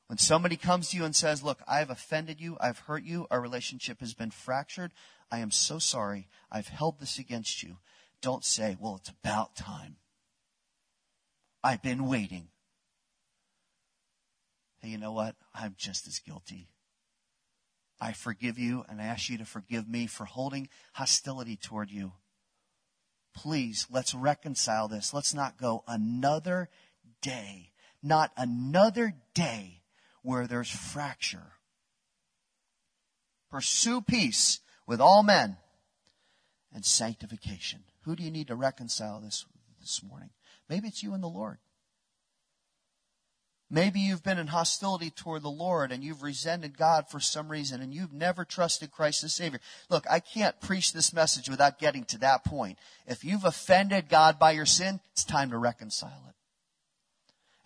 When 0.09 0.17
somebody 0.17 0.57
comes 0.57 0.89
to 0.89 0.97
you 0.97 1.05
and 1.05 1.15
says, 1.15 1.43
Look, 1.43 1.61
I've 1.67 1.89
offended 1.89 2.41
you, 2.41 2.57
I've 2.59 2.79
hurt 2.79 3.03
you, 3.03 3.27
our 3.29 3.39
relationship 3.39 3.99
has 3.99 4.13
been 4.13 4.31
fractured, 4.31 4.91
I 5.31 5.39
am 5.39 5.51
so 5.51 5.77
sorry, 5.77 6.27
I've 6.51 6.67
held 6.67 6.99
this 6.99 7.19
against 7.19 7.61
you. 7.61 7.77
Don't 8.21 8.43
say, 8.43 8.75
Well, 8.79 8.95
it's 8.95 9.09
about 9.09 9.55
time. 9.55 9.97
I've 11.63 11.83
been 11.83 12.07
waiting. 12.07 12.47
Hey, 14.79 14.89
you 14.89 14.97
know 14.97 15.11
what? 15.11 15.35
I'm 15.53 15.75
just 15.77 16.07
as 16.07 16.19
guilty. 16.19 16.69
I 18.01 18.13
forgive 18.13 18.57
you 18.57 18.85
and 18.89 19.01
I 19.01 19.05
ask 19.05 19.29
you 19.29 19.37
to 19.37 19.45
forgive 19.45 19.87
me 19.87 20.07
for 20.07 20.25
holding 20.25 20.69
hostility 20.93 21.55
toward 21.55 21.91
you 21.91 22.13
please, 23.35 23.87
let's 23.89 24.13
reconcile 24.13 24.87
this. 24.87 25.13
Let's 25.13 25.33
not 25.33 25.57
go 25.57 25.83
another 25.87 26.69
day, 27.21 27.71
not 28.03 28.31
another 28.35 29.13
day 29.33 29.78
where 30.23 30.47
there's 30.47 30.69
fracture. 30.69 31.53
Pursue 33.49 34.01
peace 34.01 34.59
with 34.85 35.01
all 35.01 35.23
men 35.23 35.57
and 36.73 36.85
sanctification. 36.85 37.83
Who 38.03 38.15
do 38.15 38.23
you 38.23 38.31
need 38.31 38.47
to 38.47 38.55
reconcile 38.55 39.19
this 39.19 39.45
this 39.79 40.01
morning? 40.03 40.29
Maybe 40.67 40.87
it's 40.87 41.03
you 41.03 41.13
and 41.13 41.23
the 41.23 41.27
Lord. 41.27 41.57
Maybe 43.71 43.99
you've 43.99 44.23
been 44.23 44.39
in 44.39 44.47
hostility 44.47 45.11
toward 45.11 45.43
the 45.43 45.49
Lord 45.49 45.91
and 45.91 46.03
you've 46.03 46.23
resented 46.23 46.75
God 46.75 47.07
for 47.07 47.19
some 47.19 47.49
reason 47.49 47.81
and 47.81 47.93
you've 47.93 48.13
never 48.13 48.43
trusted 48.43 48.91
Christ 48.91 49.23
as 49.23 49.35
Savior. 49.35 49.59
Look, 49.89 50.05
I 50.09 50.19
can't 50.19 50.59
preach 50.59 50.91
this 50.91 51.13
message 51.13 51.49
without 51.49 51.77
getting 51.77 52.03
to 52.05 52.17
that 52.19 52.43
point. 52.43 52.79
If 53.05 53.23
you've 53.23 53.45
offended 53.45 54.09
God 54.09 54.39
by 54.39 54.51
your 54.51 54.65
sin, 54.65 54.99
it's 55.11 55.23
time 55.23 55.51
to 55.51 55.57
reconcile 55.59 56.23
it. 56.29 56.35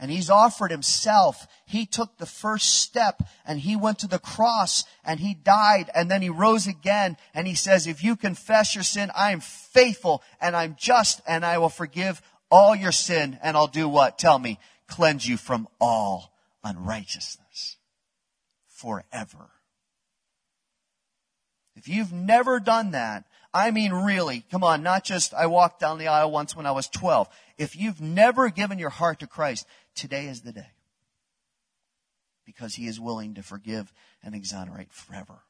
And 0.03 0.11
He's 0.11 0.29
offered 0.29 0.69
Himself. 0.69 1.47
He 1.65 1.85
took 1.85 2.17
the 2.17 2.25
first 2.25 2.81
step 2.81 3.23
and 3.45 3.57
He 3.57 3.77
went 3.77 3.99
to 3.99 4.07
the 4.07 4.19
cross 4.19 4.83
and 5.05 5.17
He 5.17 5.33
died 5.33 5.89
and 5.95 6.11
then 6.11 6.21
He 6.21 6.27
rose 6.27 6.67
again 6.67 7.15
and 7.33 7.47
He 7.47 7.55
says, 7.55 7.87
if 7.87 8.03
you 8.03 8.17
confess 8.17 8.75
your 8.75 8.83
sin, 8.83 9.11
I 9.15 9.31
am 9.31 9.39
faithful 9.39 10.21
and 10.41 10.57
I'm 10.57 10.75
just 10.77 11.21
and 11.25 11.45
I 11.45 11.57
will 11.57 11.69
forgive 11.69 12.21
all 12.51 12.75
your 12.75 12.91
sin 12.91 13.39
and 13.41 13.55
I'll 13.55 13.67
do 13.67 13.87
what? 13.87 14.19
Tell 14.19 14.37
me 14.37 14.59
cleanse 14.89 15.25
you 15.25 15.37
from 15.37 15.69
all 15.79 16.33
unrighteousness 16.65 17.77
forever. 18.67 19.51
If 21.77 21.87
you've 21.87 22.11
never 22.11 22.59
done 22.59 22.91
that, 22.91 23.23
I 23.53 23.71
mean 23.71 23.93
really, 23.93 24.43
come 24.51 24.63
on, 24.63 24.81
not 24.81 25.03
just 25.03 25.33
I 25.33 25.45
walked 25.45 25.79
down 25.79 25.99
the 25.99 26.07
aisle 26.07 26.31
once 26.31 26.55
when 26.55 26.65
I 26.65 26.71
was 26.71 26.87
12. 26.87 27.29
If 27.57 27.75
you've 27.75 28.01
never 28.01 28.49
given 28.49 28.79
your 28.79 28.89
heart 28.89 29.19
to 29.19 29.27
Christ, 29.27 29.67
today 29.95 30.27
is 30.27 30.41
the 30.41 30.51
day. 30.51 30.71
Because 32.45 32.75
he 32.75 32.87
is 32.87 32.99
willing 32.99 33.33
to 33.35 33.43
forgive 33.43 33.93
and 34.21 34.35
exonerate 34.35 34.91
forever. 34.91 35.43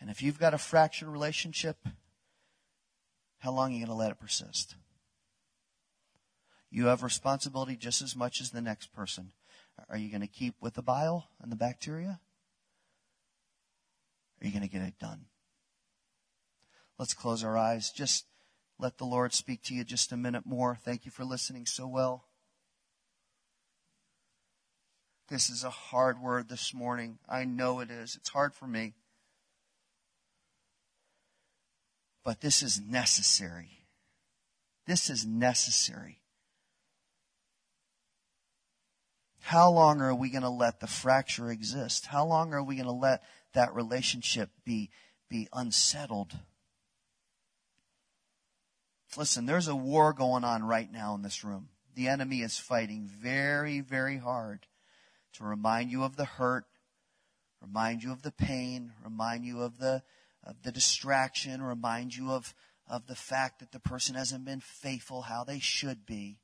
And 0.00 0.10
if 0.10 0.22
you've 0.22 0.38
got 0.38 0.54
a 0.54 0.58
fractured 0.58 1.08
relationship, 1.08 1.76
how 3.38 3.52
long 3.52 3.70
are 3.70 3.74
you 3.74 3.86
going 3.86 3.88
to 3.88 3.94
let 3.94 4.10
it 4.10 4.20
persist? 4.20 4.74
You 6.70 6.86
have 6.86 7.02
responsibility 7.02 7.76
just 7.76 8.02
as 8.02 8.14
much 8.14 8.40
as 8.40 8.50
the 8.50 8.60
next 8.60 8.92
person. 8.92 9.32
Are 9.88 9.96
you 9.96 10.10
going 10.10 10.20
to 10.20 10.26
keep 10.26 10.56
with 10.60 10.74
the 10.74 10.82
bile 10.82 11.28
and 11.40 11.50
the 11.50 11.56
bacteria? 11.56 12.20
Are 14.40 14.46
you 14.46 14.52
going 14.52 14.62
to 14.62 14.68
get 14.68 14.82
it 14.82 14.98
done? 14.98 15.26
Let's 16.98 17.14
close 17.14 17.44
our 17.44 17.56
eyes. 17.56 17.90
Just 17.90 18.26
let 18.78 18.98
the 18.98 19.04
Lord 19.04 19.32
speak 19.32 19.62
to 19.64 19.74
you 19.74 19.84
just 19.84 20.12
a 20.12 20.16
minute 20.16 20.46
more. 20.46 20.76
Thank 20.76 21.04
you 21.04 21.10
for 21.10 21.24
listening 21.24 21.66
so 21.66 21.86
well. 21.86 22.27
This 25.28 25.50
is 25.50 25.62
a 25.62 25.70
hard 25.70 26.22
word 26.22 26.48
this 26.48 26.72
morning. 26.72 27.18
I 27.28 27.44
know 27.44 27.80
it 27.80 27.90
is. 27.90 28.16
It's 28.16 28.30
hard 28.30 28.54
for 28.54 28.66
me. 28.66 28.94
But 32.24 32.40
this 32.40 32.62
is 32.62 32.80
necessary. 32.80 33.84
This 34.86 35.10
is 35.10 35.26
necessary. 35.26 36.22
How 39.40 39.70
long 39.70 40.00
are 40.00 40.14
we 40.14 40.30
going 40.30 40.42
to 40.42 40.48
let 40.48 40.80
the 40.80 40.86
fracture 40.86 41.50
exist? 41.50 42.06
How 42.06 42.24
long 42.24 42.54
are 42.54 42.62
we 42.62 42.76
going 42.76 42.86
to 42.86 42.92
let 42.92 43.22
that 43.52 43.74
relationship 43.74 44.48
be, 44.64 44.90
be 45.28 45.46
unsettled? 45.52 46.38
Listen, 49.16 49.44
there's 49.44 49.68
a 49.68 49.76
war 49.76 50.14
going 50.14 50.44
on 50.44 50.64
right 50.64 50.90
now 50.90 51.14
in 51.14 51.22
this 51.22 51.44
room. 51.44 51.68
The 51.94 52.08
enemy 52.08 52.40
is 52.40 52.58
fighting 52.58 53.06
very, 53.06 53.80
very 53.80 54.18
hard 54.18 54.66
to 55.34 55.44
remind 55.44 55.90
you 55.90 56.04
of 56.04 56.16
the 56.16 56.24
hurt, 56.24 56.64
remind 57.60 58.02
you 58.02 58.12
of 58.12 58.22
the 58.22 58.32
pain, 58.32 58.92
remind 59.04 59.44
you 59.44 59.62
of 59.62 59.78
the, 59.78 60.02
of 60.44 60.62
the 60.62 60.72
distraction, 60.72 61.62
remind 61.62 62.14
you 62.14 62.32
of, 62.32 62.54
of 62.88 63.06
the 63.06 63.14
fact 63.14 63.60
that 63.60 63.72
the 63.72 63.80
person 63.80 64.14
hasn't 64.14 64.44
been 64.44 64.60
faithful 64.60 65.22
how 65.22 65.44
they 65.44 65.58
should 65.58 66.06
be. 66.06 66.38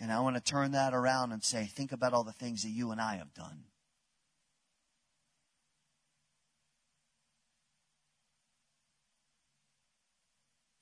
And 0.00 0.12
I 0.12 0.20
want 0.20 0.36
to 0.36 0.42
turn 0.42 0.72
that 0.72 0.92
around 0.92 1.32
and 1.32 1.42
say, 1.42 1.64
think 1.64 1.90
about 1.90 2.12
all 2.12 2.24
the 2.24 2.32
things 2.32 2.62
that 2.62 2.70
you 2.70 2.90
and 2.90 3.00
I 3.00 3.16
have 3.16 3.32
done. 3.32 3.64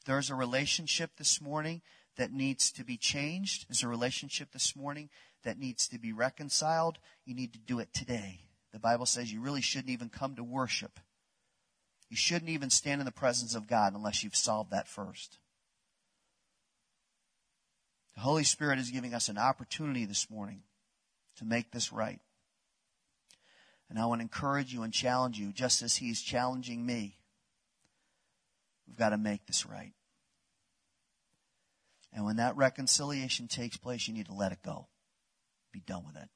There's 0.05 0.31
a 0.31 0.35
relationship 0.35 1.13
this 1.17 1.41
morning 1.41 1.81
that 2.17 2.33
needs 2.33 2.71
to 2.73 2.85
be 2.85 2.97
changed. 2.97 3.67
There's 3.69 3.83
a 3.83 3.89
relationship 3.89 4.53
this 4.53 4.77
morning 4.77 5.09
that 5.43 5.59
needs 5.59 5.89
to 5.89 5.99
be 5.99 6.13
reconciled. 6.13 6.99
You 7.25 7.35
need 7.35 7.53
to 7.53 7.59
do 7.59 7.79
it 7.79 7.93
today. 7.93 8.41
The 8.73 8.79
Bible 8.79 9.07
says 9.07 9.33
you 9.33 9.41
really 9.41 9.61
shouldn't 9.61 9.91
even 9.91 10.09
come 10.09 10.37
to 10.37 10.45
worship. 10.45 10.99
You 12.09 12.17
shouldn't 12.17 12.51
even 12.51 12.71
stand 12.71 13.01
in 13.01 13.07
the 13.07 13.13
presence 13.13 13.55
of 13.55 13.67
God 13.67 13.95
unless 13.95 14.23
you've 14.23 14.37
solved 14.37 14.71
that 14.71 14.89
first. 14.89 15.39
The 18.15 18.21
Holy 18.21 18.45
Spirit 18.45 18.79
is 18.79 18.91
giving 18.91 19.15
us 19.15 19.29
an 19.29 19.39
opportunity 19.39 20.05
this 20.05 20.31
morning 20.31 20.63
to 21.37 21.45
make 21.45 21.73
this 21.73 21.93
right. 21.93 22.21
And 23.91 23.99
I 23.99 24.07
want 24.07 24.21
to 24.21 24.23
encourage 24.23 24.73
you 24.73 24.83
and 24.83 24.93
challenge 24.93 25.39
you, 25.39 25.53
just 25.53 25.83
as 25.83 25.97
He's 25.97 26.23
challenging 26.23 26.87
me. 26.87 27.17
We've 28.87 28.97
got 28.97 29.11
to 29.11 29.19
make 29.19 29.47
this 29.47 29.67
right. 29.67 29.93
And 32.15 32.25
when 32.25 32.37
that 32.37 32.57
reconciliation 32.57 33.49
takes 33.49 33.77
place, 33.77 34.07
you 34.07 34.15
need 34.15 34.27
to 34.27 34.35
let 34.35 34.53
it 34.53 34.63
go. 34.65 34.87
Be 35.73 35.81
done 35.81 36.05
with 36.07 36.17
it. 36.17 36.29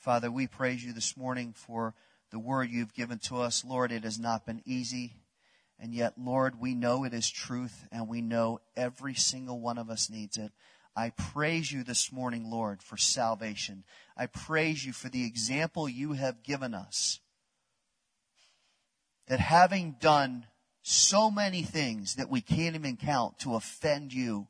Father, 0.00 0.30
we 0.30 0.48
praise 0.48 0.84
you 0.84 0.92
this 0.92 1.16
morning 1.16 1.54
for 1.56 1.94
the 2.30 2.38
word 2.38 2.68
you've 2.68 2.92
given 2.92 3.20
to 3.20 3.36
us. 3.36 3.64
Lord, 3.64 3.92
it 3.92 4.02
has 4.02 4.18
not 4.18 4.44
been 4.44 4.60
easy. 4.66 5.14
And 5.78 5.94
yet, 5.94 6.14
Lord, 6.18 6.60
we 6.60 6.74
know 6.74 7.04
it 7.04 7.14
is 7.14 7.30
truth 7.30 7.86
and 7.92 8.08
we 8.08 8.20
know 8.20 8.60
every 8.76 9.14
single 9.14 9.60
one 9.60 9.78
of 9.78 9.88
us 9.88 10.10
needs 10.10 10.36
it. 10.36 10.52
I 10.96 11.10
praise 11.10 11.70
you 11.70 11.84
this 11.84 12.12
morning, 12.12 12.50
Lord, 12.50 12.82
for 12.82 12.96
salvation. 12.96 13.84
I 14.16 14.26
praise 14.26 14.84
you 14.84 14.92
for 14.92 15.08
the 15.08 15.24
example 15.24 15.88
you 15.88 16.12
have 16.12 16.42
given 16.42 16.74
us. 16.74 17.20
That 19.26 19.40
having 19.40 19.96
done 20.00 20.46
so 20.86 21.30
many 21.30 21.62
things 21.62 22.16
that 22.16 22.28
we 22.28 22.42
can't 22.42 22.74
even 22.74 22.98
count 22.98 23.38
to 23.38 23.54
offend 23.54 24.12
you, 24.12 24.48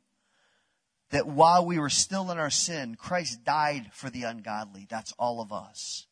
that 1.11 1.27
while 1.27 1.65
we 1.65 1.79
were 1.79 1.89
still 1.89 2.29
in 2.29 2.37
our 2.37 2.49
sin, 2.49 2.95
Christ 2.95 3.45
died 3.45 3.91
for 3.93 4.09
the 4.09 4.23
ungodly. 4.23 4.85
That's 4.89 5.13
all 5.17 5.39
of 5.39 5.53
us. 5.53 6.07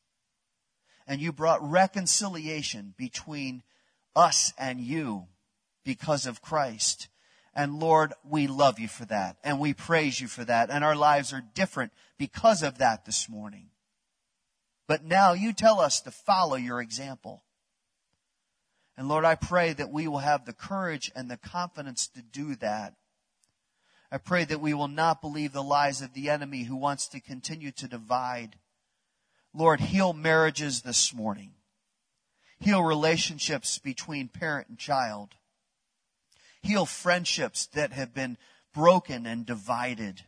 And 1.05 1.19
you 1.19 1.33
brought 1.33 1.61
reconciliation 1.61 2.93
between 2.97 3.63
us 4.15 4.53
and 4.57 4.79
you 4.79 5.25
because 5.83 6.25
of 6.25 6.41
Christ. 6.41 7.09
And 7.53 7.81
Lord, 7.81 8.13
we 8.23 8.47
love 8.47 8.79
you 8.79 8.87
for 8.87 9.03
that. 9.05 9.35
And 9.43 9.59
we 9.59 9.73
praise 9.73 10.21
you 10.21 10.29
for 10.29 10.45
that. 10.45 10.69
And 10.69 10.85
our 10.85 10.95
lives 10.95 11.33
are 11.33 11.43
different 11.53 11.91
because 12.17 12.63
of 12.63 12.77
that 12.77 13.03
this 13.03 13.27
morning. 13.27 13.71
But 14.87 15.03
now 15.03 15.33
you 15.33 15.51
tell 15.51 15.81
us 15.81 15.99
to 16.01 16.11
follow 16.11 16.55
your 16.55 16.79
example. 16.79 17.43
And 18.97 19.07
Lord, 19.07 19.25
I 19.25 19.35
pray 19.35 19.73
that 19.73 19.91
we 19.91 20.07
will 20.07 20.19
have 20.19 20.45
the 20.45 20.53
courage 20.53 21.11
and 21.15 21.29
the 21.29 21.37
confidence 21.37 22.07
to 22.09 22.21
do 22.21 22.55
that. 22.55 22.93
I 24.11 24.17
pray 24.17 24.45
that 24.45 24.61
we 24.61 24.75
will 24.75 24.87
not 24.87 25.21
believe 25.21 25.53
the 25.53 25.63
lies 25.63 26.01
of 26.01 26.13
the 26.13 26.29
enemy 26.29 26.63
who 26.63 26.75
wants 26.75 27.07
to 27.07 27.19
continue 27.19 27.71
to 27.71 27.87
divide. 27.87 28.57
Lord, 29.53 29.79
heal 29.79 30.13
marriages 30.13 30.81
this 30.81 31.13
morning. 31.13 31.53
Heal 32.59 32.83
relationships 32.83 33.79
between 33.79 34.27
parent 34.27 34.69
and 34.69 34.77
child. 34.77 35.29
Heal 36.61 36.85
friendships 36.85 37.65
that 37.73 37.91
have 37.93 38.13
been 38.13 38.37
broken 38.73 39.25
and 39.25 39.45
divided. 39.45 40.21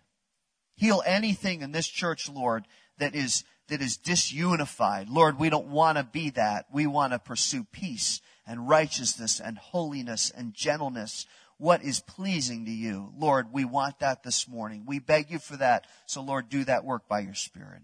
Heal 0.76 1.04
anything 1.06 1.62
in 1.62 1.72
this 1.72 1.88
church, 1.88 2.28
Lord, 2.28 2.66
that 2.98 3.16
is, 3.16 3.44
that 3.68 3.82
is 3.82 3.98
disunified. 3.98 5.06
Lord, 5.10 5.40
we 5.40 5.52
don't 5.52 5.68
want 5.68 6.00
to 6.00 6.04
be 6.04 6.32
that. 6.32 6.66
We 6.74 6.88
want 6.88 7.14
to 7.14 7.20
pursue 7.20 7.64
peace 7.72 8.20
and 8.46 8.68
righteousness 8.68 9.40
and 9.40 9.58
holiness 9.58 10.32
and 10.36 10.54
gentleness. 10.54 11.26
What 11.58 11.84
is 11.84 12.00
pleasing 12.00 12.66
to 12.66 12.72
you? 12.72 13.14
Lord, 13.18 13.54
we 13.54 13.66
want 13.66 14.00
that 14.00 14.24
this 14.24 14.48
morning. 14.48 14.84
We 14.86 15.00
beg 15.00 15.32
you 15.32 15.40
for 15.40 15.58
that. 15.58 15.86
So 16.06 16.22
Lord, 16.22 16.50
do 16.50 16.64
that 16.66 16.86
work 16.86 17.08
by 17.08 17.20
your 17.20 17.34
Spirit. 17.34 17.84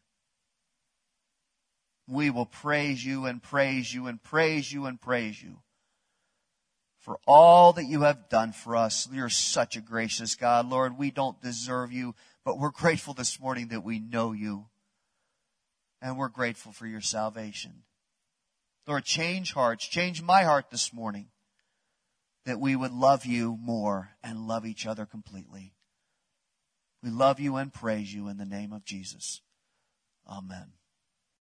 We 2.07 2.29
will 2.29 2.45
praise 2.45 3.05
you 3.05 3.25
and 3.25 3.41
praise 3.41 3.93
you 3.93 4.07
and 4.07 4.21
praise 4.21 4.71
you 4.71 4.85
and 4.85 4.99
praise 4.99 5.41
you 5.41 5.59
for 7.01 7.17
all 7.25 7.73
that 7.73 7.85
you 7.85 8.01
have 8.01 8.29
done 8.29 8.51
for 8.51 8.75
us. 8.75 9.07
You're 9.11 9.29
such 9.29 9.75
a 9.75 9.81
gracious 9.81 10.35
God. 10.35 10.69
Lord, 10.69 10.97
we 10.97 11.09
don't 11.11 11.41
deserve 11.41 11.91
you, 11.91 12.15
but 12.45 12.59
we're 12.59 12.69
grateful 12.69 13.13
this 13.13 13.39
morning 13.39 13.69
that 13.69 13.83
we 13.83 13.99
know 13.99 14.31
you. 14.31 14.67
And 16.01 16.17
we're 16.17 16.29
grateful 16.29 16.71
for 16.71 16.87
your 16.87 17.01
salvation. 17.01 17.83
Lord, 18.87 19.05
change 19.05 19.53
hearts, 19.53 19.87
change 19.87 20.21
my 20.21 20.43
heart 20.43 20.71
this 20.71 20.93
morning 20.93 21.27
that 22.45 22.59
we 22.59 22.75
would 22.75 22.91
love 22.91 23.25
you 23.25 23.57
more 23.61 24.11
and 24.23 24.47
love 24.47 24.65
each 24.65 24.85
other 24.85 25.05
completely. 25.05 25.73
We 27.03 27.09
love 27.09 27.39
you 27.39 27.55
and 27.55 27.73
praise 27.73 28.13
you 28.13 28.27
in 28.27 28.37
the 28.37 28.45
name 28.45 28.73
of 28.73 28.83
Jesus. 28.83 29.41
Amen. 30.27 30.73